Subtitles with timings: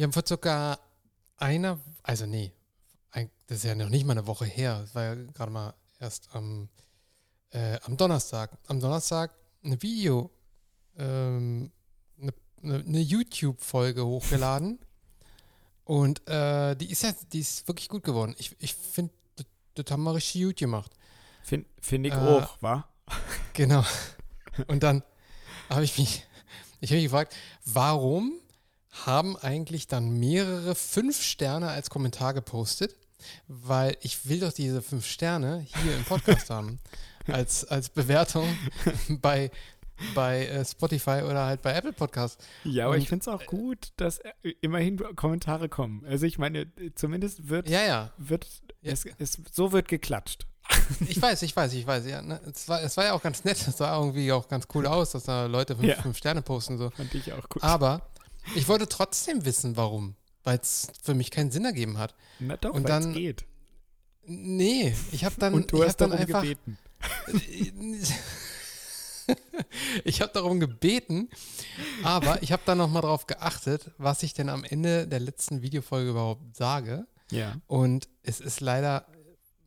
[0.00, 0.80] Wir haben vor circa
[1.36, 2.54] einer, also nee,
[3.10, 4.80] ein, das ist ja noch nicht mal eine Woche her.
[4.80, 6.70] Das war ja gerade mal erst am,
[7.50, 8.50] äh, am Donnerstag.
[8.66, 9.30] Am Donnerstag
[9.62, 10.30] eine Video,
[10.96, 11.70] ähm,
[12.18, 12.32] eine,
[12.62, 14.78] eine, YouTube-Folge hochgeladen.
[15.84, 18.34] Und äh, die ist ja, die ist wirklich gut geworden.
[18.38, 19.44] Ich, ich finde, das,
[19.74, 20.92] das haben wir richtig gut gemacht.
[21.42, 22.88] Finde find ich Äh, auch, wa?
[23.52, 23.84] Genau.
[24.66, 25.02] Und dann
[25.68, 26.24] habe ich mich,
[26.80, 27.36] ich habe mich gefragt,
[27.66, 28.40] warum
[28.90, 32.96] haben eigentlich dann mehrere fünf Sterne als Kommentar gepostet?
[33.48, 36.80] Weil ich will doch diese fünf Sterne hier im Podcast haben.
[37.26, 38.48] Als, als Bewertung
[39.20, 39.50] bei,
[40.14, 42.42] bei äh, Spotify oder halt bei Apple Podcast.
[42.64, 46.02] Ja, aber Und- ich finde es auch gut, dass äh, immerhin Kommentare kommen.
[46.06, 48.10] Also ich meine, zumindest wird, Ja, ja.
[48.16, 48.46] wird
[48.80, 48.92] Ja.
[48.92, 50.46] es, es, so wird geklatscht.
[51.08, 52.06] Ich weiß, ich weiß, ich weiß.
[52.06, 52.40] Ja, ne?
[52.50, 53.58] es, war, es war ja auch ganz nett.
[53.68, 56.78] Es sah irgendwie auch ganz cool aus, dass da Leute fünf, fünf Sterne posten.
[56.78, 56.88] So.
[56.90, 57.62] Fand ich auch gut.
[57.62, 58.00] Aber
[58.54, 60.16] ich wollte trotzdem wissen, warum.
[60.42, 62.14] Weil es für mich keinen Sinn ergeben hat.
[62.38, 63.44] Na doch, und dann- geht.
[64.24, 66.78] Nee, ich habe dann, Und du hast dann darum einfach, gebeten.
[70.04, 71.28] ich habe darum gebeten,
[72.02, 76.10] aber ich habe dann nochmal drauf geachtet, was ich denn am Ende der letzten Videofolge
[76.10, 77.06] überhaupt sage.
[77.30, 77.56] Ja.
[77.66, 79.06] Und es ist leider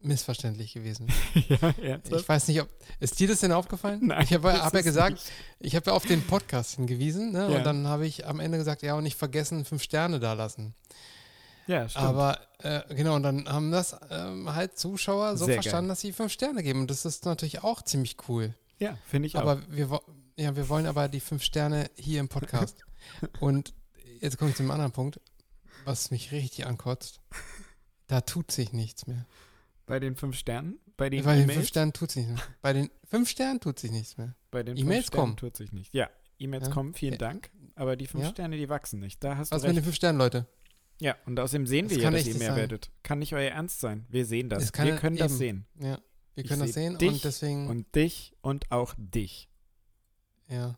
[0.03, 1.07] missverständlich gewesen.
[1.49, 2.29] ja, Ich ernsthaft?
[2.29, 2.69] weiß nicht, ob.
[2.99, 3.99] Ist dir das denn aufgefallen?
[4.07, 5.31] Nein, ich habe hab ja gesagt, nicht.
[5.59, 7.49] ich habe ja auf den Podcast hingewiesen, ne?
[7.51, 7.57] Ja.
[7.57, 10.75] Und dann habe ich am Ende gesagt, ja, und nicht vergessen, fünf Sterne da lassen.
[11.67, 12.05] Ja, stimmt.
[12.05, 16.11] Aber äh, genau, und dann haben das ähm, halt Zuschauer so Sehr verstanden, dass sie
[16.11, 16.81] fünf Sterne geben.
[16.81, 18.53] Und das ist natürlich auch ziemlich cool.
[18.79, 19.41] ja, finde ich auch.
[19.41, 20.01] Aber wir,
[20.35, 22.77] ja, wir wollen aber die fünf Sterne hier im Podcast.
[23.39, 23.73] und
[24.19, 25.21] jetzt komme ich zum anderen Punkt,
[25.85, 27.21] was mich richtig ankotzt.
[28.07, 29.25] Da tut sich nichts mehr.
[29.93, 30.79] Bei den fünf Sternen?
[30.97, 32.55] Bei den Bei den fünf Sternen tut sich nichts mehr.
[32.63, 34.33] Bei den fünf Sternen tut sich nichts mehr.
[34.49, 35.37] Bei den E-Mails kommen.
[35.37, 35.93] tut sich nicht.
[35.93, 36.73] Ja, E-Mails Ja.
[36.73, 37.19] kommen, vielen.
[37.19, 37.51] Dank.
[37.75, 38.29] Aber die fünf Ja.
[38.31, 39.23] Sterne, die wachsen nicht.
[39.23, 39.77] Da hast Was du mit recht.
[39.77, 40.47] den fünf Sternen, Leute?
[40.99, 42.57] Ja, und außerdem sehen Das wir ja, dass ihr nicht mehr sein.
[42.57, 42.89] werdet.
[43.03, 44.07] Kann nicht euer Ernst sein.
[44.09, 44.71] Wir sehen das.
[44.71, 45.37] Kann wir können das eben.
[45.37, 45.65] sehen.
[45.79, 45.99] Ja,
[46.33, 49.47] wir Ich können das seh sehen und deswegen, Und dich und auch dich.
[50.49, 50.75] ja.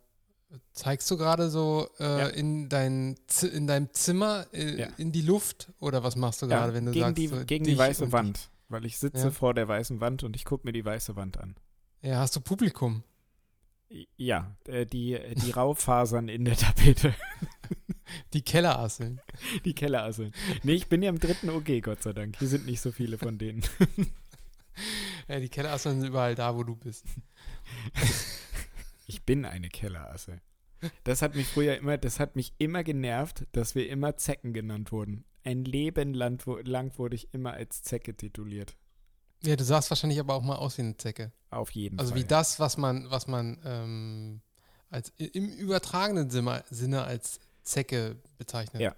[0.74, 2.28] Zeigst du gerade so äh, Ja.
[2.28, 3.16] in, dein,
[3.54, 4.88] in deinem Zimmer äh, Ja.
[4.98, 7.64] in die Luft oder was machst du gerade, wenn du gegen sagst, die, so gegen
[7.66, 8.50] die weiße Wand.
[8.76, 9.32] Weil ich sitze Ja.
[9.32, 11.56] vor der weißen Wand und ich gucke mir die weiße Wand an.
[12.02, 13.04] Ja, hast du Publikum?
[14.18, 17.16] Ja, äh, die, äh, die Rauffasern in der Tapete.
[18.34, 19.22] Die Kellerasseln.
[19.66, 20.34] Die Kellerasseln.
[20.64, 22.38] Nee, ich bin ja im dritten OG, Gott sei Dank.
[22.38, 23.64] Hier sind nicht so viele von denen.
[25.30, 27.06] Ja, die Kellerasseln sind überall da, wo du bist.
[29.08, 30.42] Ich bin eine Kellerasse.
[31.06, 34.92] Das hat mich früher immer, das hat mich immer genervt, dass wir immer Zecken genannt
[34.92, 35.24] wurden.
[35.46, 38.76] Ein Leben lang, wurde ich immer als Zecke tituliert.
[39.44, 41.32] Ja, du sahst wahrscheinlich aber auch mal aus wie eine Zecke.
[41.52, 42.22] Auf jeden Also Fall.
[42.22, 44.42] wie das, was man, was man ähm,
[44.90, 48.82] als im übertragenen Sinne, als Zecke bezeichnet.
[48.82, 48.96] Ja.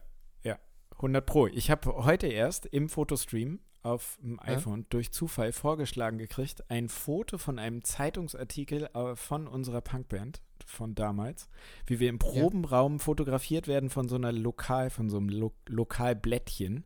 [1.00, 1.46] 100 Pro.
[1.46, 4.54] Ich habe heute erst im Fotostream auf dem Ja.
[4.58, 10.96] iPhone durch Zufall vorgeschlagen gekriegt, ein Foto von einem Zeitungsartikel äh, von unserer Punkband von
[10.96, 11.50] damals,
[11.86, 16.86] wie wir im Probenraum fotografiert werden von so einer Lokal, von so einem Lo Lokalblättchen.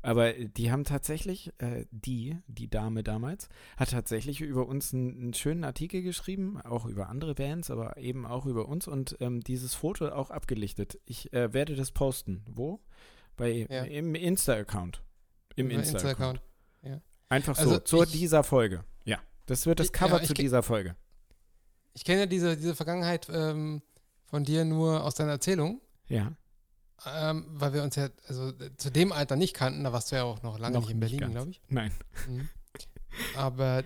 [0.00, 5.34] Aber die haben tatsächlich, äh, die, die Dame damals, hat tatsächlich über uns einen, einen
[5.34, 9.74] schönen Artikel geschrieben, auch über andere Bands, aber eben auch über uns und ähm, dieses
[9.74, 11.00] Foto auch abgelichtet.
[11.04, 12.44] Ich äh, werde das posten.
[12.48, 12.80] Wo?
[13.36, 13.82] Bei, Ja.
[13.84, 15.02] Im Insta-Account.
[15.56, 16.40] Im Insta-Account.
[16.82, 17.02] Insta-Account.
[17.30, 18.84] Einfach so, Also zu ich- dieser Folge.
[19.04, 20.96] Ja, das wird das Ich- Cover ja, ich zu ge- dieser Folge.
[21.98, 23.82] Ich kenne ja diese, diese Vergangenheit ähm,
[24.26, 26.30] von dir nur aus deiner Erzählung, Ja.
[27.12, 29.82] ähm, weil wir uns ja also äh, zu dem Alter nicht kannten.
[29.82, 31.60] Da warst du ja auch noch lange Noch nicht in Berlin, glaube ich.
[31.68, 31.90] Nein.
[32.28, 32.48] Mhm.
[33.36, 33.82] Aber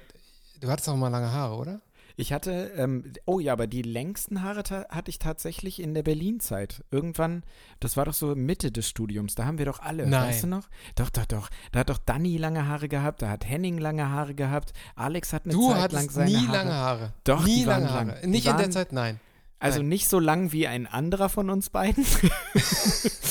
[0.60, 1.80] du hattest auch mal lange Haare, oder?
[2.16, 6.84] Ich hatte, ähm, oh ja, aber die längsten Haare hatte ich tatsächlich in der Berlin-Zeit.
[6.90, 7.42] Irgendwann,
[7.80, 10.28] das war doch so Mitte des Studiums, da haben wir doch alle, Nein.
[10.28, 10.68] weißt du noch?
[10.94, 11.48] Doch, doch, doch.
[11.72, 15.44] Da hat doch Danny lange Haare gehabt, da hat Henning lange Haare gehabt, Alex hat
[15.44, 16.52] eine du Zeit lang seine nie Haare.
[16.56, 17.14] lange Haare.
[17.24, 18.08] Doch, nie waren lange lang.
[18.10, 18.20] Haare.
[18.22, 19.20] Die Nicht in der waren- Zeit, nein.
[19.58, 19.90] Also Nein.
[19.90, 22.04] nicht so lang wie ein anderer von uns beiden.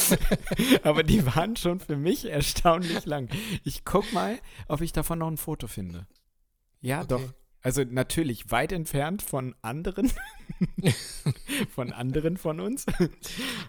[0.83, 3.29] Aber die waren schon für mich erstaunlich lang.
[3.63, 6.07] Ich guck mal, ob ich davon noch ein Foto finde.
[6.81, 7.07] Ja, Okay.
[7.09, 7.21] doch.
[7.63, 10.11] Also natürlich weit entfernt von anderen.
[11.75, 12.85] von anderen von uns.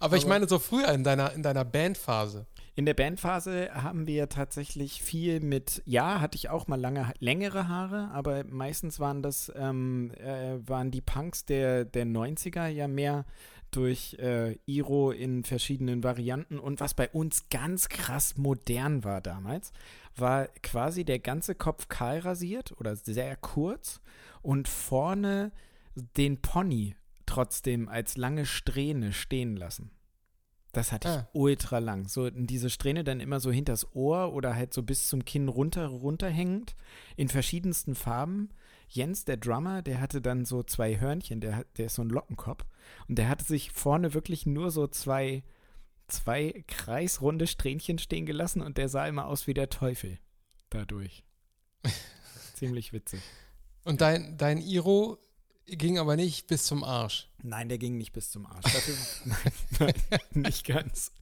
[0.00, 2.46] Aber ich meine so früher in deiner, in deiner Bandphase.
[2.74, 7.68] In der Bandphase haben wir tatsächlich viel mit, ja, hatte ich auch mal lange, längere
[7.68, 13.26] Haare, aber meistens waren das, ähm, äh, waren die Punks der, der 90er ja mehr
[13.72, 16.58] durch äh, Iro in verschiedenen Varianten.
[16.58, 19.72] Und was bei uns ganz krass modern war damals,
[20.16, 24.00] war quasi der ganze Kopf kahl rasiert oder sehr kurz
[24.42, 25.52] und vorne
[26.16, 26.94] den Pony
[27.26, 29.90] trotzdem als lange Strähne stehen lassen.
[30.72, 31.28] Das hatte ich Ah.
[31.34, 32.08] ultra lang.
[32.08, 35.86] So diese Strähne dann immer so hinters Ohr oder halt so bis zum Kinn runter,
[35.86, 36.76] runterhängend.
[37.16, 38.48] In verschiedensten Farben.
[38.88, 42.08] Jens, der Drummer, der hatte dann so zwei Hörnchen, der, hat- der ist so ein
[42.08, 42.64] Lockenkopf.
[43.06, 45.42] Und der hatte sich vorne wirklich nur so zwei,
[46.08, 50.18] zwei kreisrunde Strähnchen stehen gelassen und der sah immer aus wie der Teufel.
[50.70, 51.24] Dadurch.
[52.54, 53.20] Ziemlich witzig.
[53.84, 55.18] Und dein, dein Iro
[55.66, 57.28] ging aber nicht bis zum Arsch.
[57.42, 58.64] Nein, der ging nicht bis zum Arsch.
[58.64, 58.94] Dafür,
[59.80, 61.12] nein, nein, nicht ganz.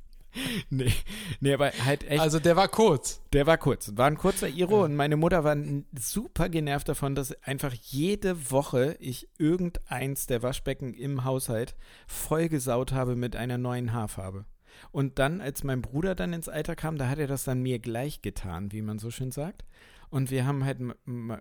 [0.68, 0.92] Nee,
[1.40, 3.20] nee, aber halt echt, Also der war kurz.
[3.32, 3.90] der war kurz.
[3.96, 4.84] War ein kurzer Iro Ja.
[4.84, 5.56] und meine Mutter war
[5.98, 11.74] super genervt davon, dass einfach jede Woche ich irgendeins der Waschbecken im Haushalt
[12.06, 14.44] vollgesaut habe mit einer neuen Haarfarbe.
[14.92, 17.78] Und dann, als mein Bruder dann ins Alter kam, da hat er das dann mir
[17.78, 19.64] gleich getan, wie man so schön sagt.
[20.10, 21.36] Und wir haben halt, m-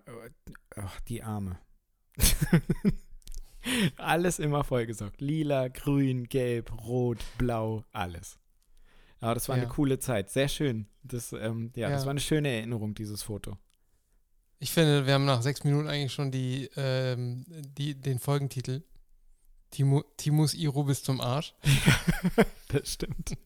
[0.76, 1.58] ach, die Arme.
[3.96, 5.20] alles immer vollgesaugt.
[5.20, 8.38] Lila, grün, gelb, rot, blau, alles.
[9.20, 9.62] Aber das war Ja.
[9.64, 10.30] eine coole Zeit.
[10.30, 10.86] Sehr schön.
[11.02, 12.06] Das, ähm, ja, das Ja.
[12.06, 13.58] war eine schöne Erinnerung, dieses Foto.
[14.58, 18.82] Ich finde, wir haben nach sechs Minuten eigentlich schon die, ähm, die, den Folgentitel.
[19.70, 21.54] Timo, Timus Iro bis zum Arsch.
[22.68, 23.36] das stimmt.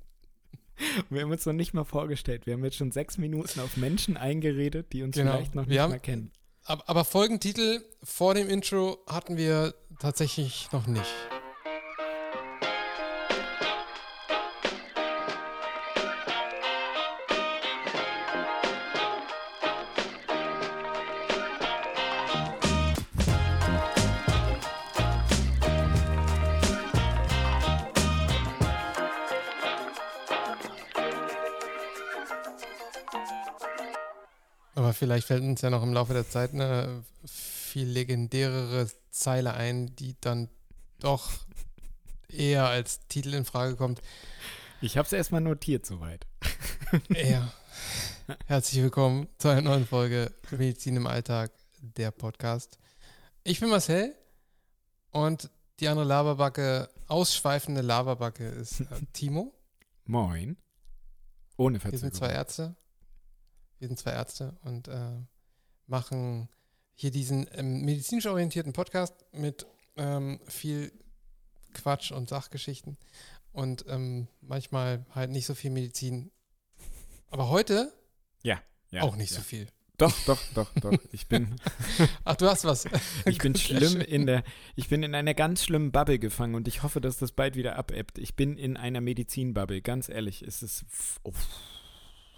[1.10, 2.46] Wir haben uns noch nicht mal vorgestellt.
[2.46, 5.32] Wir haben jetzt schon sechs Minuten auf Menschen eingeredet, die uns Genau.
[5.32, 6.32] vielleicht noch Wir nicht haben- mal kennen.
[6.66, 11.04] Aber, aber Folgentitel vor dem Intro hatten wir tatsächlich noch nicht.
[35.04, 40.16] Vielleicht fällt uns ja noch im Laufe der Zeit eine viel legendärere Zeile ein, die
[40.22, 40.48] dann
[40.98, 41.30] doch
[42.26, 44.00] eher als Titel in Frage kommt.
[44.80, 46.26] Ich habe es erstmal notiert soweit.
[47.10, 47.52] Ja.
[48.46, 51.52] Herzlich willkommen zu einer neuen Folge Medizin im Alltag,
[51.82, 52.78] der Podcast.
[53.42, 54.14] Ich bin Marcel
[55.10, 55.50] und
[55.80, 59.52] die andere Laberbacke, ausschweifende Laberbacke ist äh, Timo.
[60.06, 60.56] Moin.
[61.58, 62.36] Ohne Wir sind zwei Verzögerung.
[62.36, 62.83] Ärzte.
[63.78, 65.20] Wir sind zwei Ärzte und äh,
[65.86, 66.48] machen
[66.94, 69.66] hier diesen ähm, medizinisch orientierten Podcast mit
[69.96, 70.92] ähm, viel
[71.72, 72.96] Quatsch und Sachgeschichten
[73.52, 76.30] und ähm, manchmal halt nicht so viel Medizin.
[77.30, 77.92] Aber heute
[78.42, 78.60] Ja,
[79.00, 79.38] auch nicht ja.
[79.38, 79.66] so viel.
[79.96, 80.92] Doch, doch, doch, doch.
[81.12, 81.54] Ich bin,
[82.24, 82.84] Ach, du hast was.
[83.26, 84.42] ich bin schlimm in der,
[84.74, 87.76] ich bin in einer ganz schlimmen Bubble gefangen und ich hoffe, dass das bald wieder
[87.76, 88.18] abebbt.
[88.18, 90.42] Ich bin in einer Medizinbubble, ganz ehrlich.
[90.42, 91.20] Es ist, f-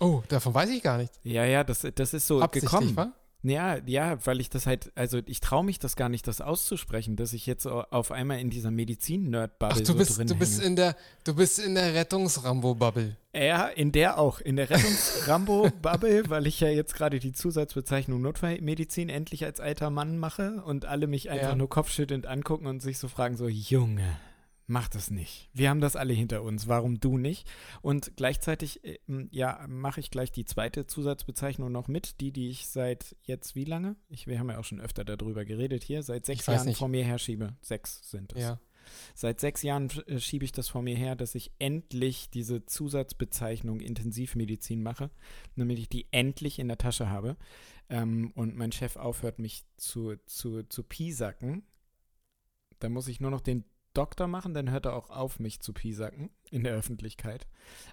[0.00, 1.12] oh, davon weiß ich gar nicht.
[1.22, 2.96] ja, ja, das, das ist so gekommen.
[2.96, 3.12] wa?
[3.42, 7.14] Ja, ja, weil ich das halt, also ich traue mich das gar nicht, das auszusprechen,
[7.14, 10.66] dass ich jetzt so auf einmal in dieser Medizin-Nerd-Bubble so bist, drin du bist hänge.
[10.68, 13.16] in der, du bist in der Rettungs-Rambo-Bubble.
[13.36, 19.08] Ja, in der auch, in der Rettungs-Rambo-Bubble, weil ich ja jetzt gerade die Zusatzbezeichnung Notfallmedizin
[19.08, 21.54] endlich als alter Mann mache und alle mich einfach Ja.
[21.54, 24.16] nur kopfschüttelnd angucken und sich so fragen so, Junge,
[24.66, 25.48] mach das nicht.
[25.52, 27.48] Wir haben das alle hinter uns, warum du nicht?
[27.82, 32.50] Und gleichzeitig, äh, m, ja, mache ich gleich die zweite Zusatzbezeichnung noch mit, die, die
[32.50, 33.96] ich seit jetzt wie lange?
[34.08, 36.78] Ich, wir haben ja auch schon öfter darüber geredet hier, seit sechs Jahren nicht.
[36.78, 37.56] vor mir herschiebe.
[37.62, 38.42] Sechs sind es.
[38.42, 38.60] Ja.
[39.14, 43.80] Seit sechs Jahren äh, schiebe ich das vor mir her, dass ich endlich diese Zusatzbezeichnung
[43.80, 45.10] Intensivmedizin mache,
[45.56, 47.36] damit ich die endlich in der Tasche habe
[47.88, 51.64] ähm, und mein Chef aufhört, mich zu, zu, zu piesacken.
[52.78, 53.64] Da muss ich nur noch den
[53.96, 57.46] Doktor machen, dann hört er auch auf, mich zu piesacken in der Öffentlichkeit.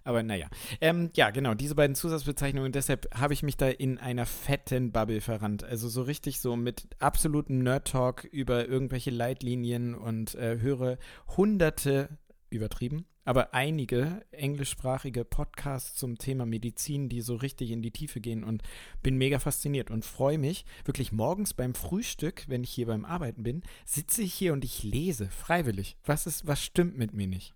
[0.04, 0.48] Aber naja.
[0.82, 2.72] Ähm, ja, genau, diese beiden Zusatzbezeichnungen.
[2.72, 5.64] Deshalb habe ich mich da in einer fetten Bubble verrannt.
[5.64, 10.98] Also so richtig so mit absolutem Nerd-Talk über irgendwelche Leitlinien und äh, höre
[11.38, 12.10] hunderte,
[12.50, 18.44] übertrieben, aber einige englischsprachige Podcasts zum Thema Medizin, die so richtig in die Tiefe gehen
[18.44, 18.64] und
[19.02, 23.44] bin mega fasziniert und freue mich wirklich morgens beim Frühstück, wenn ich hier beim Arbeiten
[23.44, 25.98] bin, sitze ich hier und ich lese freiwillig.
[26.04, 27.54] Was ist, was stimmt mit mir nicht?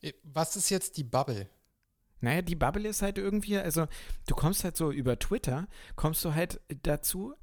[0.00, 1.48] Äh, Was ist jetzt die Bubble?
[2.20, 3.86] Naja, die Bubble ist halt irgendwie, also
[4.26, 7.34] du kommst halt so über Twitter, kommst du halt dazu,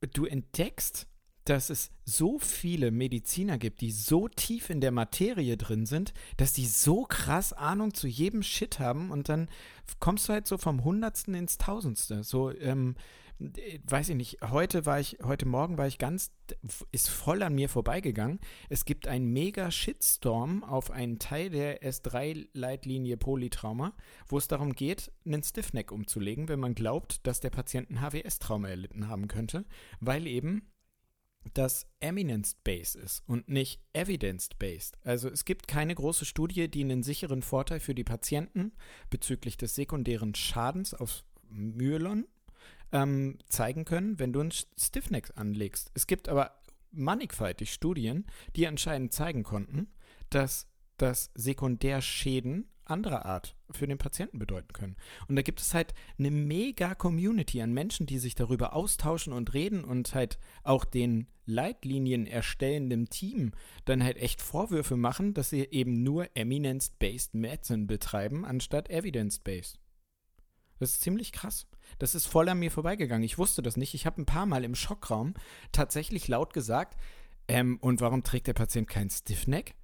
[0.00, 1.06] du entdeckst,
[1.44, 6.52] dass es so viele Mediziner gibt, die so tief in der Materie drin sind, dass
[6.52, 9.48] die so krass Ahnung zu jedem Shit haben und dann
[9.98, 12.22] kommst du halt so vom Hundertsten ins Tausendste.
[12.22, 12.94] So, ähm,
[13.42, 16.30] äh, weiß ich nicht, heute war ich, heute Morgen war ich ganz,
[16.92, 18.40] ist voll an mir vorbeigegangen.
[18.68, 23.94] Es gibt einen mega Shitstorm auf einen Teil der S3-Leitlinie Polytrauma,
[24.28, 28.68] wo es darum geht, einen Stiffneck umzulegen, wenn man glaubt, dass der Patient ein HWS-Trauma
[28.68, 29.64] erlitten haben könnte,
[30.00, 30.71] weil eben
[31.54, 34.96] das eminence-based ist und nicht evidence-based.
[35.04, 38.72] Also es gibt keine große Studie, die einen sicheren Vorteil für die Patienten
[39.10, 42.26] bezüglich des sekundären Schadens auf Myelon
[42.92, 45.90] ähm, zeigen können, wenn du ein Stiffneck anlegst.
[45.94, 49.88] Es gibt aber mannigfaltig Studien, die anscheinend zeigen konnten,
[50.30, 50.68] dass
[50.98, 54.96] das Sekundärschäden anderer Art für den Patienten bedeuten können.
[55.28, 59.54] Und da gibt es halt eine mega Community an Menschen, die sich darüber austauschen und
[59.54, 63.52] reden und halt auch den Leitlinien erstellenden Team
[63.84, 69.78] dann halt echt Vorwürfe machen, dass sie eben nur Eminence-Based Medicine betreiben, anstatt Evidence-Based.
[70.78, 71.66] Das ist ziemlich krass.
[71.98, 73.24] Das ist voll an mir vorbeigegangen.
[73.24, 73.94] Ich wusste das nicht.
[73.94, 75.34] Ich habe ein paar Mal im Schockraum
[75.70, 76.96] tatsächlich laut gesagt,
[77.48, 79.74] ähm, und warum trägt der Patient kein Stiffneck?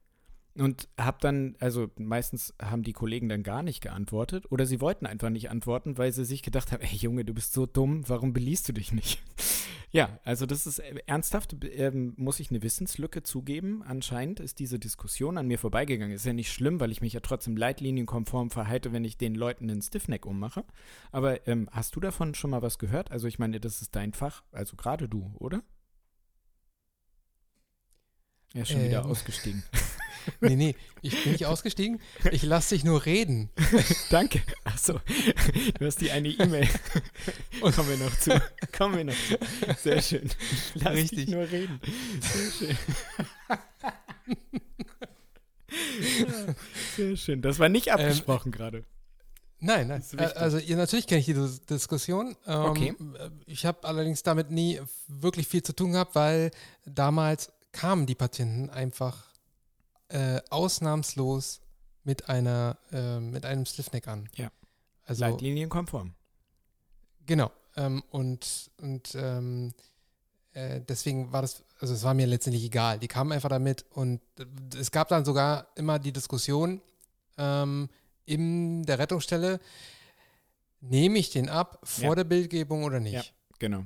[0.58, 5.06] Und habe dann, also meistens haben die Kollegen dann gar nicht geantwortet oder sie wollten
[5.06, 8.32] einfach nicht antworten, weil sie sich gedacht haben, ey Junge, du bist so dumm, warum
[8.32, 9.22] beliest du dich nicht?
[9.92, 13.84] ja, also das ist äh, ernsthaft, ähm, muss ich eine Wissenslücke zugeben.
[13.86, 16.14] Anscheinend ist diese Diskussion an mir vorbeigegangen.
[16.14, 19.70] Ist ja nicht schlimm, weil ich mich ja trotzdem leitlinienkonform verhalte, wenn ich den Leuten
[19.70, 20.64] einen Stiffneck ummache.
[21.12, 23.12] Aber ähm, hast du davon schon mal was gehört?
[23.12, 25.62] Also ich meine, das ist dein Fach, also gerade du, oder?
[28.54, 28.88] Er ist schon ähm.
[28.88, 29.62] wieder ausgestiegen.
[30.40, 32.00] Nee, nee, ich bin nicht ausgestiegen.
[32.30, 33.50] Ich lasse dich nur reden.
[34.10, 34.42] Danke.
[34.64, 35.00] Achso,
[35.78, 36.68] du hast die eine E-Mail.
[37.60, 38.40] Und kommen wir noch zu.
[38.76, 39.38] Kommen wir noch zu.
[39.82, 40.30] Sehr schön.
[40.74, 41.26] Lass Richtig.
[41.26, 41.80] dich nur reden.
[42.20, 42.76] Sehr schön.
[46.96, 47.42] Sehr schön.
[47.42, 48.84] Das war nicht abgesprochen ähm, gerade.
[49.60, 50.02] Nein, nein.
[50.36, 51.34] Also ja, natürlich kenne ich die
[51.68, 52.36] Diskussion.
[52.46, 52.94] Ähm, okay.
[53.46, 56.52] Ich habe allerdings damit nie wirklich viel zu tun gehabt, weil
[56.86, 59.27] damals kamen die Patienten einfach
[60.08, 61.60] äh, ausnahmslos
[62.04, 64.28] mit einer äh, mit einem Stiffneck an.
[64.34, 64.50] Ja.
[65.04, 66.14] Also, Leitlinienkonform.
[67.26, 67.50] Genau.
[67.76, 69.74] Ähm, und und ähm,
[70.52, 72.98] äh, deswegen war das, also es war mir letztendlich egal.
[72.98, 74.20] Die kamen einfach damit und
[74.76, 76.80] es gab dann sogar immer die Diskussion
[77.36, 77.88] ähm,
[78.24, 79.60] in der Rettungsstelle,
[80.80, 82.14] nehme ich den ab vor ja.
[82.16, 83.14] der Bildgebung oder nicht?
[83.14, 83.22] Ja,
[83.58, 83.84] genau.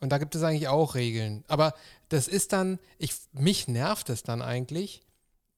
[0.00, 1.44] Und da gibt es eigentlich auch Regeln.
[1.46, 1.74] Aber
[2.12, 5.02] das ist dann, ich, mich nervt es dann eigentlich,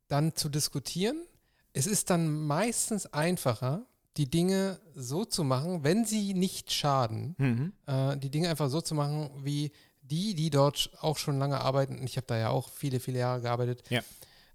[0.09, 1.27] dann zu diskutieren.
[1.73, 7.73] Es ist dann meistens einfacher, die Dinge so zu machen, wenn sie nicht schaden, mhm.
[7.87, 11.99] äh, die Dinge einfach so zu machen, wie die, die dort auch schon lange arbeiten,
[11.99, 14.03] und ich habe da ja auch viele, viele Jahre gearbeitet, ja.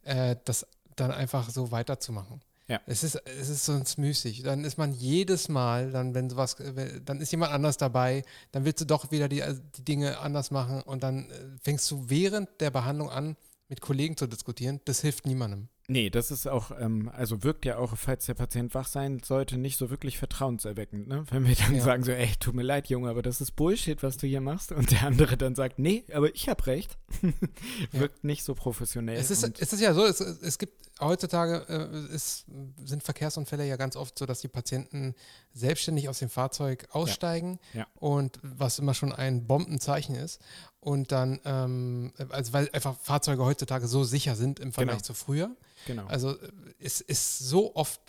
[0.04, 0.66] äh, das
[0.96, 2.42] dann einfach so weiterzumachen.
[2.70, 2.80] Ja.
[2.86, 4.44] Es ist, es ist sonst müßig.
[4.44, 6.56] Dann ist man jedes Mal, dann, wenn sowas,
[7.04, 9.44] dann ist jemand anders dabei, dann willst du doch wieder die,
[9.76, 13.36] die Dinge anders machen und dann äh, fängst du während der Behandlung an,
[13.70, 14.80] mit Kollegen zu diskutieren.
[14.86, 15.68] Das hilft niemandem.
[15.92, 19.58] Nee, das ist auch, ähm, also wirkt ja auch, falls der Patient wach sein sollte,
[19.58, 21.26] nicht so wirklich vertrauenserweckend, ne?
[21.32, 21.82] Wenn wir dann ja.
[21.82, 24.72] sagen so, ey, tut mir leid, Junge, aber das ist Bullshit, was du hier machst.
[24.72, 27.00] Und der andere dann sagt, nee, aber ich habe recht.
[27.92, 28.28] wirkt ja.
[28.28, 29.18] nicht so professionell.
[29.18, 32.46] Es ist, es ist ja so, es, es gibt heutzutage, äh, ist,
[32.86, 35.16] sind Verkehrsunfälle ja ganz oft so, dass die Patienten
[35.54, 37.88] selbstständig aus dem Fahrzeug aussteigen ja.
[37.96, 40.40] und was immer schon ein Bombenzeichen ist.
[40.82, 45.06] Und dann, ähm, also weil einfach Fahrzeuge heutzutage so sicher sind im Vergleich genau.
[45.06, 45.56] zu früher.
[45.86, 46.06] Genau.
[46.08, 46.38] Also
[46.80, 48.00] es ist so oft,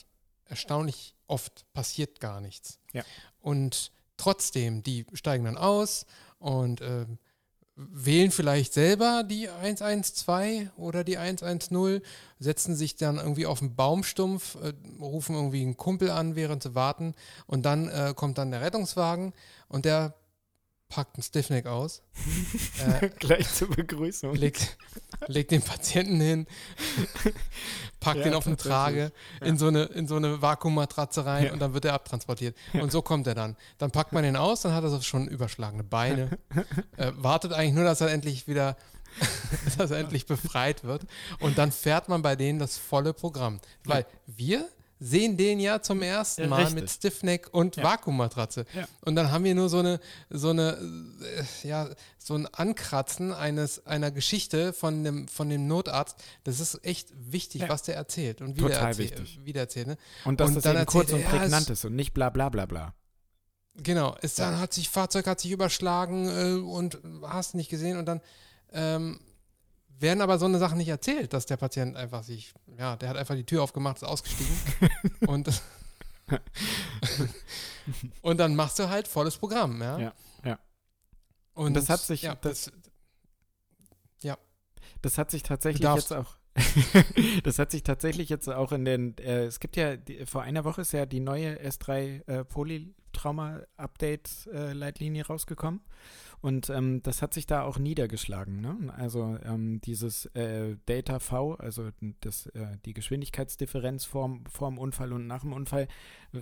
[0.45, 2.79] erstaunlich oft passiert gar nichts.
[2.93, 3.03] Ja.
[3.41, 6.07] Und trotzdem, die steigen dann aus
[6.39, 7.07] und äh,
[7.75, 12.03] wählen vielleicht selber die 112 oder die 110,
[12.39, 16.75] setzen sich dann irgendwie auf den Baumstumpf, äh, rufen irgendwie einen Kumpel an, während sie
[16.75, 17.15] warten
[17.47, 19.33] und dann äh, kommt dann der Rettungswagen
[19.69, 20.15] und der
[20.91, 22.03] packt einen Stiffneck aus.
[23.01, 24.35] äh, Gleich zur Begrüßung.
[24.35, 24.77] Legt,
[25.29, 26.47] legt den Patienten hin,
[28.01, 29.47] packt ja, ihn auf eine Trage, ja.
[29.47, 31.53] in, so eine, in so eine Vakuummatratze rein ja.
[31.53, 32.55] und dann wird er abtransportiert.
[32.75, 33.57] Und so kommt er dann.
[33.79, 36.39] Dann packt man ihn aus, dann hat er so schon überschlagene Beine,
[36.99, 38.77] äh, wartet eigentlich nur, dass er endlich wieder
[39.79, 41.03] dass er endlich befreit wird.
[41.41, 43.61] Und dann fährt man bei denen das volle Programm.
[43.85, 44.69] Weil wir
[45.01, 46.75] sehen den ja zum ersten Mal Richtig.
[46.75, 47.83] mit Stiffneck und ja.
[47.83, 48.67] Vakuummatratze.
[48.75, 48.87] Ja.
[49.01, 50.79] Und dann haben wir nur so eine, so eine,
[51.63, 51.89] äh, ja,
[52.19, 56.17] so ein Ankratzen eines, einer Geschichte von dem, von dem Notarzt.
[56.45, 57.69] Das ist echt wichtig, ja.
[57.71, 59.19] was der erzählt und wie Total der erzählt.
[59.19, 59.41] Wichtig.
[59.43, 59.97] Wie der erzählt ne?
[60.27, 62.67] Und dass und das dann eben kurz und prägnant ist und nicht bla bla bla
[62.67, 62.95] bla.
[63.77, 68.05] Genau, ist dann hat sich, Fahrzeug hat sich überschlagen äh, und hast nicht gesehen und
[68.05, 68.21] dann
[68.73, 69.21] ähm,
[70.01, 73.17] werden aber so eine Sache nicht erzählt, dass der Patient einfach sich, ja, der hat
[73.17, 74.55] einfach die Tür aufgemacht, ist ausgestiegen
[75.27, 75.63] und,
[78.23, 79.99] und dann machst du halt volles Programm, ja.
[79.99, 80.13] Ja,
[80.45, 80.59] ja.
[81.55, 82.73] Und, und das hat sich, ja, das, das,
[84.23, 84.39] ja.
[85.03, 86.37] Das hat sich tatsächlich jetzt auch
[87.45, 90.65] das hat sich tatsächlich jetzt auch in den, äh, es gibt ja, die, vor einer
[90.65, 95.81] Woche ist ja die neue S3 äh, Polytrauma-Update-Leitlinie äh, rausgekommen.
[96.41, 98.61] Und ähm, das hat sich da auch niedergeschlagen.
[98.61, 98.93] Ne?
[98.97, 105.27] Also ähm, dieses äh, Data V, also das, äh, die Geschwindigkeitsdifferenz vorm, vorm Unfall und
[105.27, 105.87] nach dem Unfall,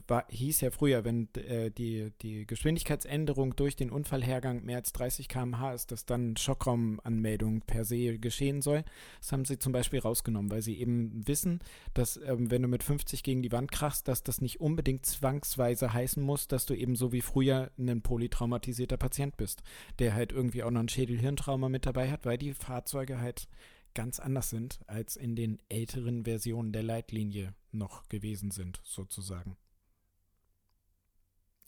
[0.07, 5.29] war, hieß ja früher, wenn äh, die, die Geschwindigkeitsänderung durch den Unfallhergang mehr als 30
[5.29, 8.85] km/h ist, dass dann Schockraumanmeldung per se geschehen soll.
[9.21, 11.61] Das haben sie zum Beispiel rausgenommen, weil sie eben wissen,
[11.95, 15.93] dass ähm, wenn du mit 50 gegen die Wand krachst, dass das nicht unbedingt zwangsweise
[15.93, 19.63] heißen muss, dass du eben so wie früher ein polytraumatisierter Patient bist
[19.99, 23.49] der halt irgendwie auch noch ein Schädel-Hirntrauma mit dabei hat, weil die Fahrzeuge halt
[23.95, 29.57] ganz anders sind, als in den älteren Versionen der Leitlinie noch gewesen sind, sozusagen.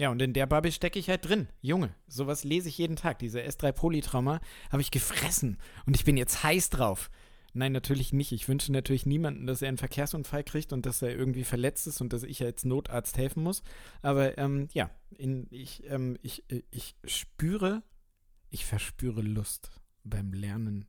[0.01, 1.49] Ja, und in der Bubble stecke ich halt drin.
[1.61, 3.19] Junge, sowas lese ich jeden Tag.
[3.19, 7.11] Diese S3 Polytrauma habe ich gefressen und ich bin jetzt heiß drauf.
[7.53, 8.33] Nein, natürlich nicht.
[8.33, 12.01] Ich wünsche natürlich niemanden, dass er einen Verkehrsunfall kriegt und dass er irgendwie verletzt ist
[12.01, 13.63] und dass ich als Notarzt helfen muss.
[14.03, 17.83] Aber ähm, ja, in, ich, ähm, ich, äh, ich spüre
[18.51, 19.71] ich verspüre Lust
[20.05, 20.87] beim Lernen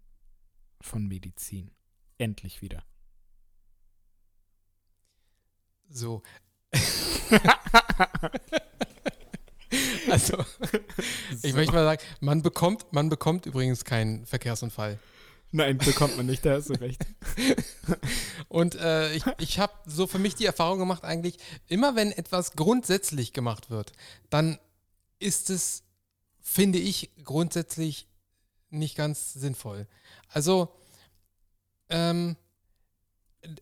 [0.81, 1.71] von Medizin.
[2.17, 2.83] Endlich wieder.
[5.89, 6.21] So.
[10.09, 10.43] also,
[11.43, 14.99] ich möchte mal sagen, man bekommt, man bekommt übrigens keinen Verkehrsunfall.
[15.53, 17.05] Nein, bekommt man nicht, da hast du recht.
[18.47, 21.37] Und äh, ich, ich habe so für mich die Erfahrung gemacht, eigentlich,
[21.67, 23.91] immer wenn etwas grundsätzlich gemacht wird,
[24.29, 24.59] dann
[25.19, 25.83] ist es
[26.41, 28.07] finde ich grundsätzlich
[28.69, 29.87] nicht ganz sinnvoll.
[30.29, 30.73] Also,
[31.89, 32.35] ähm,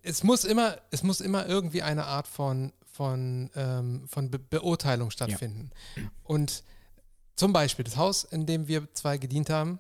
[0.02, 5.10] es muss immer, es muss immer irgendwie eine Art von, von, ähm, von Be Beurteilung
[5.10, 5.72] stattfinden.
[5.96, 6.04] Ja.
[6.24, 6.64] Und
[7.36, 9.80] zum Beispiel das Haus, in dem wir zwei gedient haben,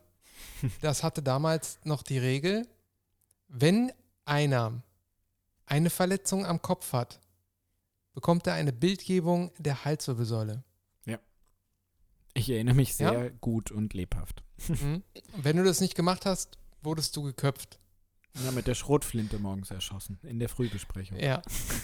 [0.81, 2.67] das hatte damals noch die Regel,
[3.47, 3.91] wenn
[4.25, 4.81] einer
[5.65, 7.19] eine Verletzung am Kopf hat,
[8.13, 10.63] bekommt er eine Bildgebung der Halswirbelsäule.
[12.33, 13.29] Ich erinnere mich sehr ja?
[13.41, 14.43] gut und lebhaft.
[14.67, 15.03] Mhm.
[15.35, 17.79] Wenn du das nicht gemacht hast, wurdest du geköpft.
[18.43, 21.17] Ja, mit der Schrotflinte morgens erschossen, in der Frühbesprechung.
[21.17, 21.41] Ja,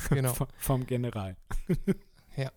[0.10, 0.34] genau.
[0.34, 1.36] V vom General.
[2.38, 2.52] ja.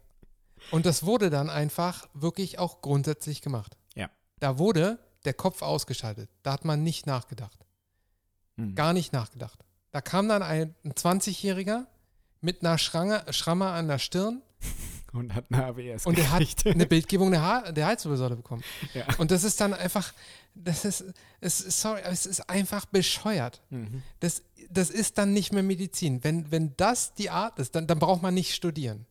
[0.70, 3.76] Und das wurde dann einfach wirklich auch grundsätzlich gemacht.
[3.94, 4.10] Ja.
[4.40, 6.30] Da wurde der Kopf ausgeschaltet.
[6.42, 7.66] Da hat man nicht nachgedacht.
[8.56, 8.74] Hm.
[8.74, 9.64] Gar nicht nachgedacht.
[9.90, 11.86] Da kam dann ein 20-Jähriger
[12.40, 14.42] mit einer Schrange, Schramme an der Stirn
[15.12, 18.62] und hat eine AWS Und er hat eine Bildgebung der, ha der Halswirbelsäule bekommen.
[18.94, 19.06] Ja.
[19.18, 20.12] Und das ist dann einfach,
[20.54, 21.04] das ist,
[21.40, 23.62] es sorry, es ist einfach bescheuert.
[23.70, 24.02] Mhm.
[24.20, 26.22] Das, das ist dann nicht mehr Medizin.
[26.24, 29.06] Wenn, wenn das die Art ist, dann, dann braucht man nicht studieren.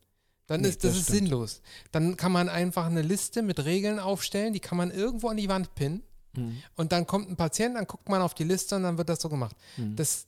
[0.45, 1.61] Dann nee, ist das, das ist sinnlos.
[1.91, 5.49] Dann kann man einfach eine Liste mit Regeln aufstellen, die kann man irgendwo an die
[5.49, 6.03] Wand pinnen.
[6.33, 6.61] Mhm.
[6.75, 9.21] Und dann kommt ein Patient, dann guckt man auf die Liste und dann wird das
[9.21, 9.55] so gemacht.
[9.75, 9.95] Mhm.
[9.95, 10.27] Das,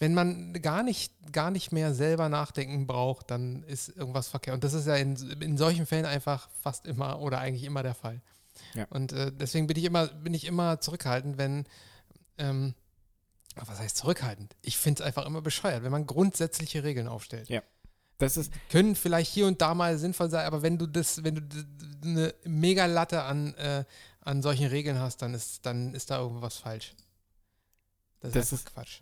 [0.00, 4.54] wenn man gar nicht, gar nicht mehr selber nachdenken braucht, dann ist irgendwas verkehrt.
[4.54, 7.94] Und das ist ja in, in solchen Fällen einfach fast immer oder eigentlich immer der
[7.94, 8.22] Fall.
[8.74, 8.86] Ja.
[8.88, 11.66] Und äh, deswegen bin ich immer, bin ich immer zurückhaltend, wenn,
[12.38, 12.74] ähm,
[13.56, 14.56] was heißt zurückhaltend?
[14.62, 17.50] Ich finde es einfach immer bescheuert, wenn man grundsätzliche Regeln aufstellt.
[17.50, 17.62] Ja.
[18.16, 21.34] Das ist können vielleicht hier und da mal sinnvoll sein, aber wenn du das, wenn
[21.34, 21.42] du
[22.02, 23.84] eine mega Latte an, äh,
[24.20, 26.94] an solchen Regeln hast, dann ist, dann ist da irgendwas falsch.
[28.20, 29.00] Das, das ist Quatsch.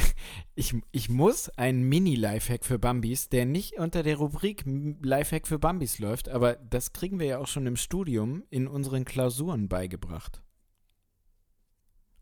[0.54, 5.98] ich, ich muss einen Mini-Lifehack für Bambis, der nicht unter der Rubrik Lifehack für Bambis
[5.98, 10.42] läuft, aber das kriegen wir ja auch schon im Studium in unseren Klausuren beigebracht.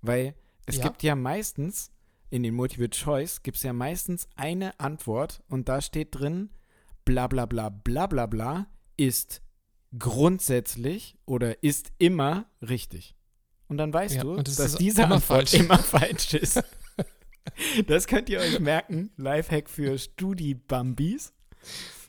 [0.00, 0.34] Weil
[0.66, 0.84] es ja.
[0.84, 1.92] gibt ja meistens,
[2.28, 6.50] in den Multiple Choice, gibt es ja meistens eine Antwort und da steht drin,
[7.04, 9.42] bla bla bla bla bla bla ist
[9.98, 13.14] grundsätzlich oder ist immer richtig.
[13.72, 15.54] Und dann weißt ja, du, das dass diese Antwort falsch.
[15.54, 16.62] immer falsch ist.
[17.86, 19.10] das könnt ihr euch merken.
[19.16, 21.32] Lifehack für Studi-Bambis.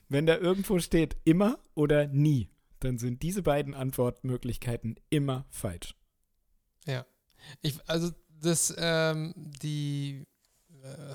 [0.09, 2.49] Wenn da irgendwo steht immer oder nie,
[2.81, 5.95] dann sind diese beiden Antwortmöglichkeiten immer falsch.
[6.85, 7.05] Ja.
[7.61, 10.25] Ich, also das, ähm, die,
[10.83, 11.13] äh,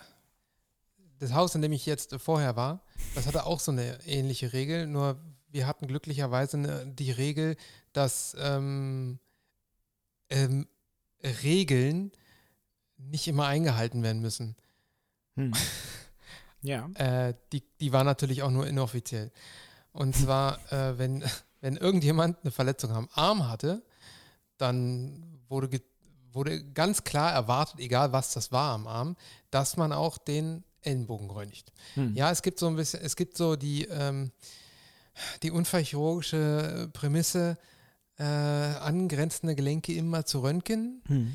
[1.19, 4.87] das Haus, in dem ich jetzt vorher war, das hatte auch so eine ähnliche Regel,
[4.87, 7.57] nur wir hatten glücklicherweise die Regel,
[7.93, 9.19] dass ähm,
[10.31, 10.67] ähm,
[11.43, 12.13] Regeln
[12.97, 14.57] nicht immer eingehalten werden müssen.
[15.35, 15.53] Hm.
[16.61, 16.89] Ja.
[16.95, 19.31] äh, die, die war natürlich auch nur inoffiziell.
[19.93, 21.23] Und zwar, äh, wenn,
[21.61, 23.85] wenn irgendjemand eine Verletzung am Arm hatte,
[24.57, 25.81] dann wurde,
[26.33, 29.17] wurde ganz klar erwartet, egal was das war am Arm,
[29.53, 31.73] dass man auch den Ellenbogen röntgt.
[31.95, 32.15] Hm.
[32.17, 34.33] Ja, es gibt so ein bisschen, es gibt so die, ähm,
[35.43, 37.57] die unfallchirurgische Prämisse,
[38.19, 41.03] äh, angrenzende Gelenke immer zu röntgen.
[41.07, 41.35] Hm.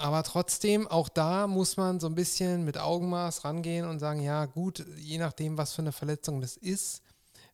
[0.00, 4.46] Aber trotzdem, auch da muss man so ein bisschen mit Augenmaß rangehen und sagen, ja
[4.46, 7.02] gut, je nachdem, was für eine Verletzung das ist.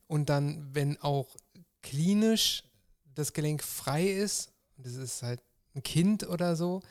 [0.07, 1.29] Und dann, wenn auch
[1.83, 2.65] klinisch
[3.15, 5.41] das Gelenk frei ist, das ist halt
[5.75, 6.83] ein Kind oder so,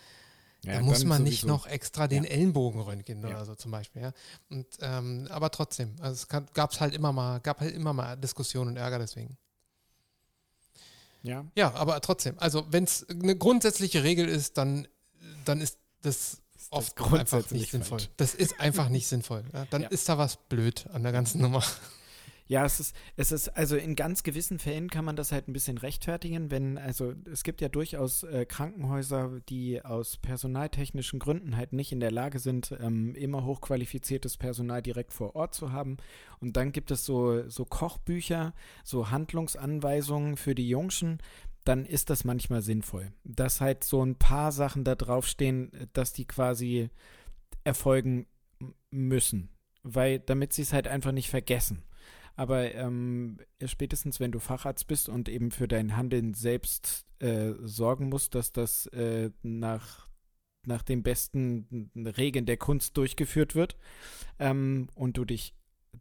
[0.63, 1.53] Ja, da muss man nicht sowieso.
[1.55, 2.29] noch extra den Ja.
[2.31, 3.29] Ellenbogen röntgen Ja.
[3.29, 4.11] oder so zum Beispiel, ja.
[4.49, 8.15] Und, ähm, aber trotzdem, also es gab es halt immer mal, gab halt immer mal
[8.17, 9.37] Diskussionen und Ärger deswegen.
[11.23, 14.87] Ja, Ja, aber trotzdem, also wenn es eine grundsätzliche Regel ist, dann,
[15.45, 17.99] dann ist das oft das grundsätzlich nicht sinnvoll.
[17.99, 18.09] falsch.
[18.17, 19.43] Das ist einfach nicht sinnvoll.
[19.53, 19.65] Ja?
[19.69, 19.87] Dann Ja.
[19.87, 21.63] ist da was blöd an der ganzen Nummer.
[22.47, 25.53] Ja, es ist, es ist, also in ganz gewissen Fällen kann man das halt ein
[25.53, 31.71] bisschen rechtfertigen, wenn, also es gibt ja durchaus äh, Krankenhäuser, die aus personaltechnischen Gründen halt
[31.71, 35.97] nicht in der Lage sind, ähm, immer hochqualifiziertes Personal direkt vor Ort zu haben.
[36.41, 38.53] Und dann gibt es so, so Kochbücher,
[38.83, 41.19] so Handlungsanweisungen für die Jungschen,
[41.63, 43.13] dann ist das manchmal sinnvoll.
[43.23, 46.89] Dass halt so ein paar Sachen da draufstehen, dass die quasi
[47.63, 48.27] erfolgen
[48.91, 49.49] müssen.
[49.83, 51.83] Weil, damit sie es halt einfach nicht vergessen.
[52.35, 58.09] Aber ähm, spätestens, wenn du Facharzt bist und eben für dein Handeln selbst äh, sorgen
[58.09, 60.09] musst, dass das äh, nach,
[60.65, 63.77] nach den besten Regeln der Kunst durchgeführt wird
[64.39, 65.53] ähm, und du dich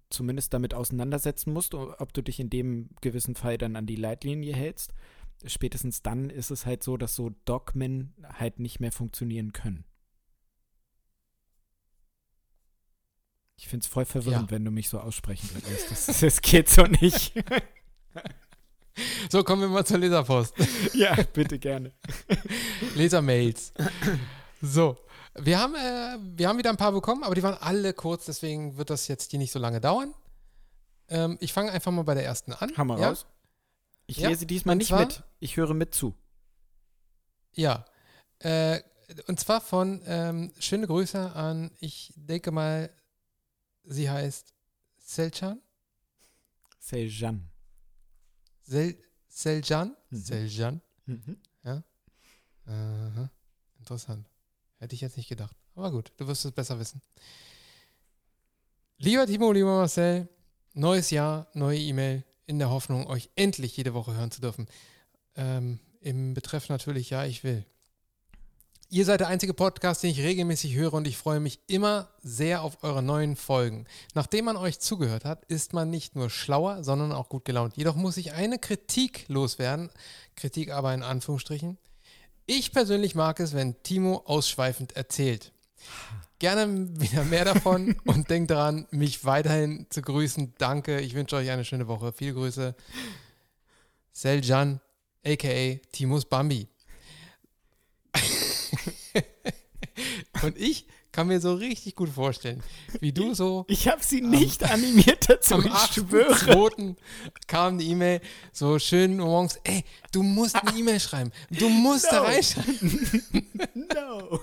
[0.08, 4.54] zumindest damit auseinandersetzen musst, ob du dich in dem gewissen Fall dann an die Leitlinie
[4.54, 4.94] hältst,
[5.44, 9.84] spätestens dann ist es halt so, dass so Dogmen halt nicht mehr funktionieren können.
[13.62, 14.56] Ich finde es voll verwirrend, Ja.
[14.56, 15.88] wenn du mich so aussprechen lässt.
[16.08, 17.32] Das, das geht so nicht.
[19.30, 20.52] So, kommen wir mal zur Leserpost.
[20.94, 21.92] ja, bitte gerne.
[22.96, 23.72] Lesermails.
[24.60, 24.96] So,
[25.36, 28.76] wir haben, äh, wir haben wieder ein paar bekommen, aber die waren alle kurz, deswegen
[28.78, 30.12] wird das jetzt hier nicht so lange dauern.
[31.08, 32.76] Ähm, ich fange einfach mal bei der ersten an.
[32.76, 33.10] Hammer ja?
[33.10, 33.26] raus.
[34.06, 35.22] Ich Ja, lese diesmal nicht zwar- mit.
[35.38, 36.14] Ich höre mit zu.
[37.54, 37.84] Ja.
[38.40, 38.80] Äh,
[39.28, 42.90] und zwar von ähm, schöne Grüße an, ich denke mal,
[43.84, 44.54] sie heißt
[44.98, 45.60] Selcan.
[46.78, 47.48] Seljan.
[48.62, 48.96] Sel,
[49.28, 49.96] Seljan.
[50.10, 50.22] Mhm.
[50.24, 50.82] Seljan.
[52.66, 53.30] Aha.
[53.78, 54.28] Interessant.
[54.78, 55.56] Hätte ich jetzt nicht gedacht.
[55.74, 57.00] Aber gut, du wirst es besser wissen.
[58.98, 60.28] Lieber Timo, lieber Marcel,
[60.74, 64.66] neues Jahr, neue E-Mail, in der Hoffnung, euch endlich jede Woche hören zu dürfen.
[65.34, 67.64] Ähm, Im Betreff natürlich, ja, ich will.
[68.92, 72.60] Ihr seid der einzige Podcast, den ich regelmäßig höre und ich freue mich immer sehr
[72.60, 73.86] auf eure neuen Folgen.
[74.12, 77.74] Nachdem man euch zugehört hat, ist man nicht nur schlauer, sondern auch gut gelaunt.
[77.78, 79.88] Jedoch muss ich eine Kritik loswerden.
[80.36, 81.78] Kritik aber in Anführungsstrichen.
[82.44, 85.52] Ich persönlich mag es, wenn Timo ausschweifend erzählt.
[86.38, 90.52] Gerne wieder mehr davon und denkt daran, mich weiterhin zu grüßen.
[90.58, 92.12] Danke, ich wünsche euch eine schöne Woche.
[92.12, 92.74] Viele Grüße.
[94.12, 94.82] Seljan,
[95.24, 96.68] aka Timos Bambi.
[100.42, 102.62] Und ich kann mir so richtig gut vorstellen,
[103.00, 106.32] wie du so Ich habe sie nicht animiert dazu, am ich schwöre.
[106.32, 106.96] 8.2.
[107.46, 111.30] kam die E-Mail, so schön morgens, ey, du musst eine E-Mail schreiben.
[111.50, 112.26] Du musst da No.
[112.26, 113.22] reinschreiben.
[113.94, 114.40] No.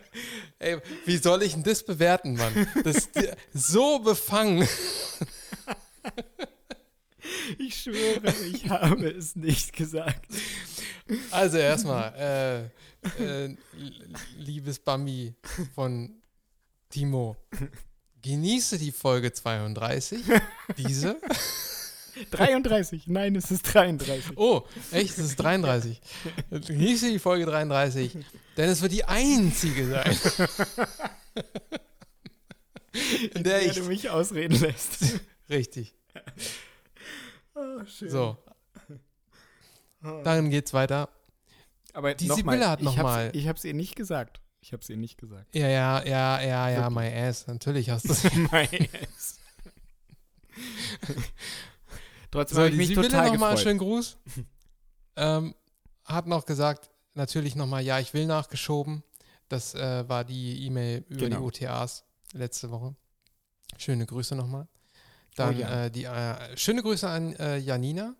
[0.58, 2.66] Ey, wie soll ich denn das bewerten, Mann?
[2.84, 3.10] Das ist
[3.52, 4.68] so befangen.
[7.58, 10.26] Ich schwöre, ich habe es nicht gesagt.
[11.30, 12.68] Also erstmal, äh,
[13.18, 13.54] äh,
[14.38, 15.34] liebes Bambi
[15.74, 16.22] von
[16.88, 17.36] Timo,
[18.22, 20.22] genieße die Folge 32,
[20.76, 21.20] diese.
[22.30, 24.36] 33, nein, es ist 33.
[24.36, 26.00] Oh, echt, es ist 33.
[26.50, 28.18] Genieße die Folge 33,
[28.56, 30.18] denn es wird die einzige sein,
[33.34, 33.72] in der ich...
[33.74, 35.20] du mich ausreden lässt.
[35.48, 35.94] Richtig,
[37.54, 38.10] Oh, schön.
[38.10, 38.38] so,
[40.02, 41.08] dann geht's weiter.
[41.92, 42.92] Aber Die noch mal, hat noch
[43.32, 44.40] ich habe es ihr nicht gesagt.
[44.60, 45.54] Ich habe es ihr nicht gesagt.
[45.54, 48.24] Ja, ja, ja, ja, ja, my ass, natürlich hast du es.
[48.50, 49.40] Meins.
[52.30, 54.16] Trotzdem So, habe ich mich Sibylle total nochmal einen schönen Gruß.
[55.16, 55.54] ähm,
[56.04, 59.02] hat noch gesagt, natürlich nochmal, ja, ich will nachgeschoben.
[59.48, 61.36] Das äh, war die E-Mail über Genau.
[61.50, 62.94] die OTAs letzte Woche.
[63.76, 64.66] Schöne Grüße nochmal.
[65.36, 65.84] Dann Oh ja.
[65.86, 68.14] äh, die äh, schöne Grüße an äh, Janina.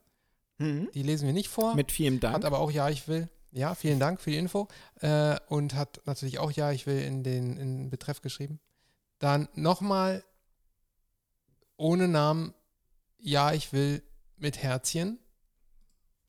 [0.59, 0.91] Mhm.
[0.93, 1.75] Die lesen wir nicht vor.
[1.75, 2.35] Mit vielen Dank.
[2.35, 3.29] Hat aber auch Ja, ich will.
[3.53, 4.67] Ja, vielen Dank für die Info.
[5.01, 8.61] Äh, und hat natürlich auch Ja, ich will in den, in den Betreff geschrieben.
[9.19, 10.25] Dann nochmal
[11.77, 12.55] ohne Namen
[13.19, 14.03] Ja, ich will
[14.37, 15.19] mit Herzchen.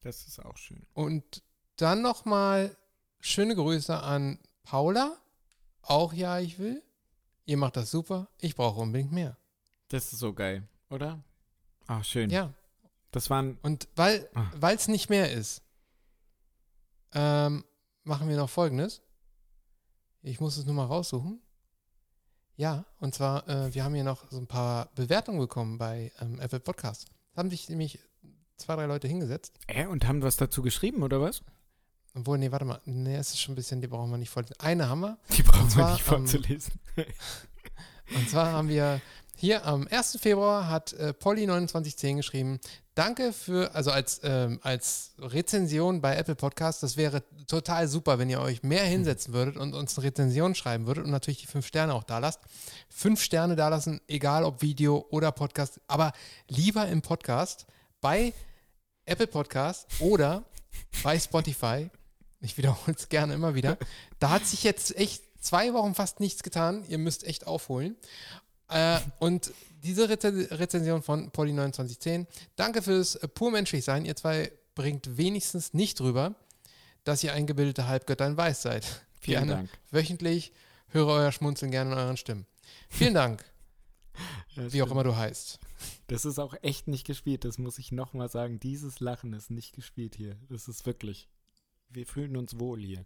[0.01, 0.85] das ist auch schön.
[0.93, 1.41] Und
[1.77, 2.75] dann nochmal
[3.19, 5.17] schöne Grüße an Paula.
[5.81, 6.83] Auch Ja, ich will.
[7.45, 8.29] Ihr macht das super.
[8.39, 9.37] Ich brauche unbedingt mehr.
[9.89, 11.23] Das ist so geil, oder?
[11.87, 12.29] Ach, schön.
[12.29, 12.53] Ja.
[13.11, 13.57] Das waren.
[13.61, 14.71] Und weil Ah.
[14.71, 15.61] es nicht mehr ist,
[17.13, 17.63] ähm,
[18.03, 19.01] machen wir noch Folgendes.
[20.21, 21.41] Ich muss es nur mal raussuchen.
[22.55, 26.39] Ja, und zwar, äh, wir haben hier noch so ein paar Bewertungen bekommen bei ähm,
[26.39, 27.07] Apple Podcast.
[27.31, 27.99] Es haben sich nämlich
[28.57, 29.57] zwei, drei Leute hingesetzt.
[29.67, 31.41] Äh, und haben was dazu geschrieben, oder was?
[32.15, 32.79] Obwohl, nee, warte mal.
[32.85, 34.45] Nee, es ist schon ein bisschen, die brauchen wir nicht voll.
[34.59, 35.17] Eine haben wir.
[35.35, 36.73] Die brauchen zwar, wir nicht ähm, vorzulesen.
[38.15, 39.01] Und zwar haben wir
[39.35, 40.19] hier am 1.
[40.21, 42.59] Februar hat äh, Polly2910 geschrieben,
[42.95, 48.29] danke für, also als, ähm, als Rezension bei Apple Podcasts, das wäre total super, wenn
[48.29, 51.67] ihr euch mehr hinsetzen würdet und uns eine Rezension schreiben würdet und natürlich die fünf
[51.67, 52.41] Sterne auch da lasst.
[52.89, 56.13] Fünf Sterne da lassen, egal ob Video oder Podcast, aber
[56.47, 57.65] lieber im Podcast
[58.01, 58.33] bei
[59.05, 60.43] Apple Podcast oder
[61.03, 61.89] bei Spotify.
[62.39, 63.77] Ich wiederhole es gerne immer wieder.
[64.19, 66.83] Da hat sich jetzt echt zwei Wochen fast nichts getan.
[66.87, 67.95] Ihr müsst echt aufholen.
[68.73, 74.05] Äh, und diese Reze Rezension von Polly2910, danke fürs äh, pur menschlich sein.
[74.05, 76.35] Ihr zwei bringt wenigstens nicht rüber,
[77.03, 78.85] dass ihr eingebildete Halbgötter in Weiß seid.
[79.19, 79.69] Vielen gerne Dank.
[79.91, 80.51] wöchentlich
[80.87, 82.45] höre euer Schmunzeln gerne in euren Stimmen.
[82.89, 83.45] Vielen Dank,
[84.55, 85.59] Ja, wie auch immer du heißt.
[86.07, 88.59] Das ist auch echt nicht gespielt, das muss ich nochmal sagen.
[88.59, 90.37] Dieses Lachen ist nicht gespielt hier.
[90.49, 91.27] Das ist wirklich.
[91.89, 93.05] Wir fühlen uns wohl hier.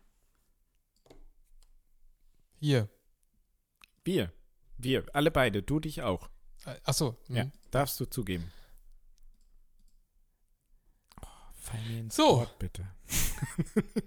[2.60, 2.90] Hier.
[4.04, 4.32] Wir.
[4.78, 5.06] Wir.
[5.14, 5.64] Alle beide.
[5.64, 6.30] Du dich auch.
[6.66, 7.16] Äh, Achso.
[7.30, 7.46] Ja.
[7.46, 7.52] mhm.
[7.72, 8.52] Darfst du zugeben.
[11.22, 12.38] Oh, fall mir ins So.
[12.38, 12.88] Wort, bitte.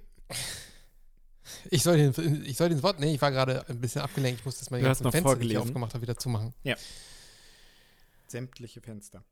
[1.68, 3.00] Ich soll, den, ich soll den Wort.
[3.00, 4.40] Nee, ich war gerade ein bisschen abgelenkt.
[4.40, 5.62] Ich musste das mal die Du hast ganzen Fenster, die ich vorgelesen.
[5.68, 6.54] aufgemacht habe, wieder zumachen.
[8.28, 9.24] Sämtliche Fenster.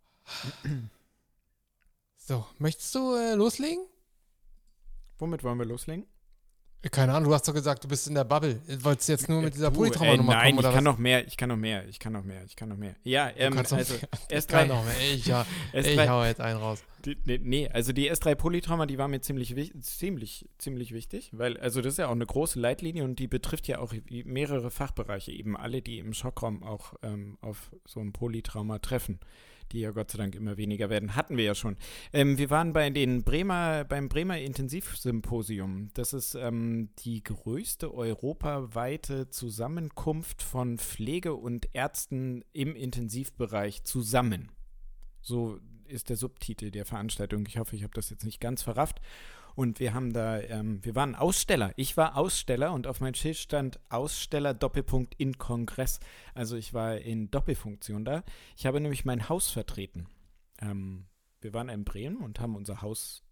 [2.16, 3.87] So, möchtest du äh, loslegen?
[5.18, 6.07] Womit wollen wir loslegen?
[6.93, 8.61] Keine Ahnung, du hast doch gesagt, du bist in der Bubble.
[8.83, 10.93] Wolltest du jetzt nur mit dieser Du, Polytrauma-Nummer äh, Nein, kommen oder ich kann was?
[10.93, 12.95] noch mehr, ich kann noch mehr, ich kann noch mehr, ich kann noch mehr.
[13.03, 13.85] Ja, ähm, noch also mehr.
[14.31, 14.95] S3 kann noch mehr.
[15.12, 16.85] Ich, ja, ich S3, hau jetzt einen raus.
[17.05, 21.57] Die, nee, nee, also die S3 Polytrauma, die war mir ziemlich, ziemlich, ziemlich wichtig, weil,
[21.57, 25.33] also das ist ja auch eine große Leitlinie und die betrifft ja auch mehrere Fachbereiche,
[25.33, 29.19] eben alle, die im Schockraum auch ähm, auf so ein Polytrauma treffen,
[29.73, 31.77] die ja Gott sei Dank immer weniger werden, hatten wir ja schon.
[32.13, 35.91] Ähm, wir waren bei den Bremer, beim Bremer Intensivsymposium.
[35.95, 44.51] Das ist ähm, die größte europaweite Zusammenkunft von Pflege und Ärzten im Intensivbereich zusammen.
[45.21, 47.45] So ist der Subtitel der Veranstaltung.
[47.47, 49.01] Ich hoffe, ich habe das jetzt nicht ganz verrafft.
[49.59, 51.73] Und wir haben da, ähm, wir waren Aussteller.
[51.75, 55.99] Ich war Aussteller und auf meinem Schild stand Aussteller Doppelpunkt in Kongress.
[56.33, 58.23] Also ich war in Doppelfunktion da.
[58.57, 60.07] Ich habe nämlich mein Haus vertreten.
[60.61, 61.07] Ähm,
[61.40, 63.25] wir waren in Bremen und haben unser Haus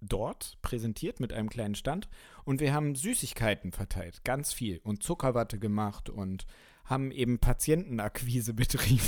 [0.00, 2.08] dort präsentiert mit einem kleinen Stand
[2.44, 6.46] und wir haben Süßigkeiten verteilt, ganz viel und Zuckerwatte gemacht und
[6.84, 9.02] haben eben Patientenakquise betrieben.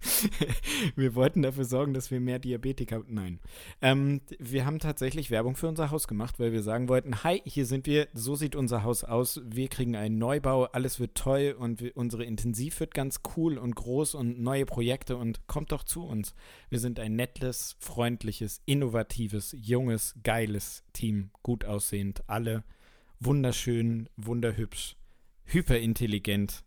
[0.96, 3.02] wir wollten dafür sorgen, dass wir mehr Diabetiker.
[3.08, 3.40] Nein.
[3.82, 7.66] Ähm, wir haben tatsächlich Werbung für unser Haus gemacht, weil wir sagen wollten: Hi, hier
[7.66, 9.40] sind wir, so sieht unser Haus aus.
[9.44, 13.74] Wir kriegen einen Neubau, alles wird toll und wir, unsere Intensiv wird ganz cool und
[13.74, 16.34] groß und neue Projekte und kommt doch zu uns.
[16.68, 22.64] Wir sind ein nettes, freundliches, innovatives, junges, geiles Team, gut aussehend, alle
[23.20, 24.96] wunderschön, wunderhübsch,
[25.44, 26.64] hyperintelligent.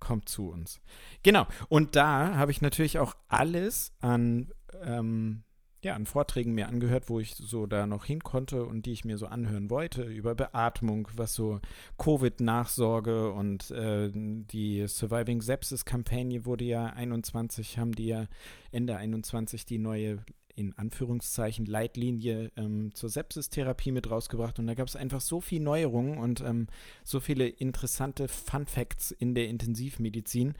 [0.00, 0.80] Kommt zu uns.
[1.22, 1.46] Genau.
[1.68, 4.50] Und da habe ich natürlich auch alles an,
[4.82, 5.44] ähm,
[5.82, 9.04] ja, an Vorträgen mir angehört, wo ich so da noch hin konnte und die ich
[9.04, 11.60] mir so anhören wollte, über Beatmung, was so
[11.98, 18.26] Covid-Nachsorge und äh, die Surviving Sepsis-Kampagne wurde ja 21, haben die ja
[18.72, 20.24] Ende 21 die neue
[20.60, 24.58] in Anführungszeichen Leitlinie ähm, zur Sepsistherapie mit rausgebracht.
[24.58, 26.66] Und da gab es einfach so viel Neuerungen und ähm,
[27.02, 30.54] so viele interessante Fun Facts in der Intensivmedizin,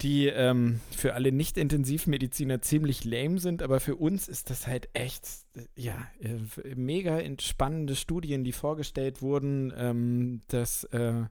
[0.00, 5.26] die ähm, für alle Nicht-Intensivmediziner ziemlich lame sind, aber für uns ist das halt echt,
[5.54, 11.24] äh, ja, äh, mega spannende Studien, die vorgestellt wurden, ähm, dass äh,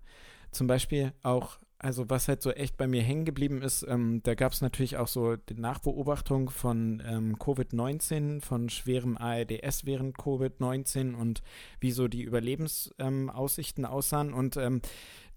[0.52, 4.36] zum Beispiel auch also was halt so echt bei mir hängen geblieben ist, ähm, da
[4.36, 11.16] gab es natürlich auch so die Nachbeobachtung von ähm, Covid-19, von schwerem ARDS während Covid-19
[11.16, 11.42] und
[11.80, 14.34] wie so die Überlebensaussichten ähm, aussahen.
[14.34, 14.82] Und ähm,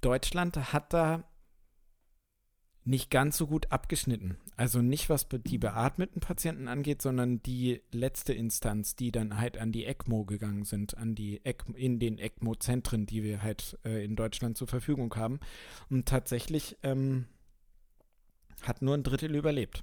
[0.03, 1.25] Deutschland hat da
[2.85, 4.37] nicht ganz so gut abgeschnitten.
[4.57, 9.73] Also nicht, was die beatmeten Patienten angeht, sondern die letzte Instanz, die dann halt an
[9.73, 14.17] die ECMO gegangen sind, an die ECMO, in den ECMO-Zentren, die wir halt äh, in
[14.17, 15.41] Deutschland zur Verfügung haben.
[15.89, 17.27] Und tatsächlich ähm,
[18.63, 19.83] hat nur ein Drittel überlebt.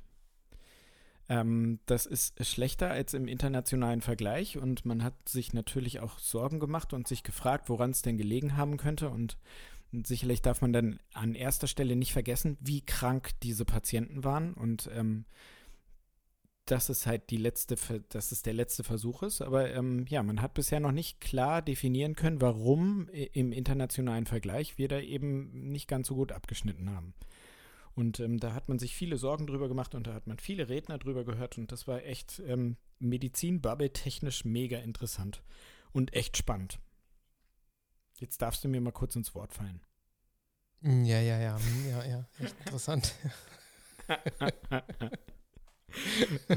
[1.28, 6.60] Ähm, das ist schlechter als im internationalen Vergleich und man hat sich natürlich auch Sorgen
[6.60, 9.10] gemacht und sich gefragt, woran es denn gelegen haben könnte.
[9.10, 9.38] Und
[9.92, 14.90] sicherlich darf man dann an erster Stelle nicht vergessen, wie krank diese Patienten waren und
[14.94, 15.26] ähm,
[16.66, 17.76] dass es halt die letzte,
[18.10, 19.42] dass es der letzte Versuch ist.
[19.42, 24.78] Aber ähm, ja, man hat bisher noch nicht klar definieren können, warum im internationalen Vergleich
[24.78, 27.14] wir da eben nicht ganz so gut abgeschnitten haben.
[27.94, 30.70] Und ähm, da hat man sich viele Sorgen drüber gemacht und da hat man viele
[30.70, 35.44] Redner drüber gehört und das war echt ähm, Medizin-Bubble technisch mega interessant
[35.92, 36.80] und echt spannend.
[38.22, 39.82] Jetzt darfst du mir mal kurz ins Wort fallen.
[40.82, 41.58] Ja, ja, ja,
[41.90, 43.16] ja, ja, echt interessant.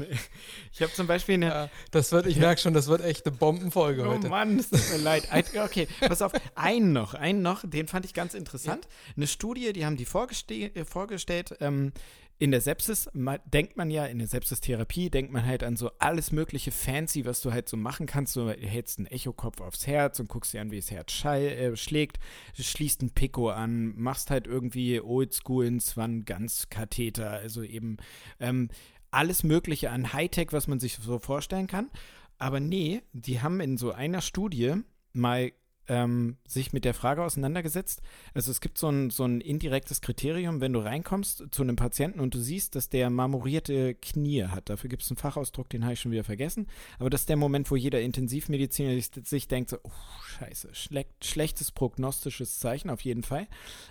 [0.73, 1.47] ich habe zum Beispiel eine.
[1.47, 4.27] Ja, das wird, ich merke schon, das wird echt eine Bombenfolge oh heute.
[4.27, 5.27] Oh Mann, es tut mir leid.
[5.55, 8.85] Okay, pass auf, einen noch, einen noch, den fand ich ganz interessant.
[8.85, 9.13] Ja.
[9.15, 11.55] Eine Studie, die haben die vorgeste vorgestellt.
[11.59, 11.91] Ähm,
[12.37, 16.33] in der Sepsis denkt man ja, in der Sepsis-Therapie denkt man halt an so alles
[16.33, 18.35] mögliche fancy, was du halt so machen kannst.
[18.35, 22.19] Du hältst einen Echokopf aufs Herz und guckst dir an, wie das Herz äh, schlägt,
[22.59, 27.97] schließt ein Pico an, machst halt irgendwie oldschool einen Swan-Ganz-Katheter, also eben
[28.41, 28.69] ähm,
[29.11, 31.89] alles Mögliche an Hightech, was man sich so vorstellen kann.
[32.37, 34.75] Aber nee, die haben in so einer Studie
[35.13, 35.51] mal
[35.87, 38.01] ähm, sich mit der Frage auseinandergesetzt.
[38.33, 42.19] Also es gibt so ein, so ein indirektes Kriterium, wenn du reinkommst zu einem Patienten
[42.19, 44.69] und du siehst, dass der marmorierte Knie hat.
[44.69, 46.67] Dafür gibt es einen Fachausdruck, den habe ich schon wieder vergessen.
[46.99, 49.91] Aber das ist der Moment, wo jeder Intensivmediziner sich, sich denkt, so, oh,
[50.39, 53.47] scheiße, schle schlechtes prognostisches Zeichen auf jeden Fall.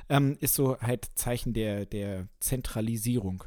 [0.09, 3.45] Ähm, ist so halt Zeichen der, der Zentralisierung.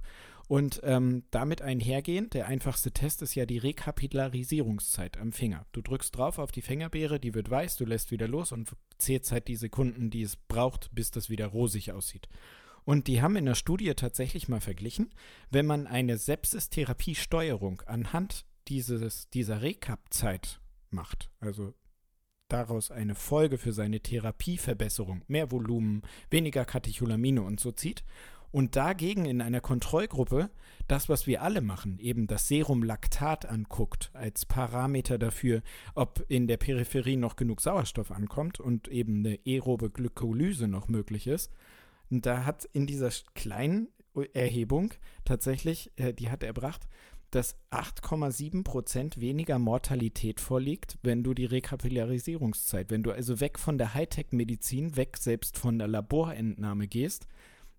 [0.47, 5.65] Und ähm, damit einhergehend, der einfachste Test ist ja die Rekapitularisierungszeit am Finger.
[5.73, 9.31] Du drückst drauf auf die Fingerbeere, die wird weiß, du lässt wieder los und zählst
[9.33, 12.29] halt die Sekunden, die es braucht, bis das wieder rosig aussieht.
[12.85, 15.13] Und die haben in der Studie tatsächlich mal verglichen,
[15.49, 21.73] wenn man eine Sepsis-Therapiesteuerung anhand dieses, dieser Rekap-Zeit macht, also
[22.47, 28.05] daraus eine Folge für seine Therapieverbesserung, mehr Volumen, weniger Katecholamine und so zieht
[28.51, 30.49] und dagegen in einer Kontrollgruppe
[30.87, 35.61] das, was wir alle machen, eben das Serumlaktat anguckt als Parameter dafür,
[35.95, 41.27] ob in der Peripherie noch genug Sauerstoff ankommt und eben eine aerobe Glykolyse noch möglich
[41.27, 41.51] ist.
[42.09, 43.89] Und da hat in dieser kleinen
[44.33, 44.93] Erhebung
[45.25, 46.87] tatsächlich, äh, die hat erbracht,
[47.31, 53.77] dass 8,7 Prozent weniger Mortalität vorliegt, wenn du die Rekapitularisierungszeit, wenn du also weg von
[53.77, 57.27] der Hightech-Medizin, weg selbst von der Laborentnahme gehst,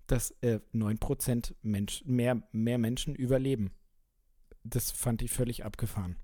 [0.09, 3.73] dass äh, 9% Mensch, mehr, mehr Menschen überleben.
[4.65, 6.17] Das fand ich völlig abgefahren.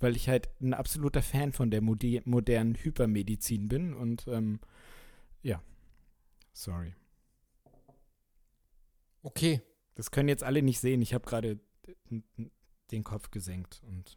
[0.00, 4.60] Weil ich halt ein absoluter Fan von der modernen Hypermedizin bin und ähm,
[5.42, 5.62] ja,
[6.52, 6.94] sorry.
[9.22, 9.60] Okay.
[9.96, 11.02] Das können jetzt alle nicht sehen.
[11.02, 11.58] Ich habe gerade
[12.92, 14.16] den Kopf gesenkt und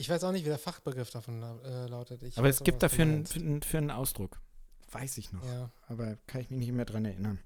[0.00, 2.22] ich weiß auch nicht, wie der Fachbegriff davon äh, lautet.
[2.22, 4.40] Ich Aber es gibt dafür einen, für einen Ausdruck.
[4.90, 5.44] Weiß ich noch.
[5.44, 5.70] Ja.
[5.88, 7.38] Aber kann ich mich nicht mehr dran erinnern.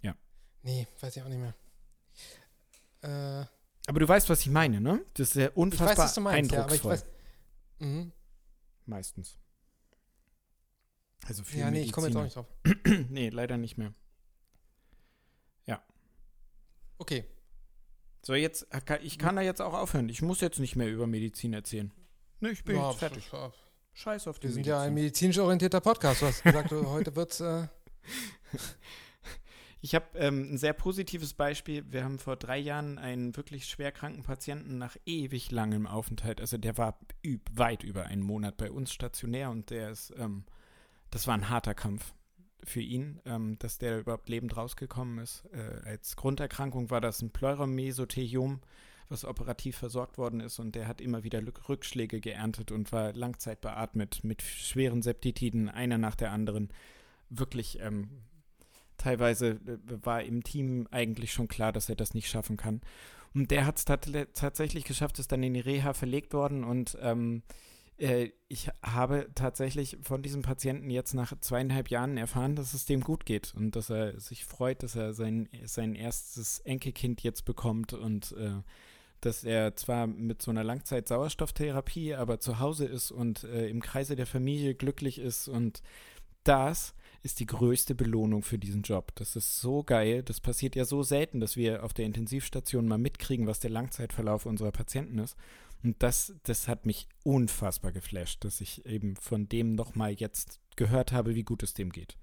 [0.00, 0.14] Ja.
[0.62, 1.54] Nee, weiß ich auch nicht mehr.
[3.02, 3.46] Äh,
[3.86, 5.04] aber du weißt, was ich meine, ne?
[5.14, 6.94] Das ist ja unfassbar ich weiß, was du meinst, eindrucksvoll.
[6.94, 7.06] Ja, weiß,
[7.80, 8.12] mhm.
[8.86, 9.38] Meistens.
[11.26, 12.46] Also für Ja, nee, ich komme jetzt auch nicht drauf.
[13.10, 13.92] nee, leider nicht mehr.
[15.66, 15.82] Ja.
[16.98, 17.26] Okay.
[18.22, 18.66] So, jetzt,
[19.02, 20.08] ich kann da jetzt auch aufhören.
[20.08, 21.92] Ich muss jetzt nicht mehr über Medizin erzählen.
[22.40, 23.30] Ne, ich bin ja, jetzt fertig.
[23.92, 26.22] Scheiß auf die Wir sind ja ein medizinisch orientierter Podcast.
[26.22, 27.40] Du hast gesagt, heute wird's.
[27.40, 27.68] Äh
[29.80, 31.84] ich habe ähm, ein sehr positives Beispiel.
[31.90, 36.56] Wir haben vor drei Jahren einen wirklich schwer kranken Patienten nach ewig langem Aufenthalt, also
[36.56, 40.44] der war üb, weit über einen Monat bei uns stationär und der ist, ähm,
[41.10, 42.14] das war ein harter Kampf
[42.64, 45.44] für ihn, ähm, dass der überhaupt lebend rausgekommen ist.
[45.52, 48.60] Äh, als Grunderkrankung war das ein Pleuromesoteliom
[49.12, 53.60] was operativ versorgt worden ist und der hat immer wieder Rückschläge geerntet und war Langzeit
[53.60, 56.70] beatmet mit schweren Septitiden, einer nach der anderen.
[57.30, 58.08] Wirklich ähm,
[58.96, 62.80] teilweise äh, war im Team eigentlich schon klar, dass er das nicht schaffen kann.
[63.34, 67.42] Und der hat es tatsächlich geschafft, ist dann in die Reha verlegt worden und ähm,
[67.96, 73.00] äh, ich habe tatsächlich von diesem Patienten jetzt nach zweieinhalb Jahren erfahren, dass es dem
[73.00, 77.92] gut geht und dass er sich freut, dass er sein, sein erstes Enkelkind jetzt bekommt
[77.92, 78.62] und äh,
[79.22, 84.16] dass er zwar mit so einer Langzeit-Sauerstofftherapie, aber zu Hause ist und äh, im Kreise
[84.16, 85.48] der Familie glücklich ist.
[85.48, 85.82] Und
[86.44, 89.12] das ist die größte Belohnung für diesen Job.
[89.14, 90.24] Das ist so geil.
[90.24, 94.44] Das passiert ja so selten, dass wir auf der Intensivstation mal mitkriegen, was der Langzeitverlauf
[94.44, 95.36] unserer Patienten ist.
[95.84, 101.12] Und das, das hat mich unfassbar geflasht, dass ich eben von dem nochmal jetzt gehört
[101.12, 102.16] habe, wie gut es dem geht.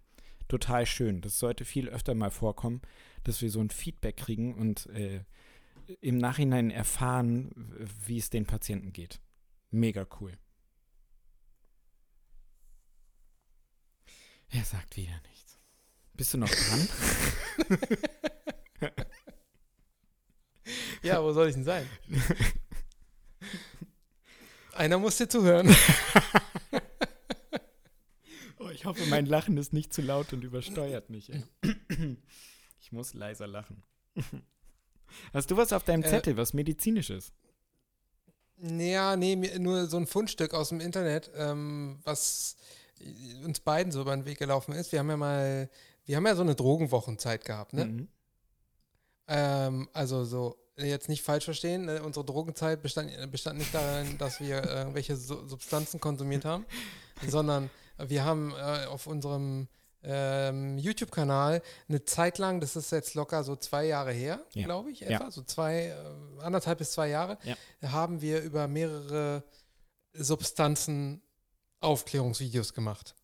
[0.49, 1.21] Total schön.
[1.21, 2.81] Das sollte viel öfter mal vorkommen,
[3.23, 5.21] dass wir so ein Feedback kriegen und äh,
[6.01, 7.51] im Nachhinein erfahren,
[8.05, 9.19] wie es den Patienten geht.
[9.71, 10.37] Mega cool.
[14.49, 15.59] Er sagt wieder nichts.
[16.13, 16.89] Bist du noch dran?
[21.03, 21.87] ja, wo soll ich denn sein?
[24.73, 25.69] Einer muss dir zuhören.
[28.59, 31.31] oh, Ich hoffe, mein Lachen ist nicht zu laut und übersteuert mich.
[31.31, 31.43] Ey.
[32.81, 33.83] Ich muss leiser lachen.
[35.33, 37.31] Hast du was auf deinem Äh, Zettel, was medizinisches?
[38.61, 42.57] Ja, nee, nur so ein Fundstück aus dem Internet, ähm, was
[43.45, 44.91] uns beiden so über den Weg gelaufen ist.
[44.91, 45.69] Wir haben ja mal,
[46.05, 47.85] wir haben ja so eine Drogenwochenzeit gehabt, ne?
[47.85, 48.07] Mhm.
[49.27, 52.01] Ähm, also so, jetzt nicht falsch verstehen, ne?
[52.03, 56.65] unsere Drogenzeit bestand, bestand nicht darin, dass wir irgendwelche Su Substanzen konsumiert haben,
[57.27, 59.67] sondern wir haben äh, auf unserem
[60.03, 64.65] ähm, YouTube-Kanal eine Zeit lang, das ist jetzt locker so zwei Jahre her, Ja.
[64.65, 65.09] glaube ich, Ja.
[65.09, 67.55] etwa, so zwei, äh, anderthalb bis zwei Jahre, Ja.
[67.91, 69.43] haben wir über mehrere
[70.13, 71.21] Substanzen
[71.81, 73.15] Aufklärungsvideos gemacht.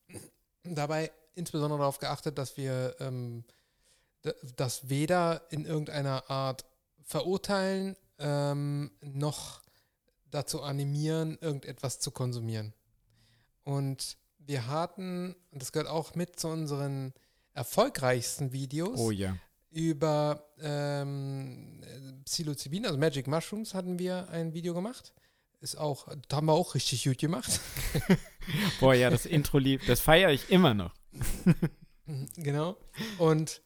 [0.64, 3.44] Dabei insbesondere darauf geachtet, dass wir ähm,
[4.56, 6.66] das weder in irgendeiner Art
[7.04, 9.62] verurteilen ähm, noch
[10.32, 12.74] dazu animieren, irgendetwas zu konsumieren.
[13.64, 17.14] Und wir hatten, und das gehört auch mit zu unseren
[17.54, 19.38] erfolgreichsten Videos, Oh ja.
[19.72, 25.14] über ähm, äh, Psilocybin, also Magic Mushrooms, hatten wir ein Video gemacht.
[25.62, 27.60] Ist auch, da haben wir auch richtig gut gemacht.
[28.80, 29.82] Boah, ja, das Intro lieb.
[29.88, 30.94] Das feiere ich immer noch.
[32.06, 32.78] Mhm, Genau.
[33.18, 33.62] Und,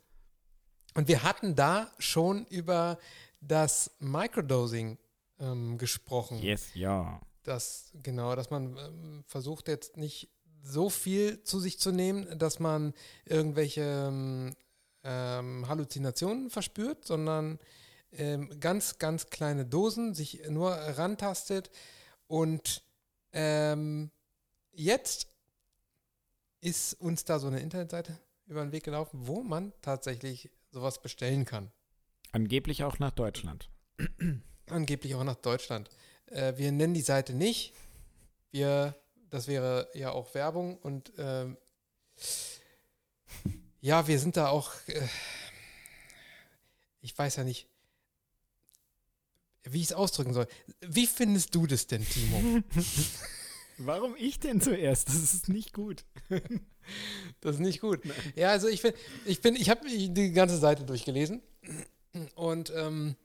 [0.93, 2.99] und wir hatten da schon über
[3.41, 4.97] das Microdosing
[5.39, 6.39] ähm, gesprochen.
[6.39, 7.19] Yes, ja.
[7.43, 10.29] Das, genau, dass man ähm, versucht jetzt nicht
[10.61, 12.93] so viel zu sich zu nehmen, dass man
[13.25, 14.55] irgendwelche ähm,
[15.03, 17.59] ähm, Halluzinationen verspürt, sondern
[18.11, 21.69] ähm, ganz, ganz kleine Dosen sich nur rantastet.
[22.27, 22.83] Und
[23.31, 24.11] ähm,
[24.71, 25.27] jetzt
[26.61, 31.45] ist uns da so eine Internetseite über den Weg gelaufen, wo man tatsächlich sowas bestellen
[31.45, 31.71] kann.
[32.31, 33.69] Angeblich auch nach Deutschland.
[34.67, 35.89] Angeblich auch nach Deutschland.
[36.27, 37.73] Äh, wir nennen die Seite nicht.
[38.51, 38.95] Wir,
[39.29, 41.57] das wäre ja auch Werbung und ähm,
[43.81, 45.07] ja, wir sind da auch, äh,
[47.01, 47.67] ich weiß ja nicht,
[49.63, 50.47] wie ich es ausdrücken soll.
[50.81, 52.63] Wie findest du das denn, Timo?
[53.77, 55.07] Warum ich denn zuerst?
[55.07, 56.05] Das ist nicht gut.
[57.41, 58.01] Das ist nicht gut.
[58.35, 58.93] Ja, also ich bin,
[59.25, 61.39] ich bin, ich habe die ganze Seite durchgelesen
[62.33, 63.15] und ähm,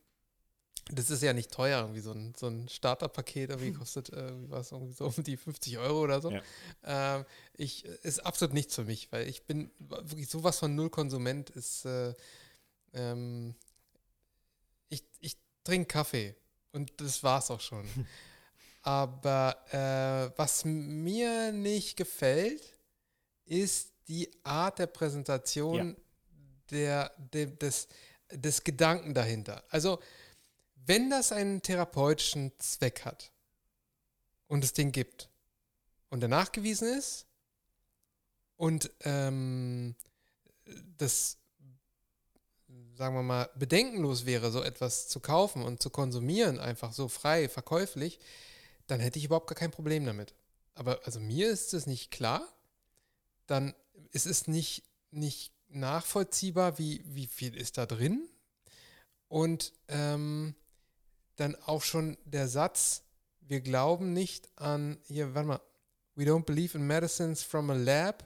[0.91, 4.51] das ist ja nicht teuer, irgendwie so ein, so ein Starterpaket irgendwie kostet äh, wie
[4.51, 6.31] war's, irgendwie so um die 50 Euro oder so.
[6.31, 6.43] Ja.
[6.85, 7.25] Ähm,
[7.55, 11.85] ich ist absolut nichts für mich, weil ich bin wirklich sowas von null Konsument ist.
[11.85, 12.15] Äh,
[12.93, 13.55] ähm,
[14.89, 16.35] ich ich trinke Kaffee
[16.73, 17.85] und das war's auch schon.
[18.83, 22.75] Aber äh, was mir nicht gefällt,
[23.47, 25.97] ist die Art der Präsentation
[26.71, 27.89] der, der, des,
[28.31, 29.65] des Gedanken dahinter.
[29.71, 30.01] Also,
[30.87, 33.33] wenn das einen therapeutischen Zweck hat
[34.49, 35.31] und es den gibt
[36.11, 37.27] und der nachgewiesen ist
[38.57, 39.95] und ähm,
[40.97, 41.39] das,
[42.95, 47.49] sagen wir mal, bedenkenlos wäre, so etwas zu kaufen und zu konsumieren, einfach so frei,
[47.49, 48.19] verkäuflich,
[48.87, 50.35] dann hätte ich überhaupt gar kein Problem damit.
[50.75, 52.47] Aber also mir ist es nicht klar,
[53.47, 53.75] dann
[54.11, 58.29] ist es nicht, nicht nachvollziehbar, wie, wie viel ist da drin.
[59.29, 60.55] Und ähm,
[61.37, 63.03] dann auch schon der Satz,
[63.41, 65.61] wir glauben nicht an, hier, warte mal,
[66.15, 68.25] we don't believe in medicines from a lab,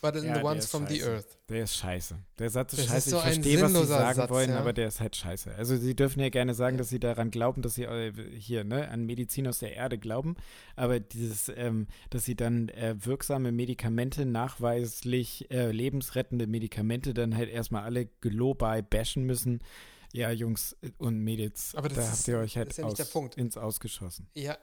[0.00, 1.10] but in Ja, the ones ist from the scheiße.
[1.14, 1.38] earth.
[1.48, 2.18] Der ist scheiße.
[2.38, 3.10] Der Satz ist Das ist scheiße.
[3.10, 4.58] so ich verstehe, was Sie sagen Satz, wollen, ja.
[4.58, 5.54] aber der ist halt scheiße.
[5.54, 8.88] Also Sie dürfen ja gerne sagen, dass Sie daran glauben, dass Sie äh, hier ne,
[8.88, 10.34] an Medizin aus der Erde glauben,
[10.74, 17.50] aber dieses, ähm, dass Sie dann äh, wirksame Medikamente, nachweislich äh, lebensrettende Medikamente dann halt
[17.50, 19.60] erstmal alle global bashen müssen.
[20.12, 23.36] Ja, Jungs und Mädels, Aber das da ist- habt ihr euch halt ja aus, Punkt.
[23.36, 24.28] ins Ausgeschossen.
[24.34, 24.58] Ja,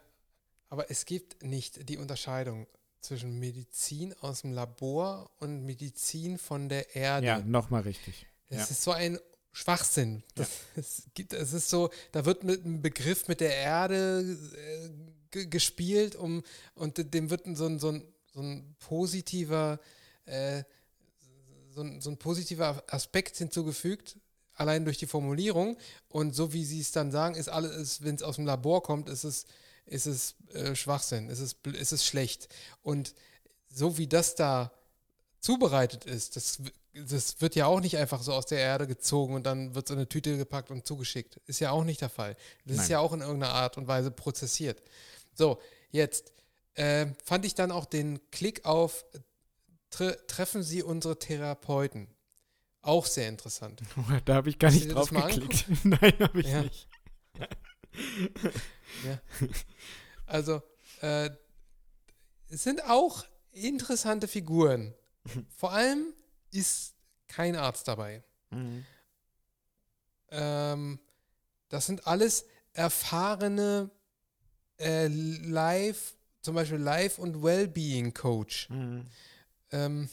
[0.70, 2.68] aber es gibt nicht die Unterscheidung
[3.02, 7.26] zwischen Medizin aus dem Labor und Medizin von der Erde.
[7.28, 8.28] Ja, nochmal richtig.
[8.50, 8.64] Das Ja.
[8.66, 9.18] ist so ein
[9.52, 10.24] Schwachsinn.
[10.36, 14.90] Das, es, gibt, es ist so, da wird mit einem Begriff mit der Erde äh,
[15.32, 16.44] ge- gespielt, um
[16.76, 19.80] und dem wird so ein, so ein, so ein positiver,
[20.26, 20.64] äh,
[21.72, 24.18] so, ein, so ein positiver Aspekt hinzugefügt,
[24.60, 25.78] allein durch die Formulierung.
[26.10, 29.10] Und so wie sie es dann sagen, ist alles, wenn es aus dem Labor kommt,
[29.10, 29.46] ist es,
[29.86, 32.50] ist es äh, Schwachsinn, ist es, ist es schlecht.
[32.82, 33.16] Und
[33.70, 34.72] so wie das da
[35.40, 36.60] zubereitet ist, das,
[36.94, 39.94] das wird ja auch nicht einfach so aus der Erde gezogen und dann wird so
[39.94, 41.40] eine Tüte gepackt und zugeschickt.
[41.46, 42.36] Ist ja auch nicht der Fall.
[42.66, 42.92] Das ist Nein.
[42.92, 44.82] ja auch in irgendeiner Art und Weise prozessiert.
[45.34, 45.60] So,
[45.92, 46.34] jetzt
[46.76, 49.06] äh, fand ich dann auch den Klick auf
[49.90, 52.08] tre treffen Sie unsere Therapeuten.
[52.82, 53.82] Auch sehr interessant.
[54.26, 55.66] Da habe ich gar Hast nicht drauf geklickt.
[55.84, 56.62] Nein, habe ich Ja.
[56.64, 56.88] nicht.
[60.26, 60.62] Also,
[61.02, 61.30] äh,
[62.50, 64.94] es sind auch interessante Figuren.
[65.58, 66.14] Vor allem
[66.52, 66.96] ist
[67.28, 68.24] kein Arzt dabei.
[68.52, 68.86] Mhm.
[70.32, 71.00] Ähm,
[71.70, 73.90] das sind alles erfahrene
[74.80, 78.70] äh, Live, zum Beispiel Life- und Wellbeing-Coach.
[78.70, 79.06] Mhm.
[79.72, 80.10] Ähm,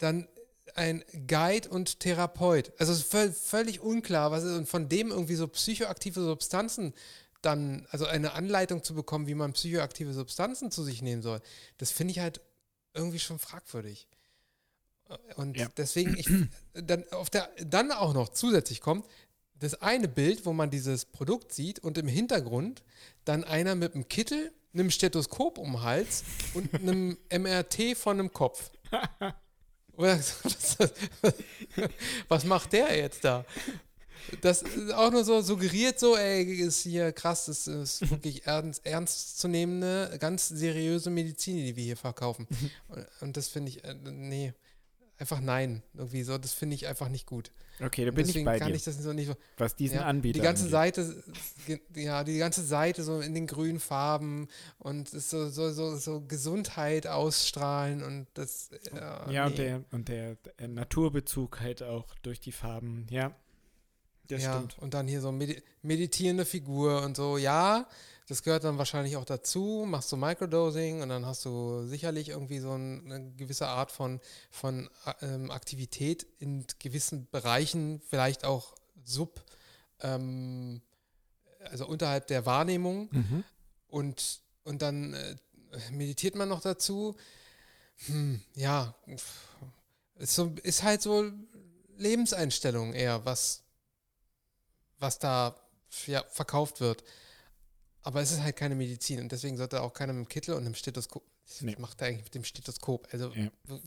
[0.00, 0.28] dann
[0.74, 2.72] ein Guide und Therapeut.
[2.78, 6.94] Also es ist völ völlig unklar, was ist, und von dem irgendwie so psychoaktive Substanzen
[7.42, 11.40] dann, also eine Anleitung zu bekommen, wie man psychoaktive Substanzen zu sich nehmen soll,
[11.78, 12.40] das finde ich halt
[12.94, 14.06] irgendwie schon fragwürdig.
[15.36, 15.68] Und Ja.
[15.76, 16.28] deswegen, ich,
[16.72, 19.06] dann, auf der, dann auch noch zusätzlich kommt,
[19.58, 22.82] das eine Bild, wo man dieses Produkt sieht und im Hintergrund
[23.24, 26.22] dann einer mit einem Kittel, einem Stethoskop um den Hals
[26.54, 28.70] und einem MRT von einem Kopf.
[30.00, 30.18] Oder,
[32.28, 33.44] was, macht der jetzt da?
[34.40, 38.86] Das ist auch nur so suggeriert, so, ey, ist hier krass, das ist wirklich ernst,
[38.86, 42.46] ernstzunehmende, ganz seriöse Medizin, die wir hier verkaufen.
[42.88, 44.54] Und, und das finde ich, äh, nee,
[45.18, 47.50] einfach nein, irgendwie so, das finde ich einfach nicht gut.
[47.82, 49.34] Okay, da bin Deswegen ich bei kann dir, ich das so nicht so.
[49.56, 50.94] was diesen Ja, Anbieter die ganze angeht.
[50.96, 51.24] Seite,
[51.94, 57.06] ja, die ganze Seite so in den grünen Farben und so, so, so, so Gesundheit
[57.06, 59.56] ausstrahlen und das, ja, Ja, und, nee.
[59.56, 63.34] der, und der, der Naturbezug halt auch durch die Farben, ja.
[64.28, 64.78] Das ja, stimmt.
[64.78, 67.86] und dann hier so medi meditierende Figur und so, ja,
[68.30, 72.60] das gehört dann wahrscheinlich auch dazu, machst du Microdosing und dann hast du sicherlich irgendwie
[72.60, 74.20] so ein, eine gewisse Art von,
[74.52, 74.88] von
[75.20, 79.44] ähm, Aktivität in gewissen Bereichen, vielleicht auch sub,
[80.00, 80.80] ähm,
[81.64, 83.44] also unterhalb der Wahrnehmung Mhm.
[83.88, 85.36] und, und dann äh,
[85.90, 87.16] meditiert man noch dazu.
[88.06, 88.94] Hm, ja,
[90.18, 91.32] ist, so, ist halt so
[91.96, 93.64] Lebenseinstellung eher, was,
[95.00, 95.56] was da
[96.06, 97.02] ja, verkauft wird.
[98.02, 100.64] Aber es ist halt keine Medizin und deswegen sollte auch keiner mit dem Kittel und
[100.64, 101.22] einem Stethoskop.
[101.46, 101.76] Was Nee.
[101.78, 103.08] macht er eigentlich mit dem Stethoskop?
[103.12, 103.50] Also, Ja.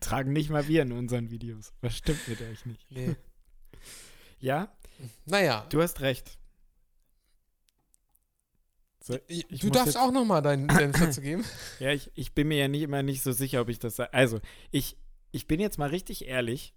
[0.00, 1.72] Tragen nicht mal wir in unseren Videos.
[1.80, 2.90] Was stimmt mit euch nicht?
[2.90, 3.14] nee.
[4.40, 4.76] Ja,
[5.24, 6.38] Naja, du hast recht.
[9.04, 9.18] So,
[9.50, 11.44] du darfst auch nochmal deinen Senf dazu geben.
[11.80, 14.12] Ja, ich, ich bin mir ja nicht immer nicht so sicher, ob ich das sage.
[14.14, 14.40] Also,
[14.70, 14.96] ich,
[15.32, 16.72] ich bin jetzt mal richtig ehrlich,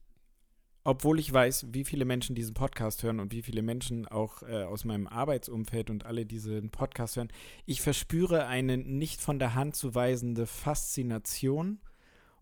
[0.85, 4.63] obwohl ich weiß, wie viele Menschen diesen Podcast hören und wie viele Menschen auch äh,
[4.63, 7.31] aus meinem Arbeitsumfeld und alle diesen Podcast hören.
[7.65, 11.81] Ich verspüre eine nicht von der Hand zu weisende Faszination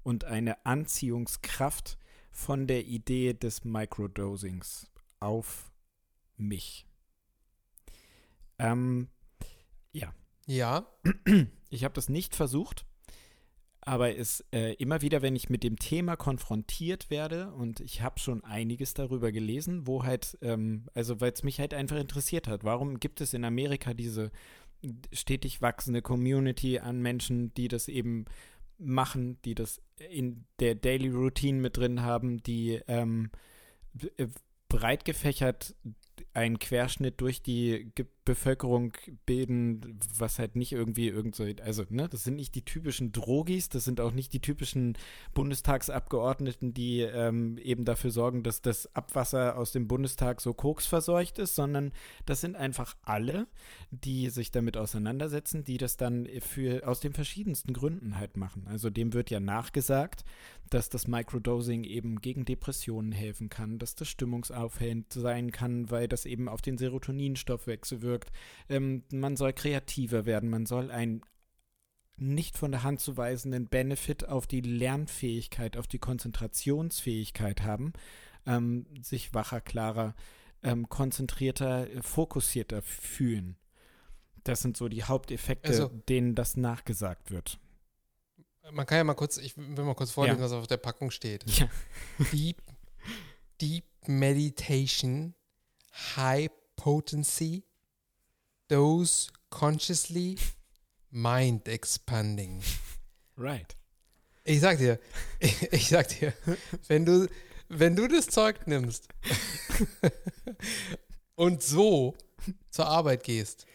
[0.04, 1.98] und eine Anziehungskraft
[2.32, 4.92] von der Idee des Microdosings
[5.22, 5.72] auf
[6.36, 6.86] mich.
[8.60, 9.08] Ähm,
[10.46, 10.86] Ja,
[11.70, 12.86] ich habe das nicht versucht,
[13.86, 18.20] aber es äh, immer wieder, wenn ich mit dem Thema konfrontiert werde und ich habe
[18.20, 22.64] schon einiges darüber gelesen, wo halt, ähm, also weil es mich halt einfach interessiert hat,
[22.64, 24.32] warum gibt es in Amerika diese
[25.12, 28.26] stetig wachsende Community an Menschen, die das eben
[28.78, 33.32] machen, die das in der Daily Routine mit drin haben, die ähm,
[34.18, 34.28] äh,
[34.68, 35.76] breit gefächert
[36.34, 38.94] einen Querschnitt durch die Ge Bevölkerung
[39.26, 43.68] bilden, was halt nicht irgendwie irgend so, also, ne, das sind nicht die typischen Drogis,
[43.68, 44.98] das sind auch nicht die typischen
[45.34, 51.56] Bundestagsabgeordneten, die ähm, eben dafür sorgen, dass das Abwasser aus dem Bundestag so koksverseucht ist,
[51.56, 51.92] sondern
[52.26, 53.46] das sind einfach alle,
[53.92, 58.68] die sich damit auseinandersetzen, die das dann für aus den verschiedensten Gründen halt machen.
[58.70, 60.24] Also dem wird ja nachgesagt,
[60.70, 66.23] dass das Microdosing eben gegen Depressionen helfen kann, dass das stimmungsaufhellend sein kann, weil das
[66.26, 68.32] eben auf den Serotoninstoffwechsel wirkt.
[68.70, 71.22] Ähm, man soll kreativer werden, man soll einen
[72.16, 77.94] nicht von der Hand zu weisenden Benefit auf die Lernfähigkeit, auf die Konzentrationsfähigkeit haben,
[78.46, 80.16] ähm, sich wacher, klarer,
[80.62, 83.58] ähm, konzentrierter, äh, fokussierter fühlen.
[84.44, 87.60] Das sind so die Haupteffekte, Also- denen das nachgesagt wird.
[88.72, 90.46] man kann ja mal kurz, ich will mal kurz vorlesen, Ja.
[90.46, 91.44] was auf der Packung steht.
[91.60, 91.68] Ja.
[92.32, 92.62] Deep,
[93.60, 95.34] deep Meditation,
[95.94, 97.64] High Potency,
[98.68, 100.38] Dose Consciously,
[101.12, 102.62] Mind Expanding.
[103.38, 103.76] Right.
[104.44, 105.00] Ich sag dir,
[105.40, 106.34] ich, ich sag dir,
[106.88, 107.28] wenn du,
[107.70, 109.08] wenn du das Zeug nimmst
[111.36, 112.16] und so
[112.70, 113.66] zur Arbeit gehst,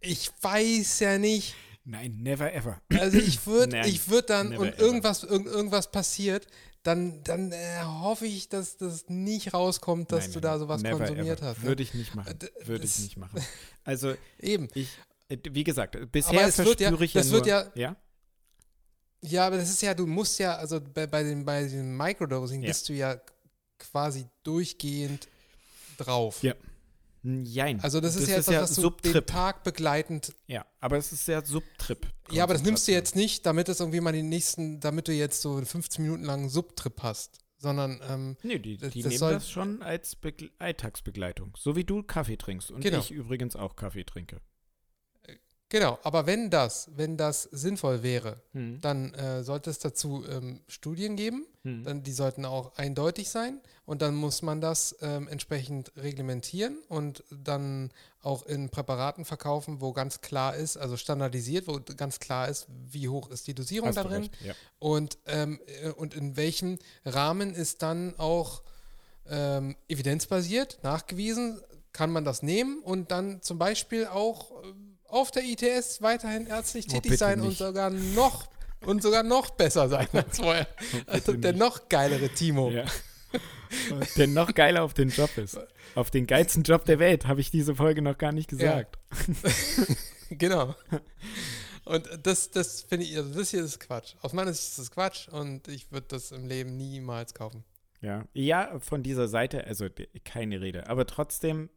[0.00, 1.54] ich weiß ja nicht,
[1.84, 2.80] Nein, never ever.
[2.98, 6.46] also ich würde, ich würde dann never und irgendwas, irgend, irgendwas passiert,
[6.82, 10.82] dann, dann äh, hoffe ich, dass das nicht rauskommt, dass Nein, du nein, da sowas
[10.82, 11.48] never konsumiert ever.
[11.48, 11.58] hast.
[11.58, 11.64] Ne?
[11.68, 12.38] Würde ich nicht machen.
[12.38, 13.40] D- Würde ich das- nicht machen.
[13.84, 14.68] Also, Eben.
[14.74, 14.88] ich,
[15.28, 17.96] äh, wie gesagt, bisher wird ja- ich das ja wird nur, ja- ja?
[19.24, 22.62] Ja, aber das ist ja, du musst ja, also bei, bei, dem, bei dem Microdosing
[22.62, 22.68] Ja.
[22.68, 23.20] bist du ja
[23.78, 25.28] quasi durchgehend
[25.98, 26.42] drauf.
[26.42, 26.54] Ja.
[27.24, 27.80] Jein.
[27.80, 29.26] Also das, ist Das ja ist etwas, ja was du den.
[29.26, 30.34] Tag begleitend.
[30.46, 32.06] Ja, aber es ist sehr Subtrip.
[32.30, 35.12] Ja, aber das nimmst du jetzt nicht, damit es irgendwie mal die nächsten, damit du
[35.12, 39.10] jetzt so einen 15 Minuten langen Subtrip hast, sondern ähm, Nee, die, Das- die das
[39.10, 41.56] nehmen soll- das schon als Begle Alltagsbegleitung.
[41.58, 42.70] So wie du Kaffee trinkst.
[42.72, 42.98] Und Genau.
[42.98, 44.40] ich übrigens auch Kaffee trinke.
[45.72, 45.98] Genau.
[46.04, 48.80] Aber wenn das, wenn das sinnvoll wäre, Hm.
[48.80, 51.46] dann äh, sollte es dazu ähm, Studien geben.
[51.64, 51.84] Hm.
[51.84, 57.22] Dann, die sollten auch eindeutig sein und dann muss man das ähm, entsprechend reglementieren und
[57.30, 62.66] dann auch in Präparaten verkaufen, wo ganz klar ist, also standardisiert, wo ganz klar ist,
[62.90, 64.54] wie hoch ist die Dosierung Hast da du drin recht, Ja.
[64.78, 68.62] und, ähm, äh, und in welchem Rahmen ist dann auch
[69.28, 71.60] ähm, evidenzbasiert, nachgewiesen,
[71.92, 74.66] kann man das nehmen und dann zum Beispiel auch äh,
[75.12, 77.58] auf der ITS weiterhin ärztlich Oh, tätig sein und nicht.
[77.58, 78.46] sogar noch
[78.84, 80.66] und sogar noch besser sein als vorher.
[81.06, 82.70] Also der noch geilere Timo.
[82.70, 82.84] Ja.
[83.90, 85.58] Und der noch geiler auf den Job ist.
[85.94, 88.98] Auf den geilsten Job der Welt, habe ich diese Folge noch gar nicht gesagt.
[90.30, 90.74] Genau.
[91.84, 94.14] Und das, das finde ich, also das hier ist Quatsch.
[94.22, 97.64] Aus meiner Sicht ist das Quatsch und ich würde das im Leben niemals kaufen.
[98.00, 98.24] Ja.
[98.32, 99.88] ja, von dieser Seite, also
[100.24, 100.88] keine Rede.
[100.88, 101.68] Aber trotzdem,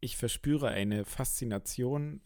[0.00, 2.20] ich verspüre eine Faszination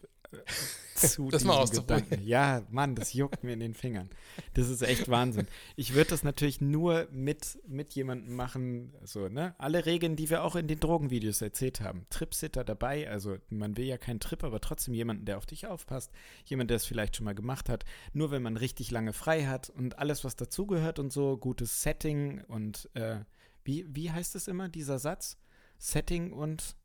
[0.95, 1.65] zu Das mal.
[1.67, 2.21] Gedanken.
[2.25, 4.09] Ja, Mann, das juckt mir in den Fingern.
[4.53, 5.47] Das ist echt Wahnsinn.
[5.75, 9.55] Ich würde das natürlich nur mit, mit jemandem machen, so, ne?
[9.57, 12.05] Alle Regeln, die wir auch in den Drogenvideos erzählt haben.
[12.09, 16.11] Tripsitter dabei, also man will ja keinen Trip, aber trotzdem jemanden, der auf dich aufpasst.
[16.45, 17.85] Jemand, der es vielleicht schon mal gemacht hat.
[18.13, 22.43] Nur wenn man richtig lange frei hat und alles, was dazugehört und so, gutes Setting
[22.45, 23.19] und äh,
[23.63, 25.37] wie, wie heißt es immer, dieser Satz?
[25.77, 26.75] Setting und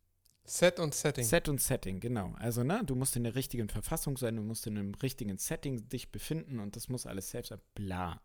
[0.44, 1.24] Set und Setting.
[1.24, 2.34] Set und Setting, genau.
[2.38, 5.88] Also, ne, du musst in der richtigen Verfassung sein, du musst in einem richtigen Setting
[5.88, 7.60] dich befinden und das muss alles selbst sein.
[7.74, 8.20] Bla.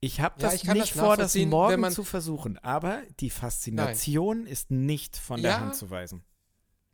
[0.00, 4.46] Ich habe Ja, das ich nicht das vor, das morgen zu versuchen, aber die Faszination
[4.46, 5.60] ist nicht von der Ja.
[5.60, 6.24] Hand zu weisen.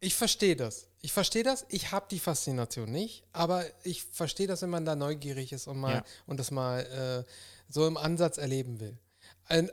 [0.01, 0.89] Ich verstehe das.
[1.01, 1.67] Ich verstehe das.
[1.71, 5.79] Ich habe die Faszination nicht, aber ich verstehe das, wenn man da neugierig ist und
[5.79, 6.05] mal Ja.
[6.27, 7.33] und das mal äh,
[7.73, 8.99] so im Ansatz erleben will.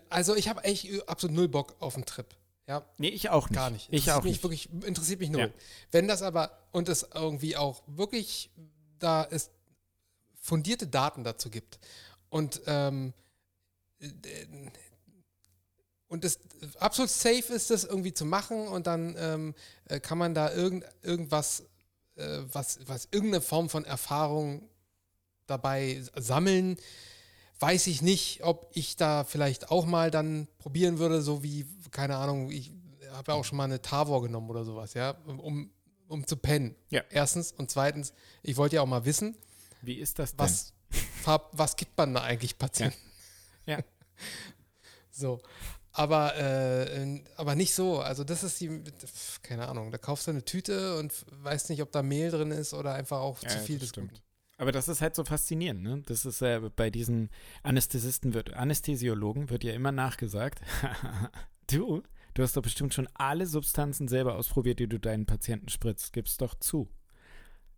[0.10, 2.28] Also ich habe echt absolut null Bock auf einen Trip.
[2.68, 3.56] Ja, Nee, ich auch nicht.
[3.56, 3.88] gar nicht.
[3.92, 4.42] Ich auch nicht.
[4.42, 5.42] Wirklich, interessiert mich null.
[5.42, 5.50] Ja.
[5.92, 8.50] Wenn das aber und es irgendwie auch wirklich
[9.00, 9.52] da ist
[10.40, 11.80] fundierte Daten dazu gibt
[12.30, 13.14] und ähm,
[14.00, 14.10] äh,
[16.08, 16.40] und es
[16.80, 19.56] absolut safe ist, das irgendwie zu machen und dann ähm,
[19.86, 21.64] äh, kann man da irgend, irgendwas,
[22.16, 24.70] äh, was, was irgendeine Form von Erfahrung
[25.48, 26.78] dabei sammeln.
[27.60, 31.66] Weiß ich nicht, ob ich da vielleicht auch mal dann probieren würde, so wie,
[31.96, 32.74] keine Ahnung, ich
[33.12, 35.72] habe ja auch schon mal eine Tavor genommen oder sowas, ja, um,
[36.10, 36.76] um zu pennen.
[36.90, 37.02] Ja.
[37.10, 39.38] Erstens und zweitens, ich wollte ja auch mal wissen,
[39.82, 40.40] Wie ist das denn?
[40.46, 40.74] was,
[41.54, 42.98] was gibt man da eigentlich Patienten?
[43.66, 43.80] Ja.
[45.18, 45.40] So.
[45.94, 48.00] Aber, äh, aber nicht so.
[48.02, 48.84] Also, das ist die,
[49.42, 52.74] keine Ahnung, da kaufst du eine Tüte und weißt nicht, ob da Mehl drin ist
[52.74, 54.12] oder einfach auch Ja, zu ja, viel das Guten.
[54.58, 56.04] Aber das ist halt so faszinierend, ne?
[56.06, 57.30] Das ist äh, bei diesen
[57.64, 60.60] Anästhesisten wird, Anästhesiologen wird ja immer nachgesagt,
[61.68, 62.04] du,
[62.34, 66.14] du hast doch bestimmt schon alle Substanzen selber ausprobiert, die du deinen Patienten spritzt.
[66.14, 66.90] Gib's doch zu.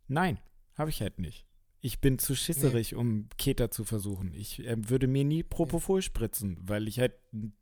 [0.07, 0.39] Nein,
[0.75, 1.45] habe ich halt nicht.
[1.79, 4.33] Ich bin zu schisserig, um Keter zu versuchen.
[4.33, 7.13] Ich äh, würde mir nie Propofol spritzen, weil ich halt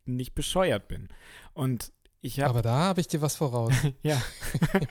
[0.05, 1.09] nicht bescheuert bin.
[1.53, 1.91] Und
[2.33, 3.73] habe Aber da habe ich dir was voraus.
[4.03, 4.21] ja,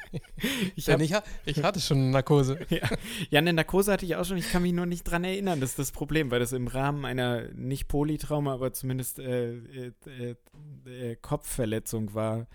[0.76, 1.12] ich habe ich,
[1.45, 2.59] ich hatte schon eine Narkose.
[2.68, 2.89] ja.
[3.30, 4.37] ja, eine Narkose hatte ich auch schon.
[4.37, 5.61] Ich kann mich nur nicht dran erinnern.
[5.61, 9.93] Das ist das Problem, weil das im Rahmen einer nicht Polytrauma, aber zumindest äh, äh,
[10.07, 10.35] äh,
[11.12, 12.47] äh, Kopfverletzung war,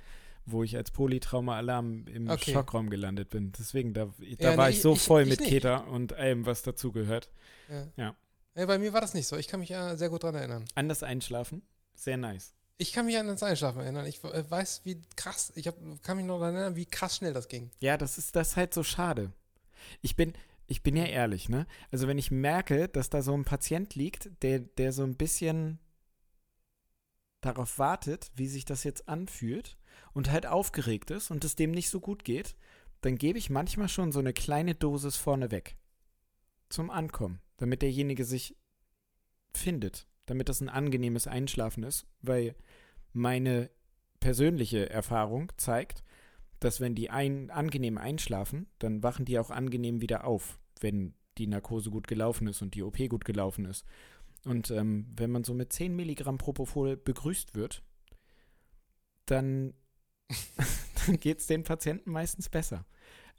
[0.45, 2.53] wo ich als Polytrauma-Alarm im Okay.
[2.53, 3.51] Schockraum gelandet bin.
[3.57, 4.05] Deswegen, da,
[4.39, 5.39] da Ja, war nee, ich so ich- voll mit.
[5.39, 7.29] Keter und allem, was dazugehört.
[7.69, 7.87] Ja.
[7.97, 8.15] Ja.
[8.55, 9.37] Ja, bei mir war das nicht so.
[9.37, 10.65] Ich kann mich ja sehr gut dran erinnern.
[10.75, 11.61] Anders einschlafen,
[11.93, 12.53] sehr nice.
[12.81, 14.05] Ich kann mich an das Einschlafen erinnern.
[14.05, 17.33] Ich äh, weiß, wie krass, ich hab, kann mich noch daran erinnern, wie krass schnell
[17.33, 17.69] das ging.
[17.81, 19.33] Ja, das ist das ist halt so schade.
[20.01, 20.33] Ich bin,
[20.65, 21.67] ich bin ja ehrlich, ne?
[21.91, 25.79] Also wenn ich merke, dass da so ein Patient liegt, der, der so ein bisschen
[27.41, 29.77] darauf wartet, wie sich das jetzt anfühlt
[30.13, 32.55] und halt aufgeregt ist und es dem nicht so gut geht,
[33.01, 35.75] dann gebe ich manchmal schon so eine kleine Dosis vorne weg.
[36.69, 38.55] Zum Ankommen, damit derjenige sich
[39.53, 42.55] findet, damit das ein angenehmes Einschlafen ist, weil
[43.13, 43.69] meine
[44.19, 46.03] persönliche Erfahrung zeigt,
[46.59, 51.47] dass wenn die ein, angenehm einschlafen, dann wachen die auch angenehm wieder auf, wenn die
[51.47, 53.85] Narkose gut gelaufen ist und die OP gut gelaufen ist.
[54.45, 57.83] Und ähm, wenn man so mit 10 Milligramm Propofol begrüßt wird,
[59.25, 59.73] dann,
[61.05, 62.85] dann geht es den Patienten meistens besser.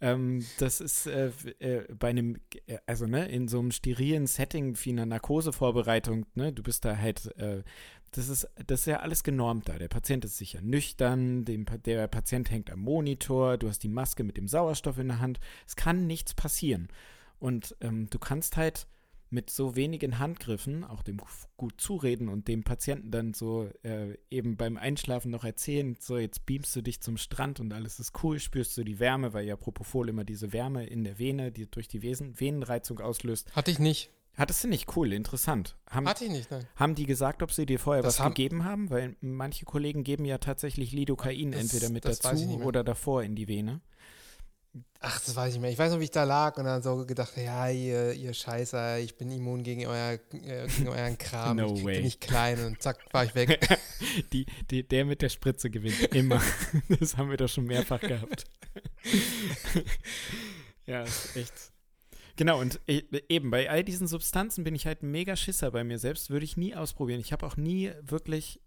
[0.02, 4.78] Ähm, das ist äh, äh, bei einem, äh, also ne, in so einem sterilen Setting
[4.82, 7.62] wie einer Narkosevorbereitung, ne, du bist da halt, äh,
[8.12, 9.78] das ist, das ist ja alles genormt da.
[9.78, 14.24] Der Patient ist sicher nüchtern, dem, der Patient hängt am Monitor, du hast die Maske
[14.24, 15.38] mit dem Sauerstoff in der Hand.
[15.66, 16.88] Es kann nichts passieren.
[17.38, 18.86] Und ähm, du kannst halt
[19.30, 21.20] mit so wenigen Handgriffen auch dem
[21.56, 26.46] gut zureden und dem Patienten dann so äh, eben beim Einschlafen noch erzählen, so jetzt
[26.46, 29.56] beamst du dich zum Strand und alles ist cool, spürst du die Wärme, weil ja
[29.56, 33.54] Propofol immer diese Wärme in der Vene, die durch die Vesen Venenreizung auslöst.
[33.54, 34.10] Hatte ich nicht.
[34.36, 34.96] Hattest du nicht?
[34.96, 35.76] Cool, interessant.
[35.88, 36.66] Haben, Hatte ich nicht, nein.
[36.76, 38.90] Haben die gesagt, ob sie dir vorher das was haben, gegeben haben?
[38.90, 43.48] Weil manche Kollegen geben ja tatsächlich Lidocain das, entweder mit dazu oder davor in die
[43.48, 43.80] Vene.
[45.00, 45.70] Ach, das weiß ich nicht mehr.
[45.70, 48.98] Ich weiß noch, wie ich da lag und dann so gedacht, ja, ihr, ihr Scheißer,
[48.98, 51.56] ich bin immun gegen, euer, äh, gegen euren Kram.
[51.56, 52.02] No ich way.
[52.02, 53.66] nicht klein und zack, war ich weg.
[54.32, 56.14] die, die, der mit der Spritze gewinnt.
[56.14, 56.40] Immer.
[57.00, 58.44] das haben wir doch schon mehrfach gehabt.
[60.86, 61.72] ja, ist echt
[62.36, 65.98] Genau, und e, eben bei all diesen Substanzen bin ich halt mega Schisser bei mir
[65.98, 67.20] selbst, würde ich nie ausprobieren.
[67.20, 68.60] Ich habe auch nie wirklich,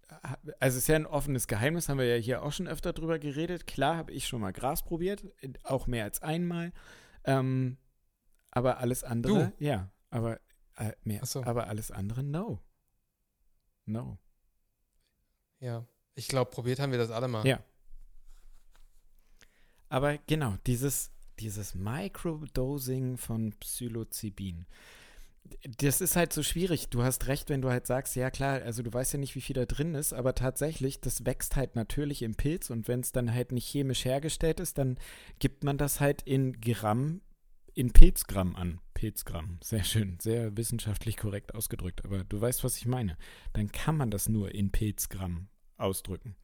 [0.60, 3.18] also es ist ja ein offenes Geheimnis, haben wir ja hier auch schon öfter drüber
[3.18, 3.66] geredet.
[3.66, 5.24] Klar habe ich schon mal Gras probiert,
[5.62, 6.72] auch mehr als einmal.
[7.24, 7.78] Ähm,
[8.50, 9.64] aber alles andere, du?
[9.64, 10.40] ja, aber
[10.76, 11.42] äh, mehr, so.
[11.44, 12.60] aber alles andere, no.
[13.86, 14.18] No.
[15.60, 17.46] Ja, ich glaube, probiert haben wir das alle mal.
[17.46, 17.62] Ja.
[19.88, 21.10] Aber genau, dieses,
[21.40, 24.66] dieses Microdosing von Psilocybin.
[25.76, 26.88] Das ist halt so schwierig.
[26.88, 29.42] Du hast recht, wenn du halt sagst, ja klar, also du weißt ja nicht, wie
[29.42, 33.12] viel da drin ist, aber tatsächlich, das wächst halt natürlich im Pilz und wenn es
[33.12, 34.96] dann halt nicht chemisch hergestellt ist, dann
[35.38, 37.20] gibt man das halt in Gramm,
[37.74, 38.80] in Pilzgramm an.
[38.94, 43.18] Pilzgramm, sehr schön, sehr wissenschaftlich korrekt ausgedrückt, aber du weißt, was ich meine.
[43.52, 46.36] Dann kann man das nur in Pilzgramm ausdrücken.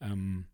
[0.00, 0.46] Ähm,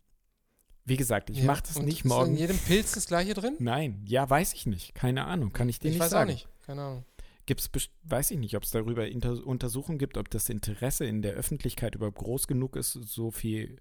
[0.91, 2.33] wie gesagt, ich ja, mache das nicht morgen.
[2.33, 3.55] Ist in jedem Pilz das gleiche drin?
[3.59, 4.93] Nein, ja, weiß ich nicht.
[4.93, 6.29] Keine Ahnung, kann ich dir ich nicht sagen.
[6.29, 7.05] Ich weiß auch nicht, keine Ahnung.
[7.45, 7.69] Gibt's,
[8.03, 11.95] weiß ich nicht, ob es darüber Inter Untersuchungen gibt, ob das Interesse in der Öffentlichkeit
[11.95, 13.77] überhaupt groß genug ist, so viel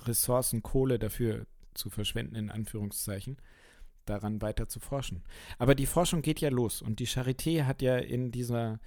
[0.00, 3.38] Ressourcen, Kohle dafür zu verschwenden, in Anführungszeichen,
[4.04, 5.24] daran weiter zu forschen.
[5.56, 8.80] Aber die Forschung geht ja los und die Charité hat ja in dieser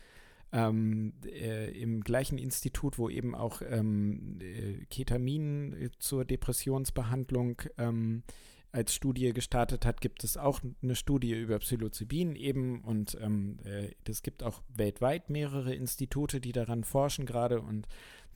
[0.52, 8.24] ähm, äh, im gleichen Institut, wo eben auch ähm, äh, Ketamin äh, zur Depressionsbehandlung ähm,
[8.72, 13.90] als Studie gestartet hat, gibt es auch eine Studie über Psilocybin eben und ähm, äh,
[14.08, 17.88] es gibt auch weltweit mehrere Institute, die daran forschen gerade und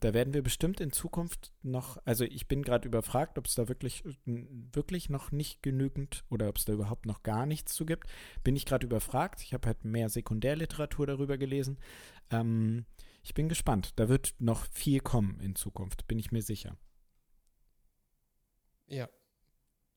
[0.04, 3.70] da werden wir bestimmt in Zukunft noch, also ich bin gerade überfragt, ob es da
[3.70, 8.10] wirklich, wirklich noch nicht genügend oder ob es da überhaupt noch gar nichts zu gibt.
[8.44, 9.42] Bin ich gerade überfragt.
[9.42, 11.80] Ich habe halt mehr Sekundärliteratur darüber gelesen.
[12.32, 12.86] Ähm,
[13.24, 13.94] ich bin gespannt.
[13.96, 16.78] Da wird noch viel kommen in Zukunft, bin ich mir sicher.
[18.88, 19.08] Ja,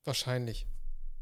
[0.04, 0.68] wahrscheinlich.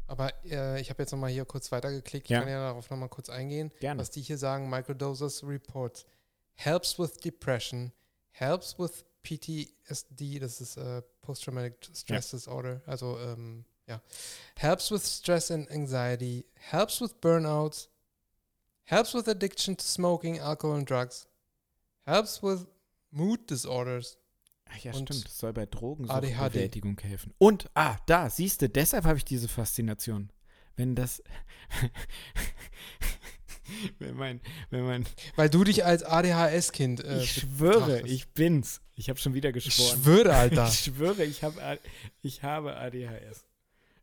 [0.05, 2.27] Aber äh, ich habe jetzt nochmal hier kurz weitergeklickt.
[2.27, 2.41] Ich ja.
[2.41, 3.71] kann ja darauf nochmal kurz eingehen.
[3.79, 3.99] Gerne.
[3.99, 6.05] Was die hier sagen, Microdoses Reports
[6.53, 7.91] helps with depression,
[8.39, 12.37] helps with PTSD, das ist uh, Post-Traumatic Stress ja.
[12.37, 14.01] Disorder, also ähm, ja,
[14.55, 17.89] helps with stress and anxiety, helps with burnouts,
[18.83, 21.27] helps with addiction to smoking, alcohol and drugs,
[22.05, 22.67] helps with
[23.11, 24.17] mood disorders.
[24.65, 25.25] Ach ja, stimmt.
[25.25, 27.33] Das soll bei Drogenbewältigung helfen.
[27.37, 30.31] Und, ah, da, siehst du, deshalb habe ich diese Faszination.
[30.75, 31.23] Wenn das,
[33.99, 35.05] wenn man, wenn man.
[35.35, 37.03] Weil du dich als ADHS-Kind.
[37.03, 38.13] Äh, ich schwöre, betrachtest.
[38.13, 38.81] ich bin's.
[38.95, 39.97] Ich habe schon wieder geschworen.
[39.97, 40.67] Ich schwöre, Alter.
[40.69, 41.53] ich schwöre, ich, hab,
[42.21, 43.45] ich habe ADHS.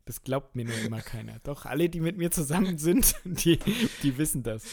[0.05, 1.39] Das glaubt mir nur immer keiner.
[1.43, 3.57] Doch alle, die mit mir zusammen sind, die,
[4.03, 4.63] die wissen das.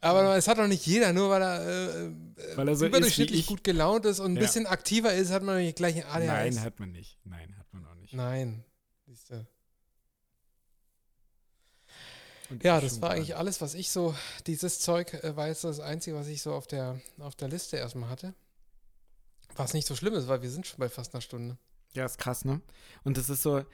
[0.00, 3.64] Aber es hat doch nicht jeder, nur weil er, äh, weil er so überdurchschnittlich gut
[3.64, 4.42] gelaunt ist und ein ja.
[4.42, 6.54] bisschen aktiver ist, hat man nicht gleich ein ADHS.
[6.54, 7.18] Nein, hat man nicht.
[7.24, 8.14] Nein, hat man auch nicht.
[8.14, 8.64] Nein.
[9.06, 9.46] Siehst du.
[12.50, 14.14] Und ja, das war eigentlich alles, was ich so,
[14.46, 17.76] dieses Zeug äh, war jetzt das Einzige, was ich so auf der, auf der Liste
[17.76, 18.34] erstmal hatte.
[19.56, 21.58] Was nicht so schlimm ist, weil wir sind schon bei fast einer Stunde.
[21.94, 22.60] Ja, ist krass, ne?
[23.04, 23.64] Und das ist so, ja.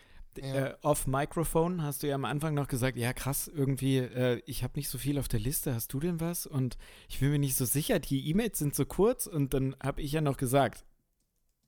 [0.42, 4.62] äh, off Microphone hast du ja am Anfang noch gesagt, ja krass, irgendwie, äh, ich
[4.62, 6.46] habe nicht so viel auf der Liste, hast du denn was?
[6.46, 6.76] Und
[7.08, 10.12] ich bin mir nicht so sicher, die E-Mails sind so kurz und dann habe ich
[10.12, 10.84] ja noch gesagt,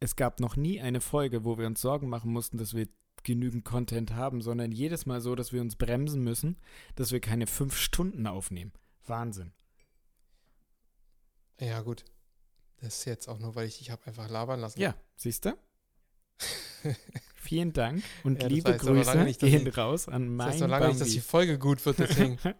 [0.00, 2.88] es gab noch nie eine Folge, wo wir uns Sorgen machen mussten, dass wir
[3.26, 6.56] genügend Content haben, sondern jedes Mal so, dass wir uns bremsen müssen,
[6.94, 8.72] dass wir keine fünf Stunden aufnehmen.
[9.06, 9.52] Wahnsinn.
[11.60, 12.04] Ja, gut.
[12.80, 14.80] Das ist jetzt auch nur, weil ich dich habe einfach labern lassen.
[14.80, 15.58] Ja, siehst du?
[17.34, 20.66] Vielen Dank und ja, liebe Grüße nicht, gehen ich, raus an meinen Das heißt so
[20.66, 22.38] lange nicht, dass die Folge gut wird, deswegen.
[22.44, 22.54] ja.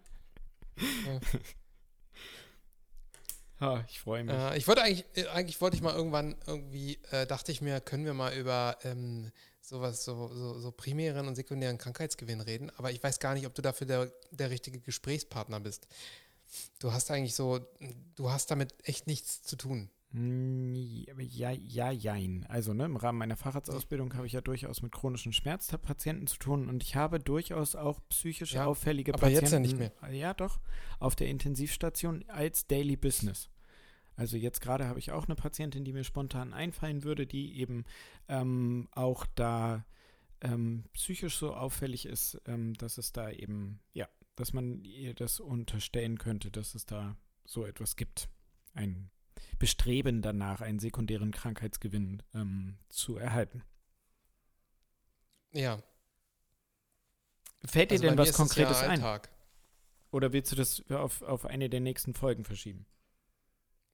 [3.61, 4.35] Oh, ich freue mich.
[4.35, 7.81] Äh, ich wollte eigentlich, äh, eigentlich wollte ich mal irgendwann irgendwie, äh, dachte ich mir,
[7.81, 9.33] können wir mal über ähm,
[9.69, 13.55] sowas, so, so, so primären und sekundären Krankheitsgewinn reden, aber ich weiß gar nicht, ob
[13.55, 15.89] du dafür der, der richtige Gesprächspartner bist.
[16.79, 17.61] Du hast eigentlich so,
[18.15, 19.91] du hast damit echt nichts zu tun.
[20.13, 20.75] Mm,
[21.19, 22.47] ja, ja, jein.
[22.49, 26.69] Also ne, im Rahmen meiner Facharztausbildung habe ich ja durchaus mit chronischen Schmerzpatienten zu tun
[26.69, 29.45] und ich habe durchaus auch psychisch Ja, auffällige aber Patienten.
[29.45, 29.93] jetzt ja nicht mehr.
[30.13, 30.61] Ja, doch.
[31.01, 33.51] Auf der Intensivstation als Daily Business.
[34.17, 37.85] Also jetzt gerade habe ich auch eine Patientin, die mir spontan einfallen würde, die eben
[38.29, 39.85] ähm, auch da
[40.41, 45.39] ähm, psychisch so auffällig ist, ähm, dass es da eben, ja, dass man ihr das
[45.41, 48.29] unterstellen könnte, dass es da so etwas gibt.
[48.73, 49.11] Ein
[49.59, 53.63] Bestreben danach, einen sekundären Krankheitsgewinn ähm, zu erhalten.
[55.53, 55.83] Ja.
[57.65, 59.21] Fällt dir Also denn was Konkretes ja ein?
[60.11, 62.87] Oder willst du das auf, auf eine der nächsten Folgen verschieben?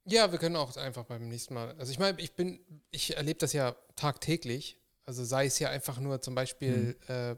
[0.04, 1.76] Ja, wir können auch einfach beim nächsten Mal.
[1.78, 4.76] Also ich meine, ich bin, ich erlebe das ja tagtäglich.
[5.04, 7.14] Also sei es ja einfach nur zum Beispiel, Mhm.
[7.14, 7.36] äh,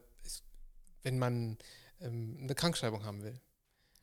[1.02, 1.58] wenn man
[2.00, 3.38] ähm, eine Krankschreibung haben will.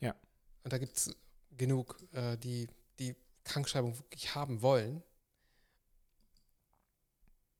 [0.00, 0.14] Ja.
[0.62, 1.10] Und da gibt es
[1.50, 5.02] genug, äh, die die Krankschreibung wirklich haben wollen.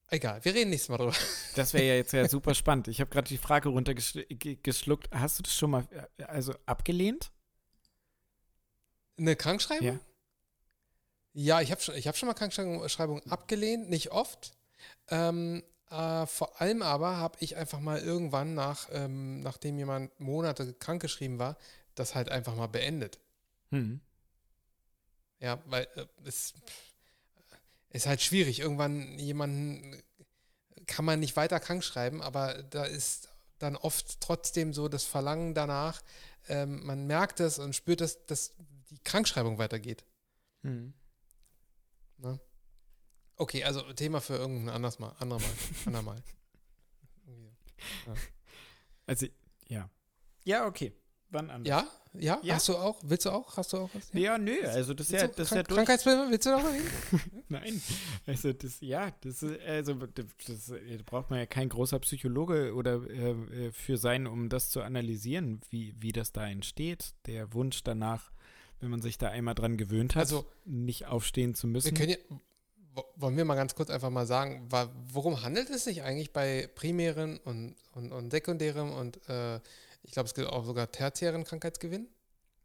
[0.09, 1.15] Egal, wir reden nächstes Mal drüber.
[1.57, 2.89] Das wäre ja jetzt ja super spannend.
[2.89, 5.09] Ich habe gerade die Frage runtergeschluckt.
[5.11, 5.87] Hast du das schon mal
[6.19, 7.33] äh, also abgelehnt?
[9.19, 9.87] Eine Krankschreibung?
[9.87, 10.01] Ja.
[11.35, 14.53] Ja, ich habe schon, ich hab schon mal Krankschreibung abgelehnt, nicht oft.
[15.09, 20.75] Ähm, äh, vor allem aber habe ich einfach mal irgendwann, nach, ähm, nachdem jemand Monate
[20.75, 21.57] krankgeschrieben war,
[21.95, 23.19] das halt einfach mal beendet.
[23.71, 24.01] Hm.
[25.41, 26.55] Ja, weil äh, es
[27.91, 28.61] ist halt schwierig.
[28.61, 30.03] Irgendwann jemanden
[30.87, 33.29] kann man nicht weiter krank schreiben, aber da ist
[33.59, 36.03] dann oft trotzdem so das Verlangen danach.
[36.49, 38.55] Ähm, man merkt es und spürt, dass, dass
[38.91, 40.05] die Krankschreibung weitergeht.
[40.63, 40.93] Hm.
[43.37, 45.49] Okay, also Thema für irgendein anderes Mal, andermal,
[45.87, 46.23] andermal.
[49.07, 49.27] Also,
[49.69, 49.91] ja.
[50.45, 50.93] Ja, okay.
[51.31, 51.69] Wann anders?
[51.69, 51.89] Ja,
[52.21, 52.55] ja, Ja.
[52.57, 53.01] hast du auch?
[53.05, 53.57] Willst du auch?
[53.57, 54.13] Hast du auch was?
[54.13, 55.77] Ja, nö, also das ist ja, Willst du das ist ja durch.
[55.77, 56.79] Krankheitsbilder, willst du noch mal?
[57.49, 57.83] Nein,
[58.27, 60.73] also das, ja, das ist, also das, das
[61.07, 65.63] braucht man ja kein großer Psychologe oder äh, äh, für sein, um das zu analysieren,
[65.71, 67.15] wie, wie das da entsteht.
[67.27, 68.31] Der Wunsch danach,
[68.83, 71.95] wenn man sich da einmal dran gewöhnt hat, Also, nicht aufstehen zu Wir müssen.
[71.95, 72.17] können ja,
[72.95, 74.69] wo- wollen wir mal ganz kurz einfach mal sagen,
[75.09, 79.57] worum handelt es sich eigentlich bei primären und, und, und sekundärem und äh,
[80.03, 82.09] ich glaube, es gibt auch sogar tertiären Krankheitsgewinn?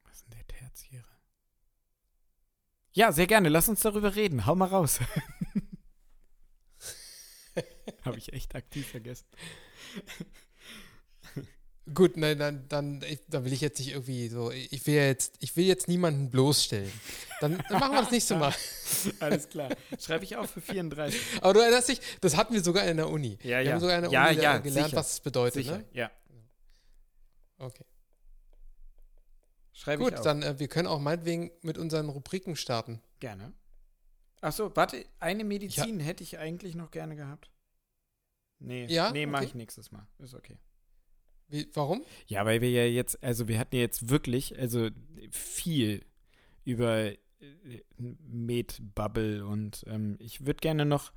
[0.03, 1.03] Was ist denn der Tertiäre?
[2.93, 3.49] Ja, sehr gerne.
[3.49, 4.45] Lass uns darüber reden.
[4.47, 4.99] Hau mal raus.
[8.03, 9.25] Habe ich echt aktiv vergessen.
[11.93, 15.35] Gut, nein, dann, dann, ich, dann will ich jetzt nicht irgendwie so, ich will jetzt,
[15.39, 16.91] ich will jetzt niemanden bloßstellen.
[17.39, 18.53] Dann, dann machen wir das nächste Mal.
[19.21, 19.69] Alles klar.
[19.99, 21.19] Schreibe ich auf für 34.
[21.41, 23.37] Aber du erinnerst dich, das hatten wir sogar in der Uni.
[23.41, 23.71] Ja, wir ja.
[23.73, 24.97] haben sogar in der Ja, Uni ja, gelernt, sicher.
[24.97, 25.63] was es bedeutet.
[25.63, 25.85] Sicher, Ne?
[25.93, 26.11] ja.
[27.59, 27.85] Okay.
[29.71, 30.23] Schreibe Gut, ich auf.
[30.25, 33.01] dann äh, wir können auch meinetwegen mit unseren Rubriken starten.
[33.19, 33.53] Gerne.
[34.41, 37.49] Achso, warte, eine Medizin hätte ich eigentlich noch gerne gehabt.
[38.59, 39.11] Nee, Ja?
[39.11, 39.49] nee, mache Okay.
[39.51, 40.05] ich nächstes Mal.
[40.19, 40.57] Ist okay.
[41.49, 42.03] Wie, warum?
[42.27, 44.89] Ja, weil wir ja jetzt, also wir hatten ja jetzt wirklich, also
[45.31, 46.05] viel
[46.65, 47.17] über äh,
[47.97, 51.13] Med-Bubble und ähm, ich würde gerne noch,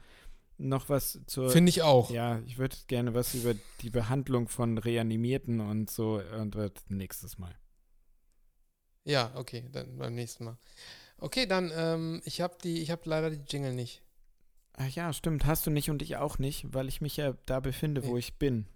[0.58, 2.10] noch was zur, Finde ich auch.
[2.10, 7.38] ja, ich würde gerne was über die Behandlung von Reanimierten und so und wird nächstes
[7.38, 7.54] Mal.
[9.04, 10.58] Ja, okay, dann beim nächsten Mal.
[11.18, 14.02] Okay, dann, ähm, ich habe die, ich habe leider die Jingle nicht.
[14.74, 17.60] Ach ja, stimmt, hast du nicht und ich auch nicht, weil ich mich ja da
[17.60, 18.20] befinde, wo Nee.
[18.20, 18.66] ich bin.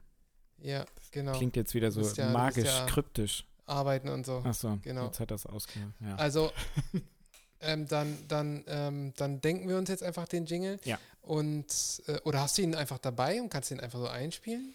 [0.62, 1.32] Ja, genau.
[1.32, 3.44] Klingt jetzt wieder so ja- magisch, ja- kryptisch.
[3.66, 4.38] Arbeiten und so.
[4.44, 5.07] Achso, genau.
[5.07, 5.94] jetzt hat das ausgemacht.
[6.00, 6.16] Ja.
[6.16, 6.52] Also,
[7.61, 10.78] ähm, dann, dann, ähm, dann denken wir uns jetzt einfach den Jingle.
[10.84, 10.98] Ja.
[11.22, 14.74] Und, äh, oder hast du ihn einfach dabei und kannst ihn einfach so einspielen?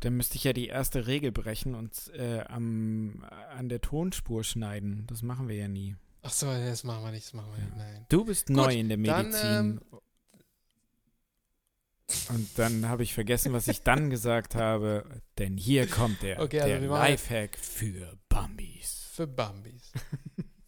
[0.00, 3.22] Dann müsste ich ja die erste Regel brechen und äh, am,
[3.54, 5.06] an der Tonspur schneiden.
[5.08, 5.94] Das machen wir ja nie.
[6.22, 7.76] Ach so, das machen wir nicht, das machen wir nicht.
[7.76, 8.06] Nein.
[8.08, 9.50] Du bist neu in der dann, Medizin.
[9.50, 9.80] ähm,
[12.28, 15.04] und dann habe ich vergessen, was ich dann gesagt habe.
[15.38, 19.08] Denn hier kommt der, Okay, also der Lifehack für Bambis.
[19.12, 19.92] Für Bambis.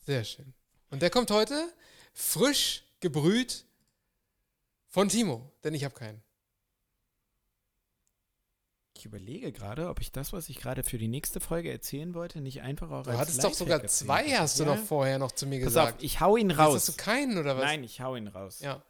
[0.05, 0.55] Sehr schön.
[0.90, 1.72] Und der kommt heute
[2.12, 3.64] frisch gebrüht
[4.88, 6.22] von Timo, denn ich habe keinen.
[8.97, 12.40] Ich überlege gerade, ob ich das, was ich gerade für die nächste Folge erzählen wollte,
[12.40, 14.74] nicht einfach auch Du als hattest doch Lifehack sogar erzählen zwei, hast du ja?
[14.76, 15.97] doch vorher noch zu mir Pass gesagt.
[15.97, 16.74] auf, ich hau ihn raus.
[16.76, 17.64] Hast du keinen oder was?
[17.64, 18.61] Nein, ich hau ihn raus.
[18.61, 18.82] Ja.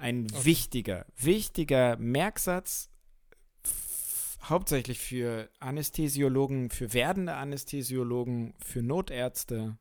[0.00, 0.44] Ein Okay.
[0.44, 2.88] wichtiger, wichtiger Merksatz,
[4.42, 9.76] hauptsächlich für Anästhesiologen, für werdende Anästhesiologen, für Notärzte.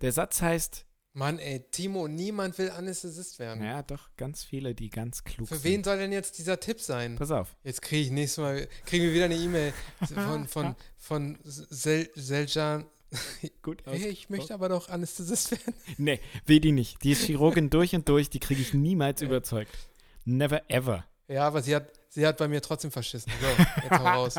[0.00, 3.62] Der Satz heißt, Mann, ey, Timo, niemand will Anästhesist werden.
[3.64, 5.64] Ja, doch, ganz viele, die ganz klug Für sind.
[5.64, 7.16] wen soll denn jetzt dieser Tipp sein?
[7.16, 7.56] Pass auf.
[7.64, 9.72] Jetzt kriege ich nächstes Mal, kriegen wir wieder eine E-Mail
[10.14, 12.86] von, von, von Sel, Seljan.
[13.62, 15.74] Gut Hey, ich möchte aber doch Anästhesist werden.
[15.98, 17.02] Nee, will die nicht.
[17.02, 19.76] Die ist Chirurgin durch und durch, die kriege ich niemals überzeugt.
[20.24, 21.04] Never ever.
[21.28, 23.32] Ja, aber sie hat, sie hat bei mir trotzdem verschissen.
[23.40, 23.46] So,
[23.82, 24.34] jetzt hau raus.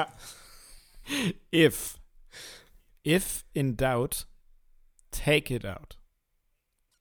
[1.53, 1.97] If.
[3.05, 4.28] If in doubt,
[5.11, 5.97] take it out.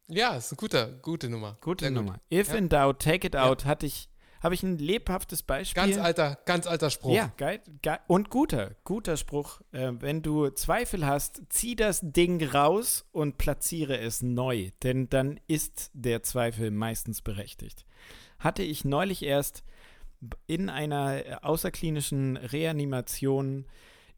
[0.09, 1.57] Ja, ist eine gute, gute Nummer.
[1.61, 2.05] Gute Sehr gut.
[2.05, 2.21] Nummer.
[2.33, 2.55] If Ja.
[2.55, 3.45] in doubt, take it Ja.
[3.49, 4.09] out, hatte ich,
[4.41, 5.83] habe ich ein lebhaftes Beispiel.
[5.83, 7.15] Ganz alter, ganz alter Spruch.
[7.15, 8.01] Ja, geil, geil.
[8.07, 9.61] Und guter, guter Spruch.
[9.73, 15.39] Äh, wenn du Zweifel hast, zieh das Ding raus und platziere es neu, denn dann
[15.47, 17.85] ist der Zweifel meistens berechtigt.
[18.39, 19.63] Hatte ich neulich erst
[20.47, 23.67] in einer außerklinischen Reanimation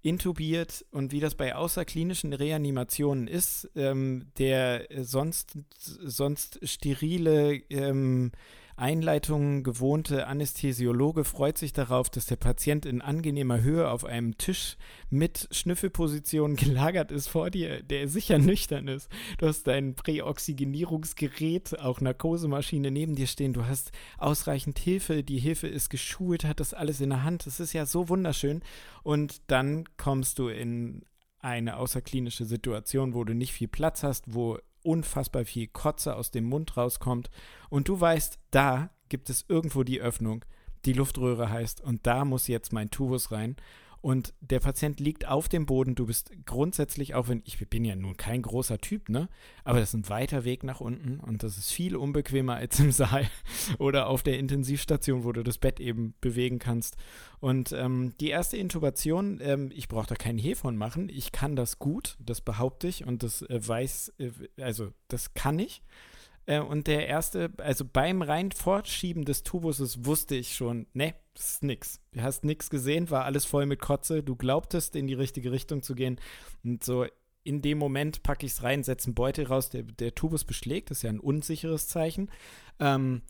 [0.02, 8.32] intubiert und wie das bei außerklinischen Reanimationen ist, ähm, der sonst, sonst sterile ähm,
[8.82, 14.76] Einleitungen gewohnte Anästhesiologe freut sich darauf, dass der Patient in angenehmer Höhe auf einem Tisch
[15.08, 19.08] mit Schnüffelposition gelagert ist vor dir, der sicher nüchtern ist.
[19.38, 23.52] Du hast dein Präoxygenierungsgerät, auch Narkosemaschine neben dir stehen.
[23.52, 25.22] Du hast ausreichend Hilfe.
[25.22, 27.46] Die Hilfe ist geschult, hat das alles in der Hand.
[27.46, 28.64] Das ist ja so wunderschön.
[29.04, 31.04] Und dann kommst du in
[31.38, 36.44] eine außerklinische Situation, wo du nicht viel Platz hast, wo unfassbar viel Kotze aus dem
[36.44, 37.30] Mund rauskommt.
[37.70, 40.44] Und du weißt, da gibt es irgendwo die Öffnung,
[40.84, 43.56] die Luftröhre heißt und da muss jetzt mein Tubus rein
[44.02, 47.96] und der Patient liegt auf dem Boden, du bist grundsätzlich, auch wenn ich bin ja
[47.96, 49.28] nun kein großer Typ, ne,
[49.64, 52.92] aber das ist ein weiter Weg nach unten und das ist viel unbequemer als im
[52.92, 53.30] Saal
[53.78, 56.96] oder auf der Intensivstation, wo du das Bett eben bewegen kannst
[57.42, 61.08] und ähm, die erste Intubation, ähm, ich brauche da keinen Hehl von machen.
[61.08, 64.30] Ich kann das gut, das behaupte ich und das äh, weiß, äh,
[64.60, 65.82] also das kann ich.
[66.52, 71.50] Äh, und der erste, also beim rein Fortschieben des Tubuses wusste ich schon, ne, das
[71.50, 72.00] ist nix.
[72.12, 74.22] Du hast nix gesehen, war alles voll mit Kotze.
[74.22, 76.20] Du glaubtest, in die richtige Richtung zu gehen.
[76.62, 77.06] Und so
[77.44, 80.90] in dem Moment packe ich es rein, setze einen Beutel raus, der, der Tubus beschlägt,
[80.90, 82.30] das ist ja ein unsicheres Zeichen.
[82.78, 83.22] Ähm,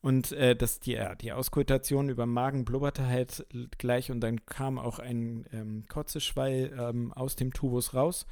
[0.00, 3.46] und äh, das, die, ja, die Auskultation über den Magen blubberte halt
[3.78, 8.26] gleich und dann kam auch ein ähm, Kotzeschwall ähm, aus dem Tubus raus.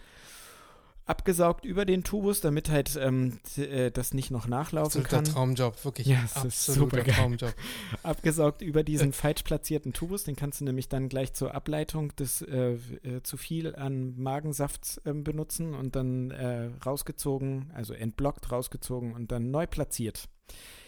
[1.07, 5.25] Abgesaugt über den Tubus, damit halt ähm, äh, das nicht noch nachlaufen Absoluter kann.
[5.25, 6.09] Traumjob, wirklich.
[6.09, 7.15] Ja, es ist supergeil.
[7.15, 7.55] Traumjob.
[8.03, 10.25] Abgesaugt über diesen falsch platzierten Tubus.
[10.25, 15.01] Den kannst du nämlich dann gleich zur Ableitung des äh, äh, zu viel an Magensaft
[15.07, 20.29] ähm, benutzen und dann äh, rausgezogen, also entblockt, rausgezogen und dann neu platziert.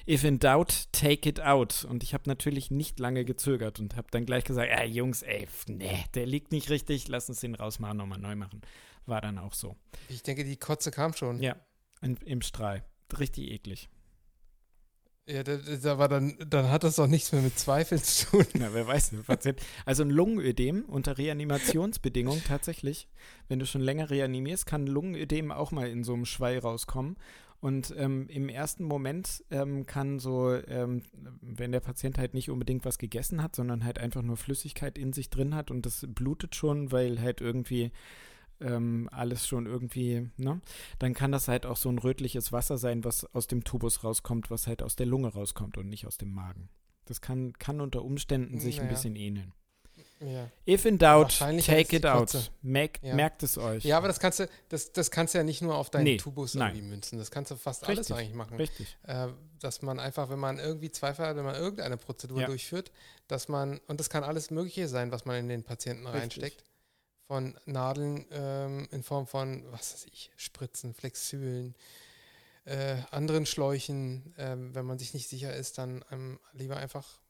[0.08, 1.86] If in doubt, take it out.
[1.88, 5.46] Und ich habe natürlich nicht lange gezögert und habe dann gleich gesagt, ey Jungs, ey,
[5.68, 8.62] nee, der liegt nicht richtig, lass uns den rausmachen, nochmal neu machen.
[9.08, 9.74] War dann auch so.
[10.08, 11.40] Ich denke, die Kotze kam schon.
[11.40, 11.56] Ja,
[12.02, 12.84] in, im Strahl.
[13.18, 13.88] Richtig eklig.
[15.26, 18.46] Ja, da, da war dann, dann hat das doch nichts mehr mit Zweifeln zu tun.
[18.54, 19.60] Na, wer weiß, Patient.
[19.84, 23.08] Also ein Lungenödem unter Reanimationsbedingungen tatsächlich.
[23.48, 27.16] Wenn du schon länger reanimierst, kann Lungenödem auch mal in so einem Schwall rauskommen.
[27.60, 31.02] Und ähm, im ersten Moment ähm, kann so, ähm,
[31.40, 35.12] wenn der Patient halt nicht unbedingt was gegessen hat, sondern halt einfach nur Flüssigkeit in
[35.12, 37.90] sich drin hat und das blutet schon, weil halt irgendwie
[38.60, 40.60] ähm, alles schon irgendwie, ne?
[40.98, 44.50] Dann kann das halt auch so ein rötliches Wasser sein, was aus dem Tubus rauskommt,
[44.50, 46.68] was halt aus der Lunge rauskommt und nicht aus dem Magen.
[47.04, 48.94] Das kann, kann unter Umständen sich ein Naja.
[48.96, 49.52] bisschen ähneln.
[50.20, 50.50] Ja.
[50.66, 52.50] If in doubt, take it out.
[52.60, 53.14] Merk, Ja.
[53.14, 53.84] Merkt es euch.
[53.84, 56.16] ja, aber das kannst du, das, das kannst du ja nicht nur auf deinen Nee,
[56.16, 56.74] Tubus nein.
[56.74, 57.18] irgendwie münzen.
[57.18, 58.16] Das kannst du fast alles Richtig.
[58.16, 58.56] eigentlich machen.
[58.56, 58.96] Richtig.
[59.04, 59.28] Äh,
[59.60, 62.46] dass man einfach, wenn man irgendwie Zweifel hat, wenn man irgendeine Prozedur Ja.
[62.48, 62.90] durchführt,
[63.28, 66.20] dass man, und das kann alles Mögliche sein, was man in den Patienten Richtig.
[66.22, 66.64] reinsteckt.
[67.28, 71.74] Von Nadeln ähm, in Form von, was weiß ich, Spritzen, Flexülen,
[72.64, 74.34] äh, anderen Schläuchen.
[74.38, 77.20] Ähm, wenn man sich nicht sicher ist, dann ähm, lieber einfach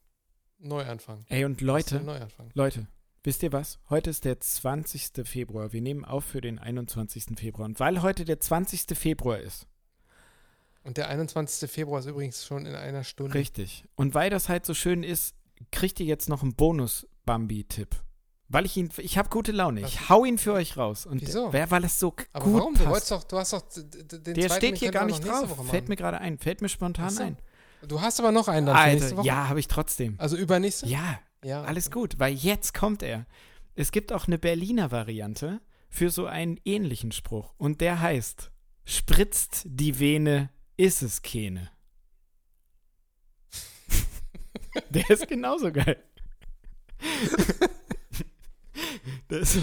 [0.57, 1.25] neu anfangen.
[1.27, 1.95] Ey, und Leute.
[1.95, 2.51] Leute, Neu anfangen.
[2.53, 2.87] Leute,
[3.23, 3.77] wisst ihr was?
[3.89, 5.27] Heute ist der 20.
[5.27, 5.73] Februar.
[5.73, 7.37] Wir nehmen auf für den 21.
[7.37, 7.65] Februar.
[7.65, 8.97] Und weil heute der 20.
[8.97, 9.67] Februar ist,
[10.83, 11.69] Und der 21.
[11.69, 13.33] Februar ist übrigens schon in einer Stunde.
[13.33, 15.35] richtig, und weil das halt so schön ist,
[15.73, 17.97] kriegt ihr jetzt noch einen Bonus-Bambi-Tipp.
[18.51, 19.81] Weil ich ihn, ich habe gute Laune.
[19.81, 21.05] Ich hau ihn für euch raus.
[21.05, 21.53] Und Wieso?
[21.53, 22.73] Wer, weil es so Aber gut warum?
[22.73, 22.89] Du, passt.
[22.89, 25.67] wolltest doch, du hast doch den Der zweiten, steht hier gar nicht drauf.
[25.69, 26.39] Fällt mir gerade ein.
[26.39, 27.21] Fällt mir spontan so.
[27.23, 27.37] ein.
[27.87, 29.27] Du hast aber noch einen dann für nächste Alter, Woche.
[29.27, 30.15] ja, habe ich trotzdem.
[30.17, 30.87] Also übernächste?
[30.87, 31.61] Ja, Ja.
[31.63, 33.25] alles gut, weil jetzt kommt er.
[33.75, 37.53] Es gibt auch eine Berliner Variante für so einen ähnlichen Spruch.
[37.57, 38.51] Und der heißt:
[38.83, 41.69] Spritzt die Vene, ist es keine.
[44.89, 46.03] der ist genauso geil.
[49.27, 49.57] Das,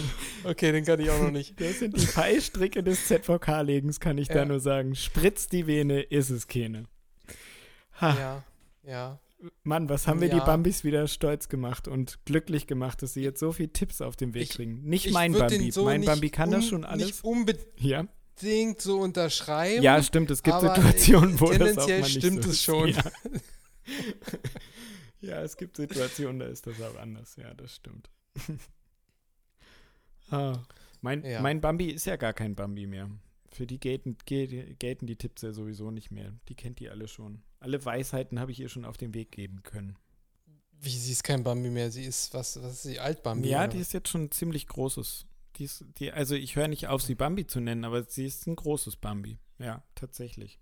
[0.45, 1.61] Okay, den kann ich auch noch nicht.
[1.61, 4.35] das sind die Fallstricke des ZVK-Legens, kann ich Ja.
[4.35, 4.95] da nur sagen.
[4.95, 6.85] Spritzt die Vene, ist es keine.
[8.01, 8.45] Ha, Ja,
[8.85, 9.21] ja.
[9.65, 10.45] Mann, was haben wir die Ja.
[10.45, 14.33] Bambis wieder stolz gemacht und glücklich gemacht, dass sie jetzt so viele Tipps auf den
[14.35, 14.83] Weg Ich- kriegen.
[14.83, 15.71] Nicht Ich mein Bambi.
[15.71, 17.07] so mein Bambi kann das schon alles.
[17.07, 18.07] Nicht unbedingt Ja.
[18.79, 19.83] so unterschreiben.
[19.83, 20.31] ja, stimmt.
[20.31, 22.63] Es gibt Situationen, wo das auch mal nicht stimmt so es ist.
[22.65, 22.89] schon.
[22.89, 23.03] Ja.
[25.21, 27.37] ja, es gibt Situationen, da ist das auch anders.
[27.37, 28.11] Ja, das stimmt.
[30.31, 30.63] Ah,
[31.01, 31.41] mein, Ja.
[31.41, 33.11] mein Bambi ist ja gar kein Bambi mehr.
[33.51, 36.33] Für die gelten, gel- gelten die Tipps ja sowieso nicht mehr.
[36.49, 37.43] Die kennt die alle schon.
[37.61, 39.97] Alle Weisheiten habe ich ihr schon auf den Weg geben können.
[40.79, 41.91] Wie, sie ist kein Bambi mehr.
[41.91, 43.01] Sie ist, was, was ist sie?
[43.01, 43.49] Altbambi?
[43.49, 45.27] ja, oder die ist jetzt schon ziemlich großes.
[45.57, 48.47] Die ist, die, also ich höre nicht auf, sie Bambi zu nennen, aber sie ist
[48.47, 49.39] ein großes Bambi.
[49.59, 50.61] Ja, tatsächlich.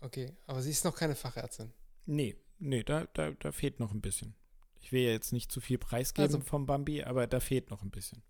[0.00, 1.72] Okay, aber sie ist noch keine Fachärztin.
[2.06, 4.34] Nee, nee, da, da, da fehlt noch ein bisschen.
[4.80, 7.82] Ich will ja jetzt nicht zu viel preisgeben Also- vom Bambi, aber da fehlt noch
[7.82, 8.22] ein bisschen.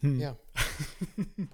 [0.00, 0.20] Hm.
[0.20, 0.36] Ja.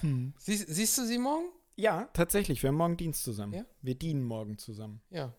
[0.00, 0.34] Hm.
[0.38, 1.48] Siehst, siehst du sie morgen?
[1.76, 2.62] Ja, tatsächlich.
[2.62, 3.54] Wir haben morgen Dienst zusammen.
[3.54, 3.64] Ja?
[3.80, 5.00] Wir dienen morgen zusammen.
[5.10, 5.34] Ja.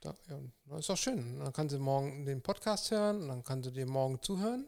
[0.00, 0.40] Da, ja.
[0.66, 1.38] Das ist doch schön.
[1.38, 4.66] Dann kann sie morgen den Podcast hören und dann kann sie dir morgen zuhören.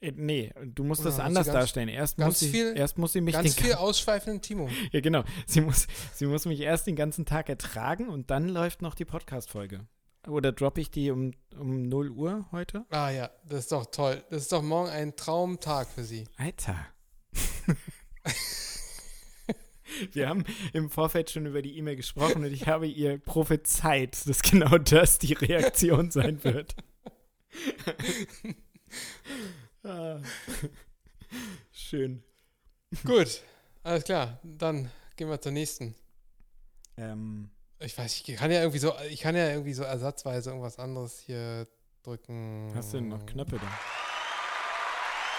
[0.00, 1.88] Äh, nee, du musst Oder das sie anders ganz- darstellen.
[1.88, 4.68] Erst muss, sie, viel- erst muss sie mich Ganz den viel ausschweifenden Timo.
[4.92, 5.24] Ja, genau.
[5.46, 9.04] Sie muss, sie muss mich erst den ganzen Tag ertragen und dann läuft noch die
[9.04, 9.86] Podcast-Folge.
[10.26, 12.84] Oder droppe ich die um, um 0 Uhr heute?
[12.90, 14.22] Ah ja, das ist doch toll.
[14.30, 16.24] Das ist doch morgen ein Traumtag für sie.
[16.36, 16.76] Alter.
[20.12, 24.40] Wir haben im Vorfeld schon über die E-Mail gesprochen und ich habe ihr prophezeit, dass
[24.42, 26.74] genau das die Reaktion sein wird.
[29.84, 30.18] ah.
[31.72, 32.22] Schön.
[33.04, 33.42] Gut,
[33.82, 34.38] alles klar.
[34.42, 35.94] Dann gehen wir zur nächsten.
[36.96, 40.78] Ähm, Ich weiß, ich kann ja irgendwie so, ich kann ja irgendwie so ersatzweise irgendwas
[40.78, 41.66] anderes hier
[42.02, 42.72] drücken.
[42.74, 43.78] hast du denn noch Knöpfe da?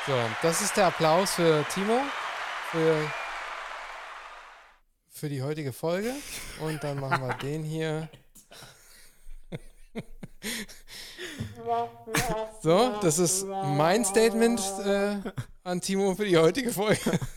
[0.07, 2.01] So, das ist der Applaus für Timo
[2.71, 3.11] für,
[5.09, 6.13] für die heutige Folge.
[6.61, 8.09] Und dann machen wir den hier.
[12.61, 15.17] So, das ist mein Statement äh,
[15.63, 17.19] an Timo für die heutige Folge.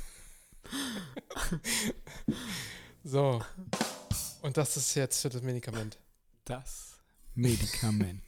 [3.06, 3.42] So.
[4.40, 5.98] Und das ist jetzt für das Medikament.
[6.46, 6.94] Das
[7.34, 8.22] Medikament.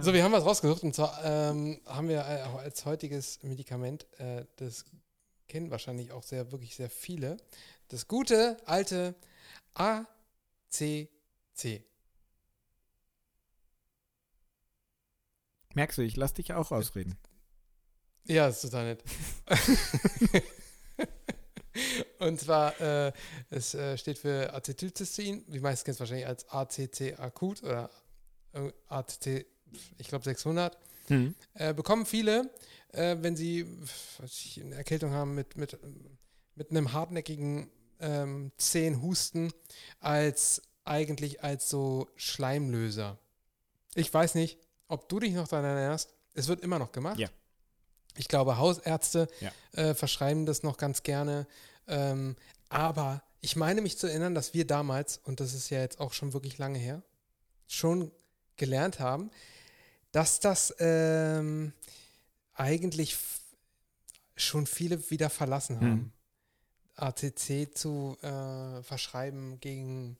[0.00, 4.06] So, wir haben was rausgesucht und zwar ähm, haben wir äh, auch als heutiges Medikament,
[4.18, 4.84] äh, das
[5.48, 7.38] kennen wahrscheinlich auch sehr, wirklich sehr viele,
[7.88, 9.14] das gute alte
[9.74, 10.06] ACC.
[15.74, 17.16] Merkst du, ich lass dich auch ausreden.
[18.24, 19.02] Ja, das ist total nett.
[22.18, 23.12] und zwar, äh,
[23.50, 27.90] es äh, steht für Acetylcystein, die meisten kennen es wahrscheinlich als ACC akut oder
[28.88, 29.46] ACC,
[29.98, 30.78] ich glaube 600.
[31.08, 31.34] Hm.
[31.54, 32.50] äh, bekommen viele,
[32.92, 33.66] äh, wenn sie
[34.60, 35.76] eine Erkältung haben mit, mit,
[36.54, 37.68] mit einem hartnäckigen
[38.02, 39.52] ähm, zähen Husten,
[40.00, 43.18] als eigentlich als so Schleimlöser.
[43.94, 46.12] Ich weiß nicht, ob du dich noch daran erinnerst.
[46.34, 47.18] Es wird immer noch gemacht.
[47.18, 47.28] Ja.
[48.16, 49.52] Ich glaube, Hausärzte Ja.
[49.72, 51.46] äh, verschreiben das noch ganz gerne.
[51.86, 52.36] Ähm,
[52.68, 56.12] aber ich meine mich zu erinnern, dass wir damals, und das ist ja jetzt auch
[56.12, 57.02] schon wirklich lange her,
[57.66, 58.10] schon
[58.56, 59.30] gelernt haben,
[60.10, 61.72] dass das ähm,
[62.54, 63.16] eigentlich
[64.36, 66.12] schon viele wieder verlassen Hm.
[66.96, 70.18] ACC zu äh, verschreiben gegen,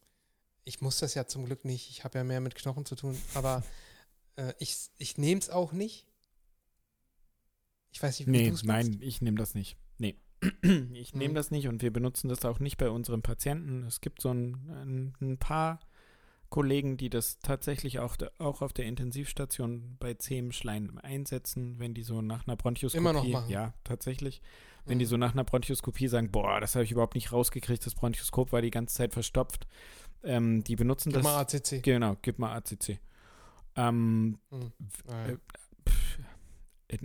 [0.64, 3.20] ich muss das ja zum Glück nicht, ich habe ja mehr mit Knochen zu tun,
[3.34, 3.62] aber
[4.36, 6.06] äh, ich, ich nehme es auch nicht.
[7.92, 9.76] Ich weiß nicht, wie Nee, du es nein, ich nehme das nicht.
[9.98, 10.16] Nee.
[10.94, 11.34] Ich nehme Mhm.
[11.34, 13.84] das nicht und wir benutzen das auch nicht bei unseren Patienten.
[13.84, 15.78] Es gibt so ein, ein, ein paar
[16.48, 22.02] Kollegen, die das tatsächlich auch, auch auf der Intensivstation bei zähem Schleim einsetzen, wenn die
[22.02, 22.98] so nach einer Bronchoskopie.
[22.98, 23.50] Immer noch machen.
[23.50, 24.42] Ja, tatsächlich.
[24.84, 25.10] Wenn die Mhm.
[25.10, 28.62] so nach einer Bronchoskopie sagen, boah, das habe ich überhaupt nicht rausgekriegt, das Bronchoskop war
[28.62, 29.66] die ganze Zeit verstopft.
[30.24, 31.24] Ähm, die benutzen Gib das.
[31.24, 31.82] mal ACC.
[31.82, 32.98] Genau, gib mal ACC.
[33.76, 34.72] Ähm, Mhm.
[35.08, 35.36] äh,
[35.88, 36.18] pff,
[36.88, 36.98] äh,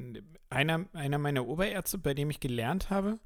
[0.49, 3.19] einer, einer meiner Oberärzte, bei dem ich gelernt habe,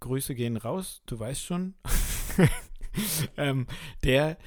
[0.00, 1.74] Grüße gehen raus, du weißt schon,
[3.36, 3.66] ähm,
[4.04, 4.38] der,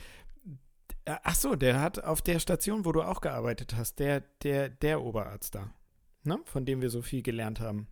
[1.06, 4.70] äh, ach so, der hat auf der Station, wo du auch gearbeitet hast, der, der,
[4.70, 5.70] der Oberarzt da,
[6.24, 7.88] ne, von dem wir so viel gelernt haben.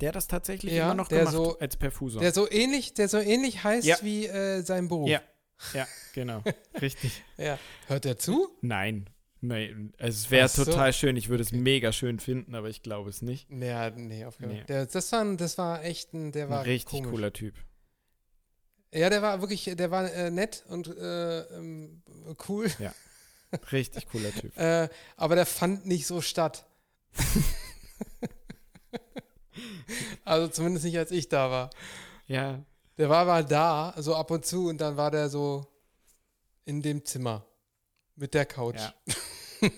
[0.00, 2.20] Der das tatsächlich Ja, immer noch der gemacht so- als Perfusor.
[2.20, 3.96] Der so ähnlich, der so ähnlich heißt Ja.
[4.02, 5.08] wie äh, sein Beruf.
[5.08, 5.20] Ja.
[5.74, 6.42] ja, genau,
[6.82, 7.22] richtig.
[7.38, 7.58] Ja.
[7.86, 8.48] Hört er zu?
[8.60, 9.08] Nein,
[9.40, 10.64] nein, es wäre so.
[10.66, 11.56] total schön, ich würde es Okay.
[11.62, 13.48] mega schön finden, aber ich glaube es nicht.
[13.50, 14.56] Ja, nee, auf keinen Nee.
[14.58, 14.66] Fall.
[14.66, 17.10] Der, das, war, das war echt ein, der war Ein richtig komisch.
[17.10, 17.54] cooler Typ.
[18.92, 22.02] Ja, der war wirklich, der war äh, nett und äh, ähm,
[22.48, 22.70] cool.
[23.72, 24.54] Richtig cooler Typ.
[24.58, 26.66] Äh, aber der fand nicht so statt.
[30.24, 31.70] also zumindest nicht, als ich da war.
[32.26, 32.60] Ja,
[32.98, 35.66] Der war mal da, so ab und zu, und dann war der so
[36.64, 37.44] in dem Zimmer
[38.16, 38.76] mit der Couch.
[38.80, 38.94] Ja.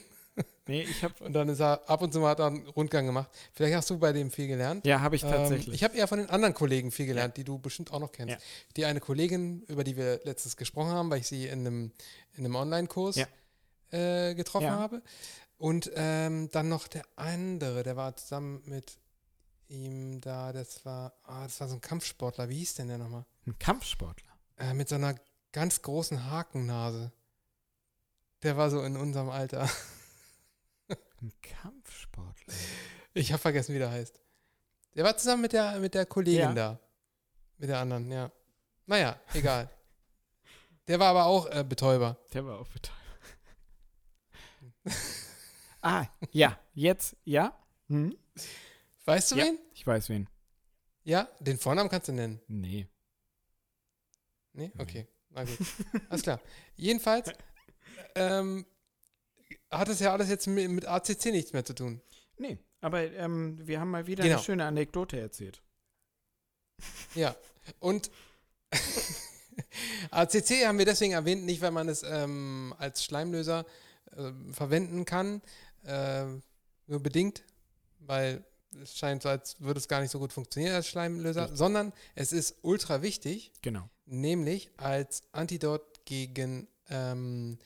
[0.67, 3.07] nee, ich habe Und dann ist er ab und zu mal hat er einen Rundgang
[3.07, 3.29] gemacht.
[3.53, 4.87] Vielleicht hast du bei dem viel gelernt.
[4.87, 5.75] ja, habe ich Ähm, tatsächlich.
[5.75, 8.35] ich habe eher von den anderen Kollegen viel gelernt, die du bestimmt auch noch kennst.
[8.35, 8.41] Ja.
[8.77, 11.93] Die eine Kollegin, über die wir letztes gesprochen haben, weil ich sie in einem,
[12.37, 13.27] in einem Online-Kurs Ja.
[13.91, 14.79] äh, getroffen Ja.
[14.79, 15.03] habe.
[15.59, 18.97] Und ähm, dann noch der andere, der war zusammen mit
[19.69, 22.49] ihm da, das war, ah, das war so ein Kampfsportler.
[22.49, 23.25] Wie hieß denn der nochmal?
[23.47, 24.33] Ein Kampfsportler.
[24.57, 25.15] Äh, mit so einer
[25.53, 27.13] ganz großen Hakennase.
[28.43, 29.69] Der war so in unserem Alter.
[31.21, 32.55] Ein Kampfsportler.
[33.13, 34.21] Ich habe vergessen, wie der heißt.
[34.95, 36.53] Der war zusammen mit der, mit der Kollegin Ja.
[36.55, 36.79] da.
[37.59, 38.31] Mit der anderen, ja.
[38.87, 39.69] Naja, egal.
[40.87, 42.17] der war aber auch äh, Betäuber.
[42.33, 42.97] Der war auch betäubt.
[45.83, 47.53] ah, ja, jetzt, ja.
[47.89, 48.17] Hm?
[49.09, 49.45] Weißt du Ja.
[49.47, 49.59] wen?
[49.73, 50.29] Ich weiß wen.
[51.03, 52.43] Ja, den Vornamen kannst du nennen.
[52.47, 52.87] Nee.
[54.53, 54.71] Nee?
[54.75, 54.83] Nee.
[54.83, 55.59] Okay, na gut.
[56.11, 56.41] Alles klar.
[56.77, 57.33] Jedenfalls
[58.17, 58.67] ähm,
[59.71, 62.03] hat es ja alles jetzt mit, mit ACC nichts mehr zu tun.
[62.37, 64.37] Nee, aber ähm, wir haben mal wieder Genau.
[64.37, 65.63] eine schöne Anekdote erzählt.
[67.15, 67.35] Ja.
[67.79, 68.11] Und
[70.11, 73.65] ACC haben wir deswegen erwähnt, nicht weil man es ähm, als Schleimlöser
[74.17, 75.41] äh, verwenden kann,
[75.85, 76.27] äh,
[76.87, 77.43] nur bedingt,
[78.01, 78.45] weil
[78.83, 81.59] es scheint so, als würde es gar nicht so gut funktionieren als Schleimlöser, Richtig.
[81.59, 83.89] sondern es ist ultra wichtig, Genau.
[84.07, 87.59] nämlich als Antidot gegen ähm,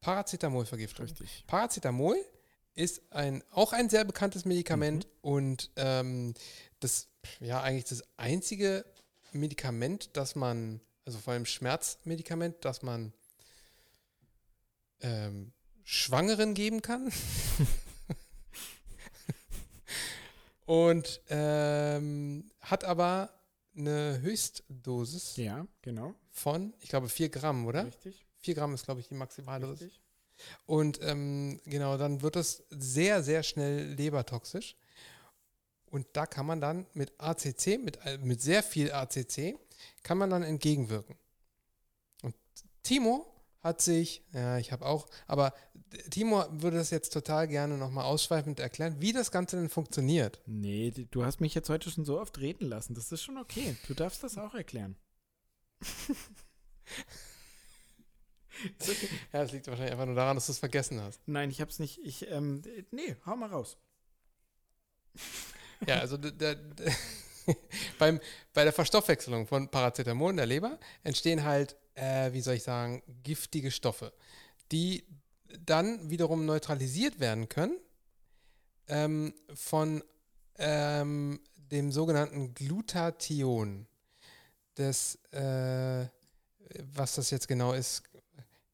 [0.00, 1.06] Paracetamolvergiftung.
[1.06, 1.44] Richtig.
[1.46, 2.16] Paracetamol
[2.74, 5.10] ist ein, auch ein sehr bekanntes Medikament Mhm.
[5.22, 6.34] und ähm,
[6.80, 7.08] das,
[7.40, 8.84] ja, eigentlich das einzige
[9.32, 13.12] Medikament, das man, also vor allem Schmerzmedikament, das man
[15.00, 15.52] ähm,
[15.84, 17.12] Schwangeren geben kann.
[20.66, 23.30] und ähm, hat aber
[23.76, 26.14] eine Höchstdosis Ja, genau.
[26.30, 27.86] von, ich glaube, 4 Gramm, oder?
[27.86, 28.24] Richtig.
[28.38, 29.82] 4 Gramm ist, glaube ich, die maximale Dosis.
[29.82, 30.00] Richtig.
[30.66, 34.76] Und ähm, genau, dann wird es sehr, sehr schnell lebertoxisch.
[35.86, 39.56] Und da kann man dann mit ACC, mit, mit sehr viel ACC,
[40.02, 41.16] kann man dann entgegenwirken.
[42.22, 42.34] Und
[42.82, 43.33] Timo
[43.64, 45.52] hat sich, ja, ich habe auch, aber
[46.10, 50.40] Timo würde das jetzt total gerne nochmal ausschweifend erklären, wie das Ganze denn funktioniert.
[50.46, 52.94] Nee, du hast mich jetzt heute schon so oft reden lassen.
[52.94, 53.76] Das ist schon okay.
[53.88, 54.96] Du darfst das auch erklären.
[58.80, 59.08] Okay.
[59.32, 61.20] Ja, das liegt wahrscheinlich einfach nur daran, dass du es vergessen hast.
[61.26, 61.98] Nein, ich hab's nicht.
[62.04, 62.62] Ich, ähm,
[62.92, 63.76] nee, hau mal raus.
[65.86, 66.92] Ja, also d- d- d-
[67.98, 68.20] beim,
[68.52, 73.02] bei der Verstoffwechselung von Paracetamol in der Leber entstehen halt, äh, wie soll ich sagen,
[73.22, 74.12] giftige Stoffe,
[74.72, 75.04] die
[75.64, 77.78] dann wiederum neutralisiert werden können
[78.88, 80.02] ähm, von
[80.58, 83.86] ähm, dem sogenannten Glutathion.
[84.74, 86.06] Das, äh,
[86.94, 88.02] was das jetzt genau ist,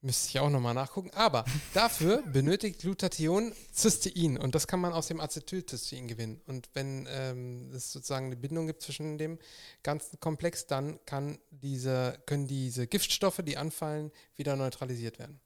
[0.03, 1.11] müsste ich auch nochmal nachgucken.
[1.15, 1.45] Aber
[1.75, 6.41] dafür benötigt Glutathion Cystein und das kann man aus dem Acetylcystein gewinnen.
[6.47, 9.39] Und wenn ähm, es sozusagen eine Bindung gibt zwischen dem
[9.83, 15.41] ganzen Komplex, dann kann diese, können diese Giftstoffe, die anfallen, wieder neutralisiert werden.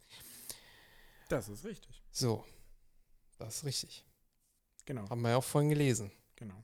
[1.29, 2.03] Das ist richtig.
[2.13, 2.45] So,
[3.39, 4.05] das ist richtig.
[4.85, 6.13] Genau, Haben wir ja auch vorhin gelesen.
[6.37, 6.63] genau.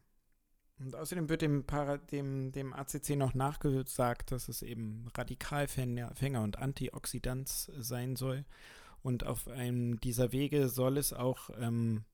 [0.80, 1.64] Und außerdem wird dem,
[2.10, 8.46] dem, dem ACC noch nachgesagt, dass es eben Radikalfänger Fänger und Antioxidant sein soll.
[9.02, 12.04] Und auf einem dieser Wege soll es auch, ähm,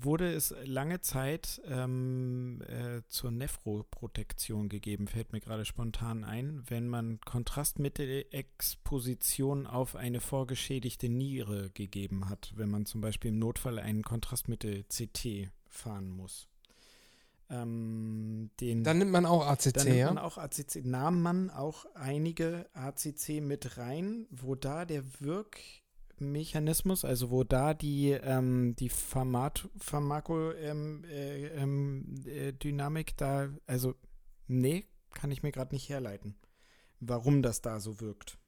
[0.00, 6.88] wurde es lange Zeit ähm, äh, zur Nephroprotektion gegeben, fällt mir gerade spontan ein, wenn
[6.88, 14.02] man Kontrastmittelexposition auf eine vorgeschädigte Niere gegeben hat, wenn man zum Beispiel im Notfall einen
[14.02, 16.48] Kontrastmittel-CT fahren muss.
[17.50, 20.06] Ähm, den Dann nimmt man auch ACC, dann nimmt ja?
[20.06, 27.30] man auch ACC, nahm man auch einige ACC mit rein, wo da der Wirkmechanismus, also
[27.30, 33.94] wo da die, ähm, die Pharmat Pharmakodynamik äh, ähm, äh, Dynamik da, also
[34.46, 36.36] nee, kann ich mir gerade nicht herleiten,
[37.00, 38.38] warum das da so wirkt.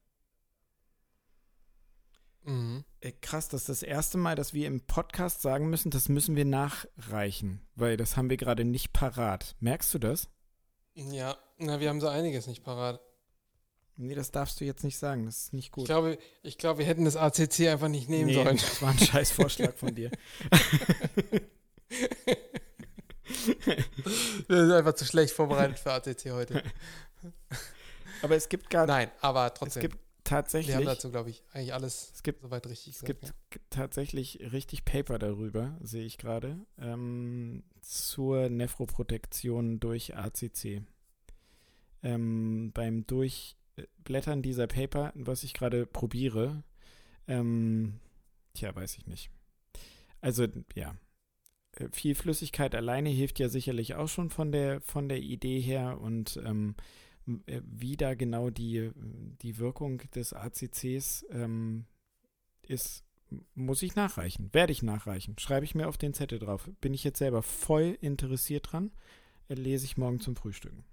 [2.44, 2.84] Mhm.
[3.00, 6.36] Äh, krass, das ist das erste Mal, dass wir im Podcast sagen müssen, das müssen
[6.36, 9.56] wir nachreichen, weil das haben wir gerade nicht parat.
[9.60, 10.28] Merkst du das?
[10.94, 13.00] Ja, na, wir haben so einiges nicht parat.
[13.96, 15.84] Nee, das darfst du jetzt nicht sagen, das ist nicht gut.
[15.84, 18.56] Ich glaube, ich glaube, wir hätten das ACC einfach nicht nehmen Nee, sollen.
[18.56, 20.10] Das war ein scheiß Vorschlag von dir.
[24.48, 26.62] Wir sind einfach zu schlecht vorbereitet für ACC heute.
[28.22, 29.92] Aber es gibt gar Nein, aber es trotzdem.
[30.24, 33.20] Gibt wir haben tatsächlich dazu, glaube ich, eigentlich alles es gibt soweit richtig Es gesagt.
[33.20, 40.82] gibt g- tatsächlich richtig Paper darüber, sehe ich gerade, ähm, zur Nephroprotektion durch ACC.
[42.02, 46.62] Ähm, beim Durchblättern dieser Paper, was ich gerade probiere,
[47.28, 48.00] ähm,
[48.54, 49.30] tja, weiß ich nicht.
[50.20, 50.96] Also, ja.
[51.72, 56.00] Äh, Viel Flüssigkeit alleine hilft ja sicherlich auch schon von der, von der Idee her
[56.00, 56.84] und ähm, äh,
[57.26, 58.90] wie da genau die,
[59.42, 61.86] die Wirkung des ACCs ähm,
[62.62, 63.04] ist,
[63.54, 64.52] muss ich nachreichen.
[64.52, 65.38] Werde ich nachreichen.
[65.38, 66.68] Schreibe ich mir auf den Zettel drauf.
[66.80, 68.92] Bin ich jetzt selber voll interessiert dran.
[69.48, 70.84] Äh, Lese ich morgen zum Frühstücken.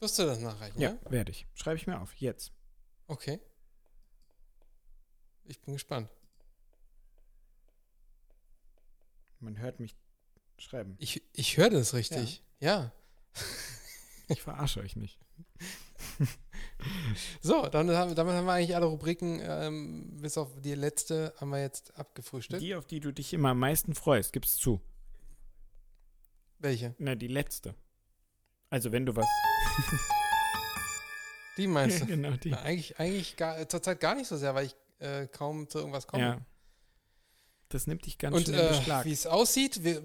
[0.00, 0.98] Wirst du das nachreichen, ja?
[1.08, 1.46] werde ich.
[1.54, 2.14] Schreibe ich mir auf.
[2.14, 2.52] Jetzt.
[3.06, 3.40] Okay.
[5.44, 6.10] Ich bin gespannt.
[9.40, 9.94] Man hört mich
[10.58, 10.96] schreiben.
[10.98, 12.42] Ich, ich höre das richtig.
[12.60, 12.92] Ja.
[14.28, 15.18] Ich verarsche euch nicht.
[17.40, 21.50] So, dann haben, damit haben wir eigentlich alle Rubriken, ähm, bis auf die letzte, haben
[21.50, 22.62] wir jetzt abgefrühstückt.
[22.62, 24.80] Die, auf die du dich immer am meisten freust, gib's zu.
[26.58, 26.94] Welche?
[26.98, 27.74] Na, die letzte.
[28.70, 29.26] Also, wenn du was.
[31.56, 32.06] Die meinst du?
[32.06, 32.50] genau, die.
[32.50, 36.06] Na, eigentlich eigentlich gar, zurzeit gar nicht so sehr, weil ich äh, kaum zu irgendwas
[36.06, 36.22] komme.
[36.22, 36.40] Ja.
[37.70, 39.04] Das nimmt dich ganz Und schön in äh, Beschlag.
[39.04, 40.02] wie es aussieht, wir,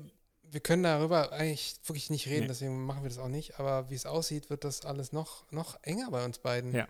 [0.51, 2.47] wir können darüber eigentlich wirklich nicht reden, Nee.
[2.47, 3.59] deswegen machen wir das auch nicht.
[3.59, 6.73] Aber wie es aussieht, wird das alles noch, noch enger bei uns beiden.
[6.73, 6.87] Ja.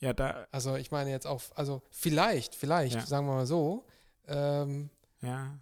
[0.00, 0.46] Ja, da.
[0.50, 3.06] Also ich meine jetzt auch, also vielleicht, vielleicht, Ja.
[3.06, 3.86] sagen wir mal so,
[4.26, 4.90] ähm,
[5.20, 5.58] Ja.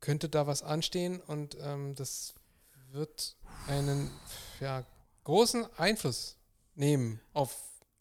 [0.00, 2.34] könnte da was anstehen und ähm, das
[2.90, 3.36] wird
[3.66, 4.10] einen
[4.60, 4.84] ja,
[5.24, 6.36] großen Einfluss
[6.74, 7.54] nehmen auf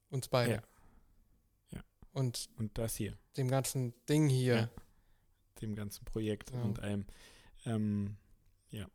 [0.10, 0.54] uns beide.
[0.54, 0.62] Ja.
[1.72, 1.84] Ja.
[2.14, 3.18] Und Und das hier.
[3.36, 4.70] dem ganzen Ding hier.
[5.62, 7.06] Dem ganzen Projekt und allem.
[7.68, 8.16] Ähm,
[8.72, 8.88] ja.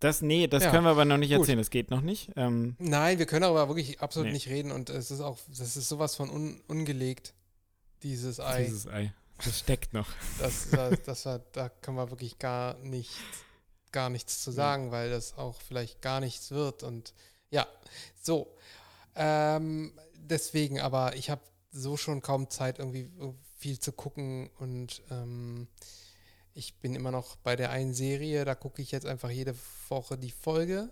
[0.00, 1.40] Das, nee, das Ja, können wir aber noch nicht gut.
[1.40, 1.58] erzählen.
[1.58, 2.30] Das geht noch nicht.
[2.36, 4.32] Ähm, Nein, wir können darüber wirklich absolut Nee.
[4.32, 7.34] nicht reden und es ist auch, das ist sowas von un, ungelegt,
[8.02, 8.64] dieses Ei.
[8.64, 9.12] dieses Ei.
[9.44, 10.08] Das steckt noch.
[10.38, 13.10] Das, das, das, war- da können wir wirklich gar nicht,
[13.92, 16.82] gar nichts zu sagen, weil das auch vielleicht gar nichts wird.
[16.82, 17.12] Und
[17.50, 17.66] ja,
[18.22, 18.54] so.
[19.16, 21.42] Ähm, deswegen, aber ich habe
[21.72, 23.10] so schon kaum Zeit, irgendwie
[23.58, 25.68] viel zu gucken und ähm,
[26.54, 29.54] ich bin immer noch bei der einen Serie, da gucke ich jetzt einfach jede
[29.88, 30.90] Woche die Folge.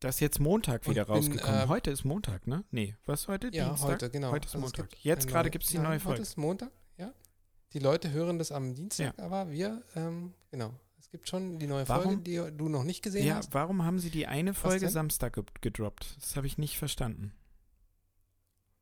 [0.00, 1.60] Das ist jetzt Montag wieder bin, rausgekommen.
[1.62, 2.64] äh, heute ist Montag, ne?
[2.70, 3.50] Nee, was heute?
[3.52, 3.88] Ja, Dienstag?
[3.90, 4.30] heute, genau.
[4.30, 4.88] Heute ist Also Montag.
[4.90, 6.14] gibt Jetzt eine gerade gibt es die neue Folge.
[6.14, 7.12] Heute ist Montag, ja.
[7.74, 10.72] Die Leute hören das am Dienstag, aber wir, ähm, genau.
[10.98, 12.24] Es gibt schon die neue Folge, Warum?
[12.24, 13.52] die du noch nicht gesehen Ja, hast.
[13.52, 14.88] warum haben sie die eine Folge?
[14.88, 16.16] Samstag ge gedroppt?
[16.20, 17.32] Das habe ich nicht verstanden.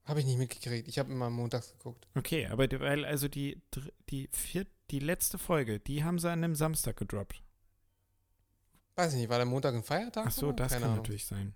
[0.09, 0.89] Habe ich nicht mitgekriegt.
[0.89, 2.09] Ich habe immer montags geguckt.
[2.16, 3.60] Okay, aber die- weil also die
[4.09, 7.43] die vier, die letzte Folge, die haben sie an einem Samstag gedroppt.
[8.97, 10.24] Weiß ich nicht, war der Montag ein Feiertag?
[10.26, 10.56] Ach so, oder?
[10.56, 11.02] das Keine kann Ahnung.
[11.05, 11.55] natürlich sein.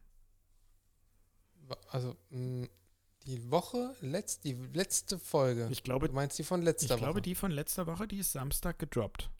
[1.88, 2.68] Also, mh,
[3.26, 5.68] die Woche, letzt, die letzte Folge.
[5.70, 7.22] Ich glaube, du meinst die von ich letzter glaube, Woche?
[7.22, 9.30] die von letzter Woche, die ist Samstag gedroppt.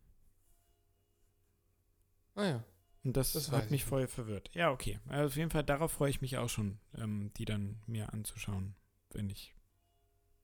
[2.35, 2.65] Ah ja.
[3.05, 4.49] Und das, Das hat ich mich voll verwirrt.
[4.55, 4.99] Ja, okay.
[5.09, 8.75] Also auf jeden Fall, darauf freue ich mich auch schon, ähm, die dann mir anzuschauen,
[9.15, 9.55] wenn ich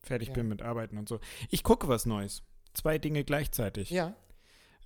[0.03, 0.33] fertig Ja.
[0.35, 1.19] bin mit Arbeiten und so.
[1.49, 2.43] Ich gucke was Neues.
[2.73, 3.89] Zwei Dinge gleichzeitig.
[3.89, 4.15] Ja.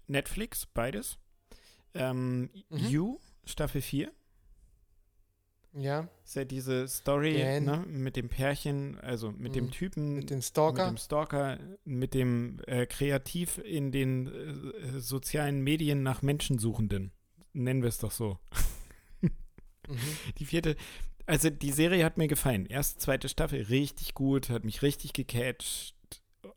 [0.07, 1.17] Netflix, beides.
[1.93, 2.77] Ähm, Mhm.
[2.77, 4.11] You, Staffel 4.
[5.75, 6.07] Ja.
[6.23, 9.71] Ist ja diese Story ne, mit dem Pärchen, also mit dem Mhm.
[9.71, 10.85] Typen, Mit dem mit Stalker.
[10.87, 17.11] dem Stalker, mit dem äh, kreativ in den äh, sozialen Medien nach Menschensuchenden.
[17.53, 18.37] Nennen wir es doch so.
[19.21, 19.31] Mhm.
[20.37, 20.75] Die vierte,
[21.25, 22.65] also die Serie hat mir gefallen.
[22.65, 25.95] Erste, zweite Staffel richtig gut, hat mich richtig gecatcht.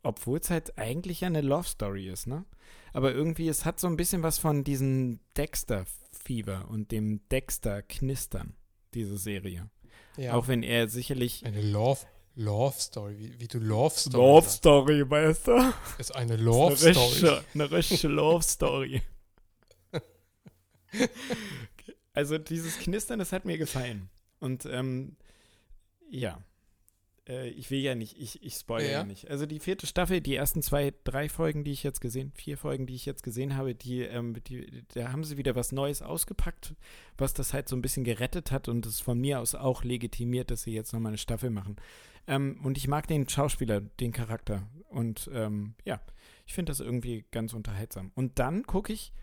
[0.03, 2.45] Obwohl es halt eigentlich ja eine Love Story ist, ne?
[2.93, 8.55] Aber irgendwie, es hat so ein bisschen was von diesem Dexter-Fever und dem Dexter-Knistern,
[8.93, 9.69] diese Serie.
[10.17, 10.33] Ja.
[10.33, 11.45] Auch wenn er sicherlich.
[11.45, 12.01] eine Love,
[12.35, 13.17] Love Story.
[13.17, 14.57] Wie, wie du Love Story sagst.
[14.57, 15.73] Story, weißt du?
[15.97, 17.07] Ist eine Love eine Story.
[17.07, 19.01] richtige, eine richtige Love Story.
[22.13, 24.09] also dieses Knistern, das hat mir gefallen.
[24.39, 25.17] Und ähm,
[26.09, 26.41] ja,
[27.27, 28.97] äh, ich will ja nicht, ich, ich spoilere ja.
[28.99, 29.03] Ja.
[29.03, 29.29] nicht.
[29.29, 32.85] Also die vierte Staffel, die ersten zwei, drei Folgen, die ich jetzt gesehen, vier Folgen,
[32.85, 36.75] die ich jetzt gesehen habe, die, ähm, die, da haben sie wieder was Neues ausgepackt,
[37.17, 40.51] was das halt so ein bisschen gerettet hat und es von mir aus auch legitimiert,
[40.51, 41.75] dass sie jetzt nochmal eine Staffel machen.
[42.27, 44.67] Ähm, und ich mag den Schauspieler, den Charakter.
[44.89, 46.01] Und ähm, ja,
[46.45, 48.11] ich finde das irgendwie ganz unterhaltsam.
[48.15, 49.13] Und dann gucke ich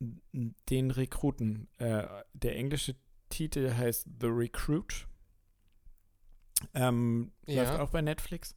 [0.00, 1.68] den Rekruten.
[1.78, 2.96] Äh, der englische
[3.34, 5.06] Titel heißt The Recruit.
[6.72, 7.64] Ähm, Ja.
[7.64, 8.54] Läuft auch bei Netflix.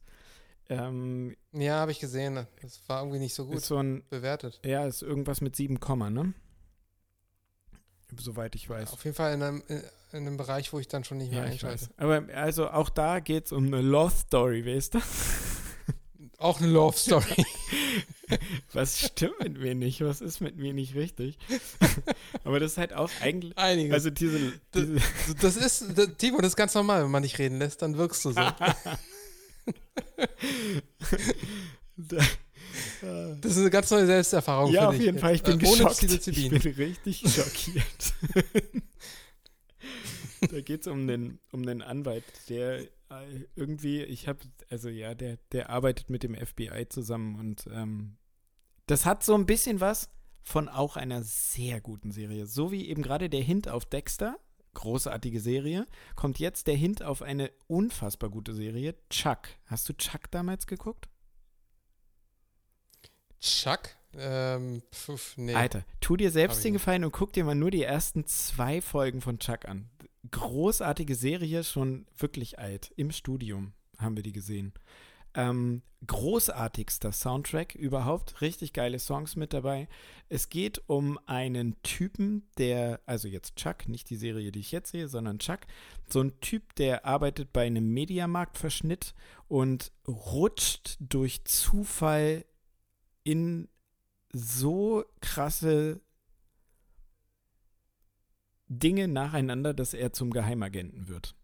[0.70, 2.46] Ähm, Ja, habe ich gesehen.
[2.62, 4.60] Das war irgendwie nicht so gut ist so ein, bewertet.
[4.64, 6.32] ja, ist irgendwas mit 7 Komma, ne?
[8.18, 8.92] Soweit ich weiß.
[8.92, 9.82] Auf jeden Fall in einem, in
[10.12, 11.82] einem Bereich, wo ich dann schon nicht mehr Ja, einschalte.
[11.82, 11.90] weiß.
[11.98, 15.00] Aber also auch da geht es um eine Love Story, weißt du?
[16.38, 17.44] Auch eine Love Story.
[18.72, 20.00] Was stimmt mit mir nicht?
[20.02, 21.38] Was ist mit mir nicht richtig?
[22.44, 23.56] Aber das ist halt auch eigentlich.
[23.56, 23.94] Einiges.
[23.94, 24.52] Also diese.
[24.72, 25.00] Das- diese
[25.40, 28.24] das ist, das, Timo, das ist ganz normal, wenn man dich reden lässt, dann wirkst
[28.24, 28.40] du so.
[28.40, 28.56] da,
[33.40, 35.34] Das ist eine ganz neue Selbsterfahrung ja, auf jeden Fall.
[35.34, 36.02] Ich bin Äh, Ohne geschockt.
[36.28, 38.14] Ich bin richtig schockiert.
[40.50, 42.86] da geht es um den, um den Anwalt, der äh,
[43.56, 44.40] irgendwie, ich habe,
[44.70, 48.16] also ja, der, der arbeitet mit dem FBI zusammen und ähm,
[48.88, 50.10] das hat so ein bisschen was
[50.42, 52.46] von auch einer sehr guten Serie.
[52.46, 54.38] So wie eben gerade der Hint auf Dexter,
[54.74, 55.86] großartige Serie,
[56.16, 59.48] kommt jetzt der Hint auf eine unfassbar gute Serie, Chuck.
[59.66, 61.08] Hast du Chuck damals geguckt?
[63.40, 63.90] Chuck?
[64.14, 65.54] Ähm, pf, nee.
[65.54, 66.72] Alter, tu dir selbst den.
[66.72, 69.90] Gefallen und guck dir mal nur die ersten zwei Folgen von Chuck an.
[70.30, 72.90] Großartige Serie, schon wirklich alt.
[72.96, 74.72] Im Studium haben wir die gesehen.
[75.34, 78.40] Ähm, großartigster Soundtrack überhaupt.
[78.40, 79.88] Richtig geile Songs mit dabei.
[80.28, 84.92] Es geht um einen Typen, der, also jetzt Chuck, nicht die Serie, die ich jetzt
[84.92, 85.60] sehe, sondern Chuck.
[86.08, 89.14] So ein Typ, der arbeitet bei einem Mediamarktverschnitt
[89.48, 92.44] und rutscht durch Zufall
[93.24, 93.68] in
[94.32, 96.00] so krasse
[98.68, 101.34] Dinge nacheinander, dass er zum Geheimagenten wird.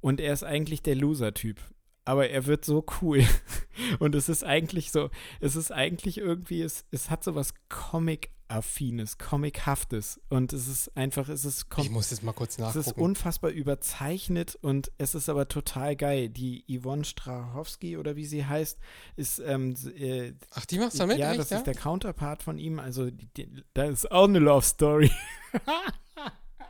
[0.00, 1.60] Und er ist eigentlich der Loser-Typ.
[2.08, 3.22] Aber er wird so cool.
[3.98, 5.10] Und es ist eigentlich so,
[5.40, 10.18] es ist eigentlich irgendwie, es, es hat so was Comic-affines, Comic-haftes.
[10.30, 13.02] Und es ist einfach, es ist ich muss jetzt mal kurz es ist nachgucken.
[13.02, 16.30] unfassbar überzeichnet und es ist aber total geil.
[16.30, 18.78] Die Yvonne Strachowski oder wie sie heißt,
[19.16, 21.18] ist ähm, äh, Ach, die machst du damit?
[21.18, 21.58] ja, echt, das ja?
[21.58, 22.78] ist der Counterpart von ihm.
[22.78, 25.10] Also, die, die, da ist auch eine Love Story.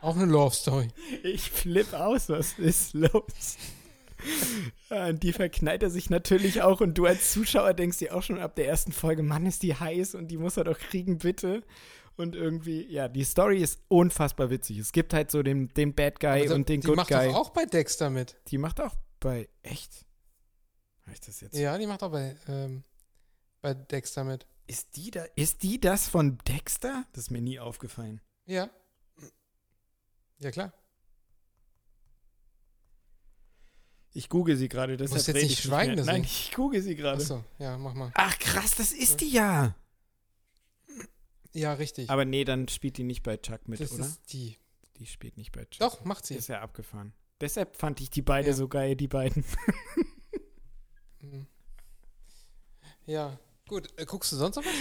[0.01, 0.87] Auch eine Love Story.
[1.23, 3.57] Ich flipp aus, was ist los?
[4.89, 8.23] Ja, und die verknallt er sich natürlich auch und du als Zuschauer denkst dir auch
[8.23, 11.19] schon ab der ersten Folge, Mann, ist die heiß und die muss er doch kriegen,
[11.19, 11.63] bitte.
[12.17, 14.77] Und irgendwie, ja, die Story ist unfassbar witzig.
[14.79, 17.27] Es gibt halt so den, den Bad Guy Also, und den die Good macht Guy.
[17.27, 18.35] doch auch bei Dexter mit.
[18.49, 20.05] Die macht auch bei, echt?
[21.03, 21.55] Habe ich das jetzt?
[21.57, 22.83] Ja, die macht auch bei, ähm,
[23.61, 24.45] bei Dexter mit.
[24.67, 27.05] Ist die da, ist die das von Dexter?
[27.13, 28.19] Das ist mir nie aufgefallen.
[28.45, 28.69] Ja.
[30.39, 30.73] Ja, klar.
[34.11, 36.05] Ich google sie gerade, deshalb musst jetzt nicht ich schweigen, mehr.
[36.05, 37.21] Nein, ich google sie gerade.
[37.21, 38.11] Achso, ja, mach mal.
[38.15, 39.75] Ach krass, das ist die ja.
[41.53, 42.09] Ja, richtig.
[42.09, 44.05] Aber nee, dann spielt die nicht bei Chuck mit, das oder?
[44.05, 44.57] ist die.
[44.97, 45.79] Die spielt nicht bei Chuck.
[45.79, 46.35] Doch, macht sie.
[46.35, 47.13] Ist ja abgefahren.
[47.39, 48.53] Deshalb fand ich die beide Ja.
[48.53, 49.45] so geil, die beiden.
[51.21, 51.47] Mhm.
[53.05, 53.87] Ja, gut.
[53.97, 54.73] Äh, guckst du sonst noch was?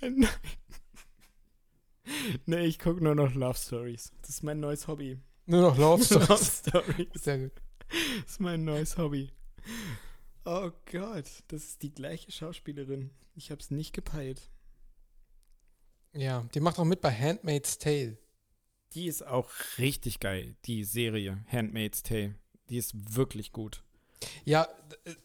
[0.00, 0.28] Nein.
[2.46, 4.12] Nee, ich gucke nur noch Love Stories.
[4.22, 5.18] Das ist mein neues Hobby.
[5.46, 6.58] Nur noch Love Love Stories.
[6.68, 7.08] Stories.
[7.14, 7.52] Sehr gut.
[8.22, 9.30] Das ist mein neues Hobby.
[10.44, 13.10] Oh Gott, das ist die gleiche Schauspielerin.
[13.34, 14.50] Ich hab's nicht gepeilt.
[16.12, 18.16] Ja, die macht auch mit bei Handmaid's Tale.
[18.94, 22.34] Die ist auch richtig geil, die Serie Handmaid's Tale.
[22.70, 23.82] Die ist wirklich gut.
[24.44, 24.68] Ja,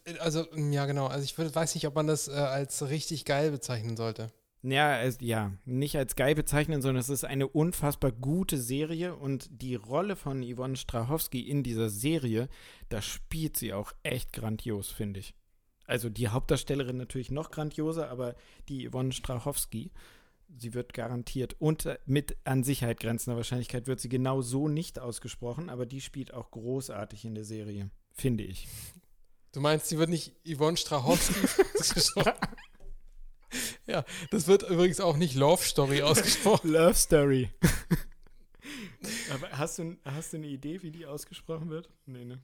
[0.04, 1.06] äh, also, ja, genau.
[1.06, 4.32] Also, ich weiß nicht, ob man das äh, als richtig geil bezeichnen sollte.
[4.64, 9.48] Ja, es, ja, nicht als geil bezeichnen, sondern es ist eine unfassbar gute Serie und
[9.50, 12.48] die Rolle von Yvonne Strachowski in dieser Serie,
[12.88, 15.34] da spielt sie auch echt grandios, finde ich.
[15.86, 18.36] Also die Hauptdarstellerin natürlich noch grandioser, aber
[18.68, 19.90] die Yvonne Strachowski,
[20.56, 25.70] sie wird garantiert unter mit an Sicherheit grenzender Wahrscheinlichkeit wird sie genau so nicht ausgesprochen,
[25.70, 28.68] aber die spielt auch großartig in der Serie, finde ich.
[29.50, 31.34] Du meinst, sie wird nicht Yvonne Strachowski
[31.80, 32.32] ausgesprochen?
[33.86, 36.70] ja, das wird übrigens auch nicht Love Story ausgesprochen.
[36.72, 37.50] Love Story.
[39.32, 41.90] aber hast du, hast du eine Idee, wie die ausgesprochen wird?
[42.06, 42.42] Nee, ne?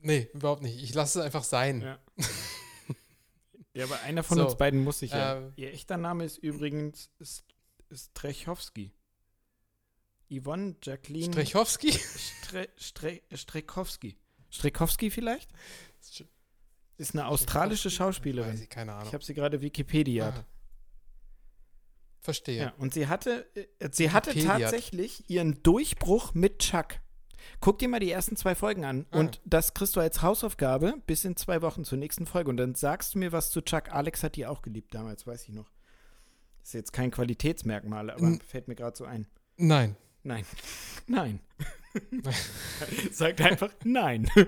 [0.00, 0.82] Nee, überhaupt nicht.
[0.82, 1.82] Ich lasse es einfach sein.
[1.82, 1.98] Ja.
[3.74, 5.38] ja, aber einer von So, uns beiden muss sich ja.
[5.38, 7.42] ähm, Ihr echter Name ist übrigens St-
[7.92, 8.92] Strechowski.
[10.30, 11.92] Yvonne Jacqueline Strechowski?
[11.92, 14.16] Stre Stre Strekowski.
[14.50, 15.50] Strekowski vielleicht?
[16.98, 18.60] Ist eine australische Weiß Schauspielerin.
[18.60, 19.06] ich, keine Ahnung.
[19.08, 20.28] Ich habe sie gerade Wikipedia.
[20.28, 20.44] Aha.
[22.20, 22.60] Verstehe.
[22.60, 24.58] Ja, und sie hatte, äh, sie hatte Wikipedia.
[24.58, 26.96] tatsächlich ihren Durchbruch mit Chuck.
[27.60, 29.20] Guck dir mal die ersten zwei Folgen an Ah.
[29.20, 32.74] und das kriegst du als Hausaufgabe bis in zwei Wochen zur nächsten Folge und dann
[32.74, 33.90] sagst du mir was zu Chuck.
[33.92, 35.70] Alex hat die auch geliebt damals, weiß ich noch.
[36.62, 39.26] Ist jetzt kein Qualitätsmerkmal, aber N- fällt mir gerade so ein.
[39.56, 39.96] Nein.
[40.24, 40.44] Nein.
[41.06, 41.40] Nein.
[43.12, 44.28] Sagt einfach nein.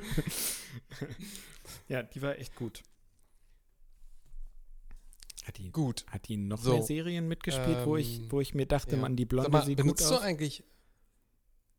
[1.91, 2.83] ja, die war echt gut.
[5.45, 6.05] Hat die, Gut.
[6.07, 9.03] hat die noch So, mehr Serien mitgespielt, wo, ich, ähm, wo ich mir dachte, ja.
[9.03, 10.23] man, die Blonde mal, sieht benutzt gut du aus?
[10.23, 10.65] eigentlich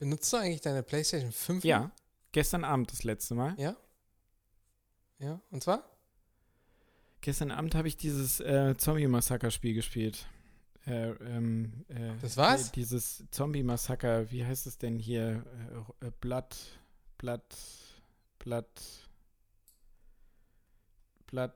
[0.01, 1.63] Benutzt du eigentlich deine PlayStation 5?
[1.63, 1.91] Ja,
[2.31, 3.53] gestern Abend das letzte Mal.
[3.59, 3.77] Ja?
[5.19, 5.87] Ja, und zwar?
[7.21, 10.25] Gestern Abend habe ich dieses äh, Zombie-Massaker-Spiel gespielt.
[10.87, 12.71] Äh, ähm, äh, Das war's?
[12.71, 15.45] Dieses Zombie-Massaker, wie heißt es denn hier?
[16.01, 16.57] Äh, äh, Blatt,
[17.19, 17.55] Blatt,
[18.39, 18.81] Blatt,
[21.31, 21.55] Blatt,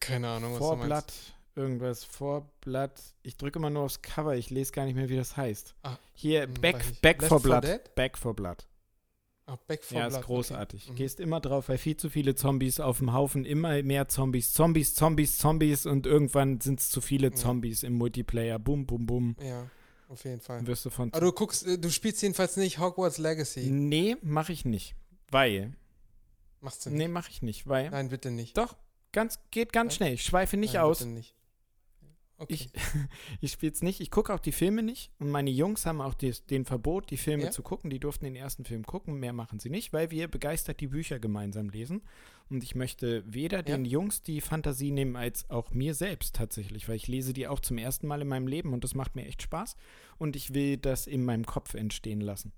[0.00, 0.78] Keine Ahnung, was du meinst.
[0.80, 1.12] Vorblatt,
[1.56, 3.00] irgendwas, Vorblatt.
[3.22, 5.74] Ich drücke immer nur aufs Cover, ich lese gar nicht mehr, wie das heißt.
[5.82, 7.00] Ah, Hier, hm, Back.
[7.02, 7.94] Back for 4 Blood.
[7.94, 8.66] Back for Blood.
[9.46, 10.20] Ach, Back 4 Ja, Blood.
[10.20, 10.82] ist großartig.
[10.84, 10.92] Okay.
[10.92, 10.96] Mhm.
[10.96, 14.94] Gehst immer drauf, weil viel zu viele Zombies auf dem Haufen, immer mehr Zombies, Zombies,
[14.94, 17.34] Zombies, Zombies und irgendwann sind es zu viele Ja.
[17.34, 18.58] Zombies im Multiplayer.
[18.58, 19.36] Bum, bum, bum.
[19.42, 19.68] Ja,
[20.08, 20.64] auf jeden Fall.
[20.66, 21.12] Wirst du von.
[21.12, 23.68] Aber du guckst, äh, du spielst jedenfalls nicht Hogwarts Legacy.
[23.70, 24.94] Nee, mache ich nicht.
[25.30, 25.72] Weil.
[26.62, 26.98] Machst du nicht.
[26.98, 27.66] Nee, mache ich nicht.
[27.66, 27.90] Weil.
[27.90, 28.56] Nein, bitte nicht.
[28.56, 28.76] Doch,
[29.12, 29.96] ganz, geht ganz Ja?
[29.98, 30.14] schnell.
[30.14, 31.00] Ich schweife nicht Nein, aus.
[31.00, 31.34] Bitte nicht.
[32.38, 32.54] Okay.
[32.54, 32.70] Ich,
[33.40, 34.00] ich spiele es nicht.
[34.00, 35.12] Ich gucke auch die Filme nicht.
[35.20, 37.50] Und meine Jungs haben auch die, den Verbot, die Filme Ja?
[37.52, 37.88] zu gucken.
[37.90, 39.14] Die durften den ersten Film gucken.
[39.20, 42.02] Mehr machen sie nicht, weil wir begeistert die Bücher gemeinsam lesen.
[42.48, 46.88] Und ich möchte weder den Jungs die Fantasie nehmen, als auch mir selbst tatsächlich.
[46.88, 49.26] Weil ich lese die auch zum ersten Mal in meinem Leben und das macht mir
[49.26, 49.76] echt Spaß.
[50.18, 52.52] Und ich will das in meinem Kopf entstehen lassen.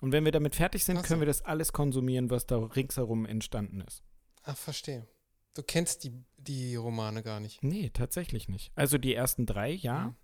[0.00, 1.02] Und wenn wir damit fertig sind, so.
[1.02, 4.02] können wir das alles konsumieren, was da ringsherum entstanden ist.
[4.42, 5.06] Ach, verstehe.
[5.54, 7.62] Du kennst die, die Romane gar nicht.
[7.62, 8.70] Nee, tatsächlich nicht.
[8.74, 10.08] Also die ersten drei, ja.
[10.08, 10.16] Mhm.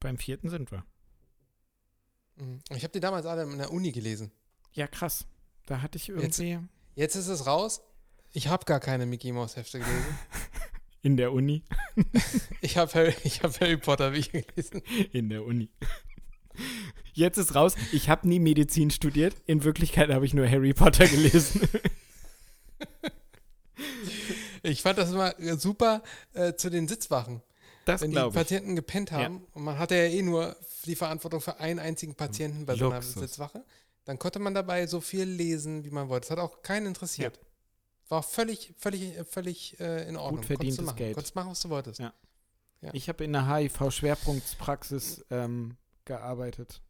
[0.00, 0.84] Beim vierten sind wir.
[2.36, 2.60] Mhm.
[2.74, 4.32] Ich habe die damals alle in der Uni gelesen.
[4.72, 5.26] Ja, krass.
[5.66, 6.58] Da hatte ich irgendwie
[6.94, 7.82] Jetzt ist es raus.
[8.32, 10.18] Ich habe gar keine Mickey Mouse Hefte gelesen.
[11.02, 11.62] in der Uni.
[12.62, 14.82] Ich habe Harry, ich hab Harry Potter Bücher gelesen.
[15.12, 15.70] In der Uni.
[17.20, 19.36] Jetzt ist raus, ich habe nie Medizin studiert.
[19.44, 21.68] In Wirklichkeit habe ich nur Harry Potter gelesen.
[24.62, 26.02] Ich fand das immer äh, super
[26.32, 27.42] äh, zu den Sitzwachen.
[27.84, 28.32] Das Wenn die ich.
[28.32, 32.66] Patienten gepennt haben und man hatte ja eh nur die Verantwortung für einen einzigen Patienten
[32.66, 33.02] bei so einer.
[33.02, 33.64] Sitzwache,
[34.04, 36.28] dann konnte man dabei so viel lesen, wie man wollte.
[36.28, 37.40] Das hat auch keinen interessiert.
[38.08, 40.42] War auch völlig, völlig, äh, völlig äh, in Ordnung.
[40.42, 40.96] Konntest verdientes du machen.
[40.96, 41.14] Geld.
[41.14, 42.00] Konntest machen, was du wolltest.
[42.00, 42.12] Ja.
[42.80, 42.90] Ja.
[42.94, 46.82] Ich habe in der HIV-Schwerpunktspraxis ähm, gearbeitet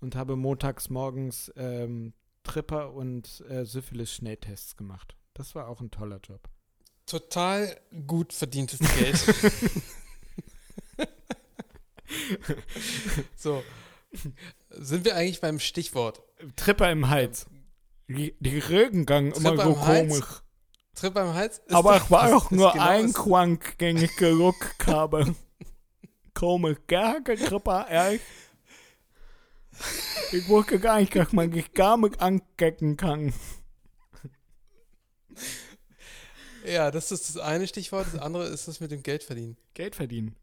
[0.00, 2.12] und habe montags morgens ähm,
[2.42, 5.16] Tripper und äh, Syphilis-Schnelltests gemacht.
[5.34, 6.48] Das war auch ein toller Job.
[7.06, 9.18] Total gut verdientes Geld.
[13.36, 13.62] so.
[14.70, 16.22] Sind wir eigentlich beim Stichwort?
[16.56, 17.46] Tripper im Hals.
[18.08, 20.08] Die, die Regengang immer Tripper so im Hals?
[20.08, 20.42] komisch.
[20.94, 21.58] Trip beim Hals?
[21.58, 25.34] Ist Aber ich war doch ist nur genau ein Quank, den ich geruckt habe.
[26.34, 28.22] Komisch, gell, Tripper, ehrlich?
[30.32, 33.32] Ich wusste gar nicht, dass man sich gar mit ankecken kann.
[36.64, 38.06] Ja, das ist das eine Stichwort.
[38.12, 39.56] Das andere ist das mit dem Geld verdienen.
[39.74, 40.34] Geld verdienen.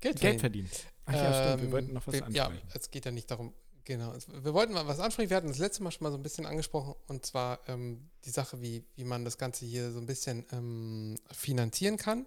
[0.00, 0.68] Geld Geld verdienen.
[1.06, 2.34] Ach ja, stimmt, wir Ähm, wollten noch was ansprechen.
[2.34, 3.54] Ja, es geht ja nicht darum,
[3.84, 4.12] genau.
[4.42, 5.30] Wir wollten mal was ansprechen.
[5.30, 8.30] Wir hatten das letzte Mal schon mal so ein bisschen angesprochen und zwar ähm, die
[8.30, 12.26] Sache, wie, wie man das Ganze hier so ein bisschen ähm, finanzieren kann,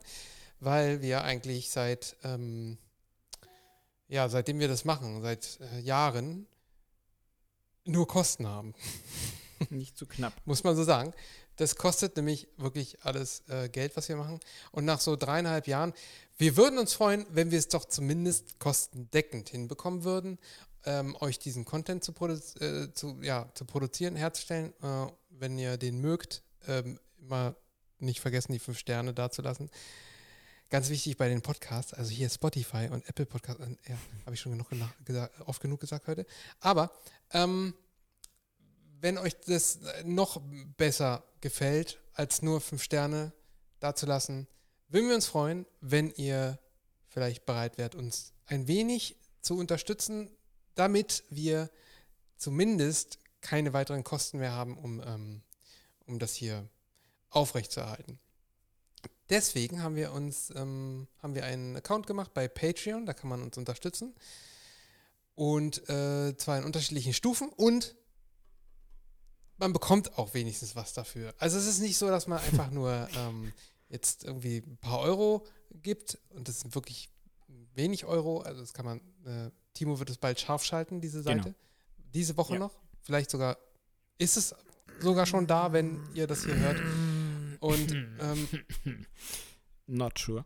[0.62, 2.78] weil wir eigentlich seit, ähm,
[4.08, 6.48] ja, seitdem wir das machen, seit äh, Jahren,
[7.86, 8.74] nur Kosten haben,
[9.70, 10.34] Nicht zu knapp.
[10.46, 11.14] muss man so sagen.
[11.58, 14.40] Das kostet nämlich wirklich alles äh, Geld, was wir machen.
[14.72, 15.94] Und nach so dreieinhalb Jahren,
[16.38, 20.38] wir würden uns freuen, wenn wir es doch zumindest kostendeckend hinbekommen würden,
[20.86, 24.74] ähm, euch diesen Content zu, produ äh, zu, ja, zu produzieren, herzustellen.
[24.82, 27.56] Äh, wenn ihr den mögt, ähm, immer
[28.00, 29.70] nicht vergessen, die fünf Sterne dazulassen.
[30.76, 34.42] Ganz wichtig bei den Podcasts, also hier Spotify und Apple Podcasts, äh, ja, habe ich
[34.42, 34.68] schon genug
[35.06, 36.26] gesagt, oft genug gesagt heute.
[36.60, 36.92] Aber
[37.32, 37.74] ähm,
[39.00, 40.42] wenn euch das noch
[40.76, 43.32] besser gefällt, als nur fünf Sterne
[43.80, 44.48] dazulassen,
[44.90, 46.60] würden wir uns freuen, wenn ihr
[47.08, 50.30] vielleicht bereit wärt, uns ein wenig zu unterstützen,
[50.74, 51.70] damit wir
[52.36, 55.42] zumindest keine weiteren Kosten mehr haben, um, ähm,
[56.06, 56.68] um das hier
[57.30, 58.20] aufrechtzuerhalten.
[59.30, 63.42] Deswegen haben wir uns ähm, haben wir einen Account gemacht bei Patreon, da kann man
[63.42, 64.14] uns unterstützen.
[65.34, 67.96] Und äh, zwar in unterschiedlichen Stufen und
[69.58, 71.34] man bekommt auch wenigstens was dafür.
[71.40, 73.52] Also es ist nicht so, dass man einfach nur ähm,
[73.90, 75.46] jetzt irgendwie ein paar Euro
[75.82, 77.10] gibt und das sind wirklich
[77.74, 78.40] wenig Euro.
[78.42, 81.42] Also das kann man, äh, Timo wird es bald scharf schalten, diese Seite.
[81.42, 81.56] Genau.
[82.14, 82.60] Diese Woche Ja.
[82.60, 82.74] noch.
[83.02, 83.58] Vielleicht sogar,
[84.18, 84.56] ist es
[85.02, 86.82] sogar schon da, wenn ihr das hier hört.
[87.66, 88.48] Und ähm,
[89.88, 90.46] Not sure.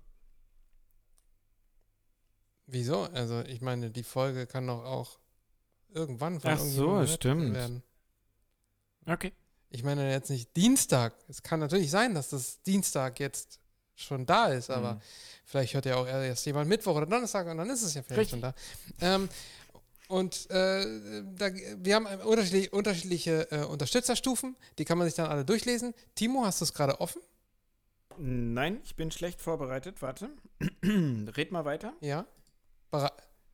[2.65, 3.03] wieso?
[3.03, 5.19] Also ich meine, die Folge kann doch auch
[5.89, 7.53] irgendwann von Ach so, stimmt.
[7.55, 7.83] werden.
[9.05, 9.33] Okay.
[9.71, 11.13] Ich meine jetzt nicht Dienstag.
[11.27, 13.59] Es kann natürlich sein, dass das Dienstag jetzt
[13.95, 15.01] schon da ist, aber Mhm.
[15.45, 18.33] vielleicht hört ja auch erst jemand Mittwoch oder Donnerstag und dann ist es ja vielleicht
[18.33, 18.41] Richtig.
[18.41, 18.53] schon da.
[19.01, 19.29] Ähm,
[20.09, 25.45] und äh, da, wir haben unterschiedliche, unterschiedliche äh, Unterstützerstufen, die kann man sich dann alle
[25.45, 25.93] durchlesen.
[26.15, 27.21] Timo, hast du es gerade offen?
[28.17, 30.01] Nein, ich bin schlecht vorbereitet.
[30.01, 30.31] Warte.
[30.83, 31.93] Red mal weiter.
[32.01, 32.25] Ja.
[32.89, 33.11] Bere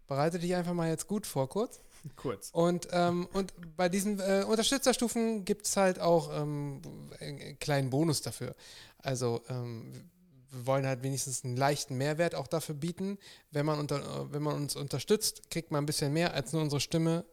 [0.07, 1.81] bereite dich einfach mal jetzt gut vor, kurz.
[2.15, 2.51] Kurz.
[2.51, 6.81] Und, ähm, und bei diesen äh, Unterstützerstufen gibt es halt auch ähm,
[7.19, 8.55] einen kleinen Bonus dafür.
[8.99, 10.09] Also ähm,
[10.55, 13.17] wir wollen halt wenigstens einen leichten Mehrwert auch dafür bieten.
[13.51, 16.79] Wenn man, unter, wenn man uns unterstützt, kriegt man ein bisschen mehr als nur unsere
[16.79, 17.25] Stimme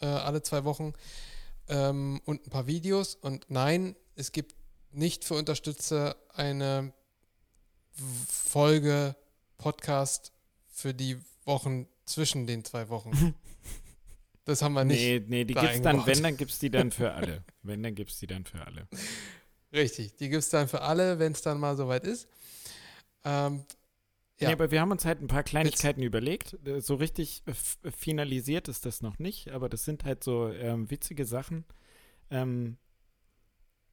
[0.00, 0.94] äh, alle zwei Wochen
[1.68, 3.16] ähm, und ein paar Videos.
[3.16, 4.54] Und nein, es gibt
[4.92, 6.92] nicht für Unterstützer eine
[8.28, 9.14] Folge
[9.58, 10.32] Podcast
[10.68, 13.34] für die Wochen zwischen den zwei Wochen.
[14.46, 14.98] Das haben wir nicht.
[14.98, 17.44] Nee, nee, die gibt's dann, wenn, dann gibt es die dann für alle.
[17.62, 18.88] Wenn, dann gibt es die dann für alle.
[19.72, 22.26] Richtig, die gibt es dann für alle, wenn es dann mal soweit ist.
[23.24, 23.64] Ähm,
[24.38, 24.48] ja.
[24.48, 26.06] Nee, aber wir haben uns halt ein paar Kleinigkeiten Witz.
[26.06, 26.66] überlegt.
[26.66, 27.42] Äh, so richtig
[27.94, 31.64] finalisiert ist das noch nicht, aber das sind halt so ähm, witzige Sachen,
[32.30, 32.78] ähm,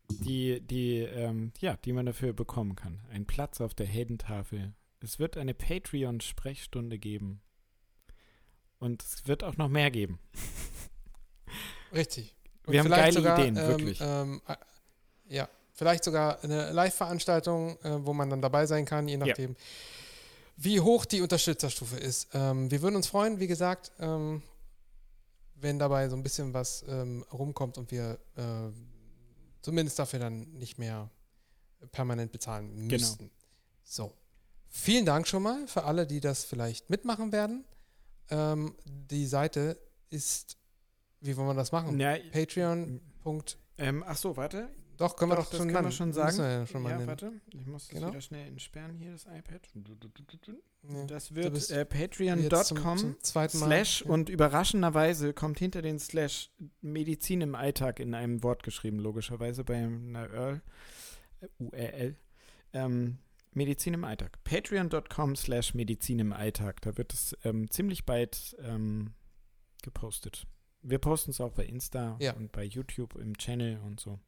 [0.09, 3.01] die, die, ähm, ja, die man dafür bekommen kann.
[3.11, 4.73] Ein Platz auf der Heldentafel.
[5.01, 7.41] Es wird eine Patreon-Sprechstunde geben.
[8.79, 10.19] Und es wird auch noch mehr geben.
[11.93, 12.35] Richtig.
[12.65, 13.99] Und wir haben geile sogar, Ideen, ähm, wirklich.
[14.01, 14.55] Ähm, äh,
[15.27, 19.57] ja, vielleicht sogar eine Live-Veranstaltung, äh, wo man dann dabei sein kann, je nachdem, ja.
[20.57, 22.29] wie hoch die Unterstützerstufe ist.
[22.33, 24.41] Ähm, wir würden uns freuen, wie gesagt, ähm,
[25.55, 28.71] wenn dabei so ein bisschen was ähm, rumkommt und wir äh,
[29.61, 31.09] zumindest dafür dann nicht mehr
[31.91, 32.91] permanent bezahlen genau.
[32.91, 33.25] müssten.
[33.25, 33.31] Genau.
[33.83, 34.13] So.
[34.69, 37.65] Vielen Dank schon mal für alle, die das vielleicht mitmachen werden.
[38.29, 39.79] Ähm, die Seite
[40.09, 40.57] ist,
[41.21, 41.99] wie wollen wir das machen?
[41.99, 42.99] Ja, Patreon.
[43.77, 44.69] Ähm, ach so, warte.
[44.97, 46.37] Doch, können doch, wir doch das schon, können wir schon sagen.
[46.37, 47.31] Ja, schon ja warte.
[47.53, 48.01] Ich muss genau.
[48.01, 49.69] das wieder schnell entsperren hier, das iPad.
[50.89, 54.11] Ja, das wird äh, patreon.com slash ja.
[54.11, 56.51] und überraschenderweise kommt hinter den slash
[56.81, 60.61] Medizin im Alltag in einem Wort geschrieben, logischerweise bei einer URL.
[61.41, 62.15] Äh, URL.
[62.73, 63.17] Ähm,
[63.53, 64.43] Medizin im Alltag.
[64.43, 66.81] Patreon.com slash Medizin im Alltag.
[66.81, 69.13] Da wird es ähm, ziemlich bald ähm,
[69.83, 70.47] gepostet.
[70.81, 74.19] Wir posten es auch bei Insta und bei YouTube im Channel und so.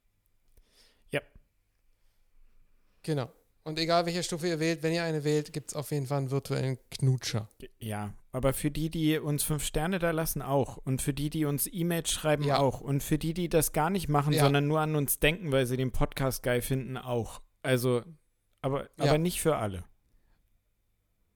[3.05, 3.13] Ja.
[3.13, 3.31] Genau.
[3.63, 6.19] Und egal welche Stufe ihr wählt, wenn ihr eine wählt, gibt es auf jeden Fall
[6.19, 7.49] einen virtuellen Knutscher.
[7.80, 10.77] Ja, aber für die, die uns fünf Sterne da lassen, auch.
[10.77, 12.59] Und für die, die uns E-Mails schreiben, ja.
[12.59, 12.81] auch.
[12.81, 14.43] Und für die, die das gar nicht machen, ja.
[14.43, 17.41] sondern nur an uns denken, weil sie den Podcast geil finden, auch.
[17.61, 18.03] Also
[18.61, 19.05] aber, ja.
[19.05, 19.84] aber nicht für alle.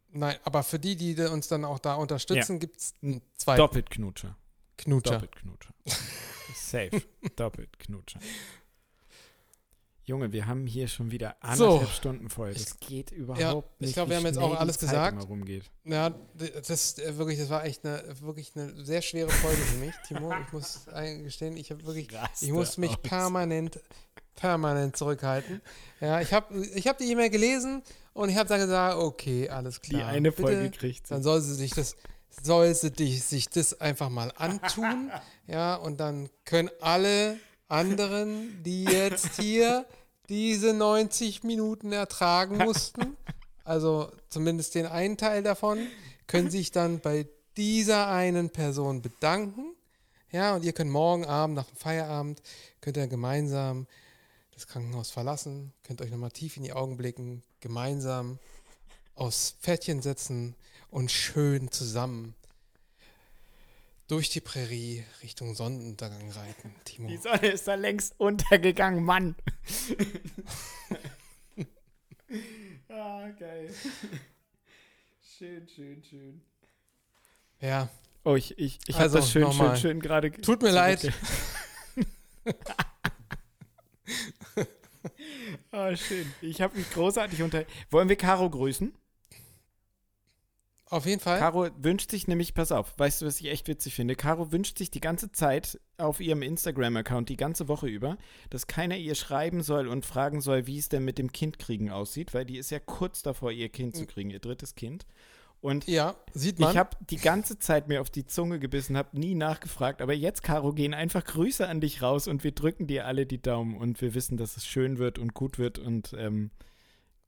[0.09, 2.59] Nein, aber für die, die uns dann auch da unterstützen, ja.
[2.59, 2.93] gibt es
[3.35, 3.57] zwei.
[3.57, 4.37] Doppelt Knutscher.
[4.77, 5.13] Knutscher.
[5.13, 5.73] Doppelt Knutscher.
[6.55, 7.01] Safe.
[7.35, 8.19] Doppelt Knutscher.
[10.05, 11.93] Junge, wir haben hier schon wieder anderthalb so.
[11.93, 12.53] Stunden voll.
[12.53, 13.89] Das geht überhaupt ja, nicht.
[13.89, 15.29] Ich glaube, wir haben jetzt auch alles gesagt.
[15.29, 15.71] Rumgeht.
[15.85, 16.13] Ja,
[16.67, 20.33] das äh, wirklich, das war echt eine wirklich eine sehr schwere Folge für mich, Timo.
[20.45, 22.09] Ich muss eingestehen, ich habe wirklich,
[22.41, 23.01] ich muss mich aus.
[23.01, 23.79] permanent
[24.35, 25.61] permanent zurückhalten.
[26.01, 27.81] Ja, ich habe ich hab die E-Mail gelesen
[28.13, 30.01] und ich habe dann gesagt, okay, alles klar.
[30.01, 31.13] Die eine Folge kriegt sie.
[31.13, 31.95] Dann soll sie sich das
[32.41, 35.11] soll sie dich, sich das einfach mal antun,
[35.47, 37.37] ja, und dann können alle
[37.73, 39.85] anderen, die jetzt hier
[40.29, 43.17] diese 90 Minuten ertragen mussten,
[43.63, 45.79] also zumindest den einen Teil davon,
[46.27, 47.27] können sich dann bei
[47.57, 49.75] dieser einen Person bedanken,
[50.31, 52.41] ja, und ihr könnt morgen Abend nach dem Feierabend,
[52.81, 53.85] könnt ihr gemeinsam
[54.51, 58.39] das Krankenhaus verlassen, könnt euch nochmal tief in die Augen blicken, gemeinsam
[59.15, 60.55] aufs Pferdchen setzen
[60.89, 62.35] und schön zusammen
[64.13, 67.07] durch die Prärie Richtung Sonnenuntergang reiten, Timo.
[67.07, 69.35] Die Sonne ist da längst untergegangen, Mann.
[72.89, 73.73] ah, geil.
[75.35, 76.41] Schön, schön, schön.
[77.59, 77.89] Ja.
[78.23, 80.31] Oh, ich, ich, ich also, habe das schön, schön, schön gerade.
[80.31, 81.11] Tut mir leid.
[85.71, 86.31] oh, schön.
[86.41, 87.65] Ich habe mich großartig unter.
[87.89, 88.93] Wollen wir Caro grüßen?
[90.89, 91.39] Auf jeden Fall.
[91.39, 94.15] Caro wünscht sich nämlich, pass auf, weißt du, was ich echt witzig finde?
[94.15, 98.17] Caro wünscht sich die ganze Zeit auf ihrem Instagram-Account, die ganze Woche über,
[98.49, 102.33] dass keiner ihr schreiben soll und fragen soll, wie es denn mit dem Kindkriegen aussieht,
[102.33, 105.05] weil die ist ja kurz davor, ihr Kind zu kriegen, ihr drittes Kind.
[105.63, 106.71] Und ja, sieht man.
[106.71, 110.01] Ich habe die ganze Zeit mir auf die Zunge gebissen, habe nie nachgefragt.
[110.01, 113.41] Aber jetzt, Caro, gehen einfach Grüße an dich raus und wir drücken dir alle die
[113.41, 116.51] Daumen und wir wissen, dass es schön wird und gut wird und ähm,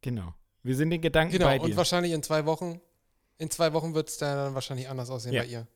[0.02, 0.34] genau.
[0.64, 1.64] Wir sind den Gedanken genau, bei dir.
[1.64, 2.82] und wahrscheinlich in zwei Wochen,
[3.38, 5.42] in zwei Wochen wird es dann wahrscheinlich anders aussehen ja.
[5.42, 5.68] bei ihr.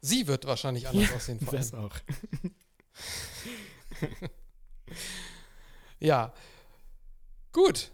[0.00, 1.94] Sie wird wahrscheinlich anders ja, aussehen vor Das auch.
[5.98, 6.32] ja.
[7.52, 7.90] Gut.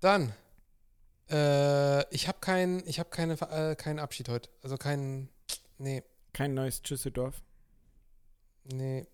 [0.00, 0.32] Dann
[1.28, 4.48] äh, ich habe keinen, ich keine, äh, keinen Abschied heute.
[4.62, 5.28] Also keinen,
[5.78, 6.04] nee.
[6.32, 7.42] Kein neues Düsseldorf?
[8.64, 9.06] Nee,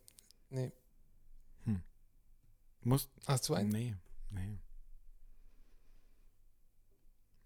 [0.50, 0.72] nee.
[2.84, 3.08] Muss.
[3.26, 3.70] Hast du einen?
[3.70, 3.94] Nee,
[4.30, 4.58] nee.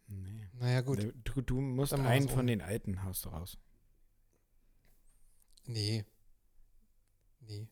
[0.08, 0.36] Nee.
[0.58, 1.14] Naja, gut.
[1.24, 2.46] Du, du musst Dann einen von um.
[2.46, 3.58] den alten haust du raus.
[5.66, 6.04] Nee.
[7.40, 7.68] Nee.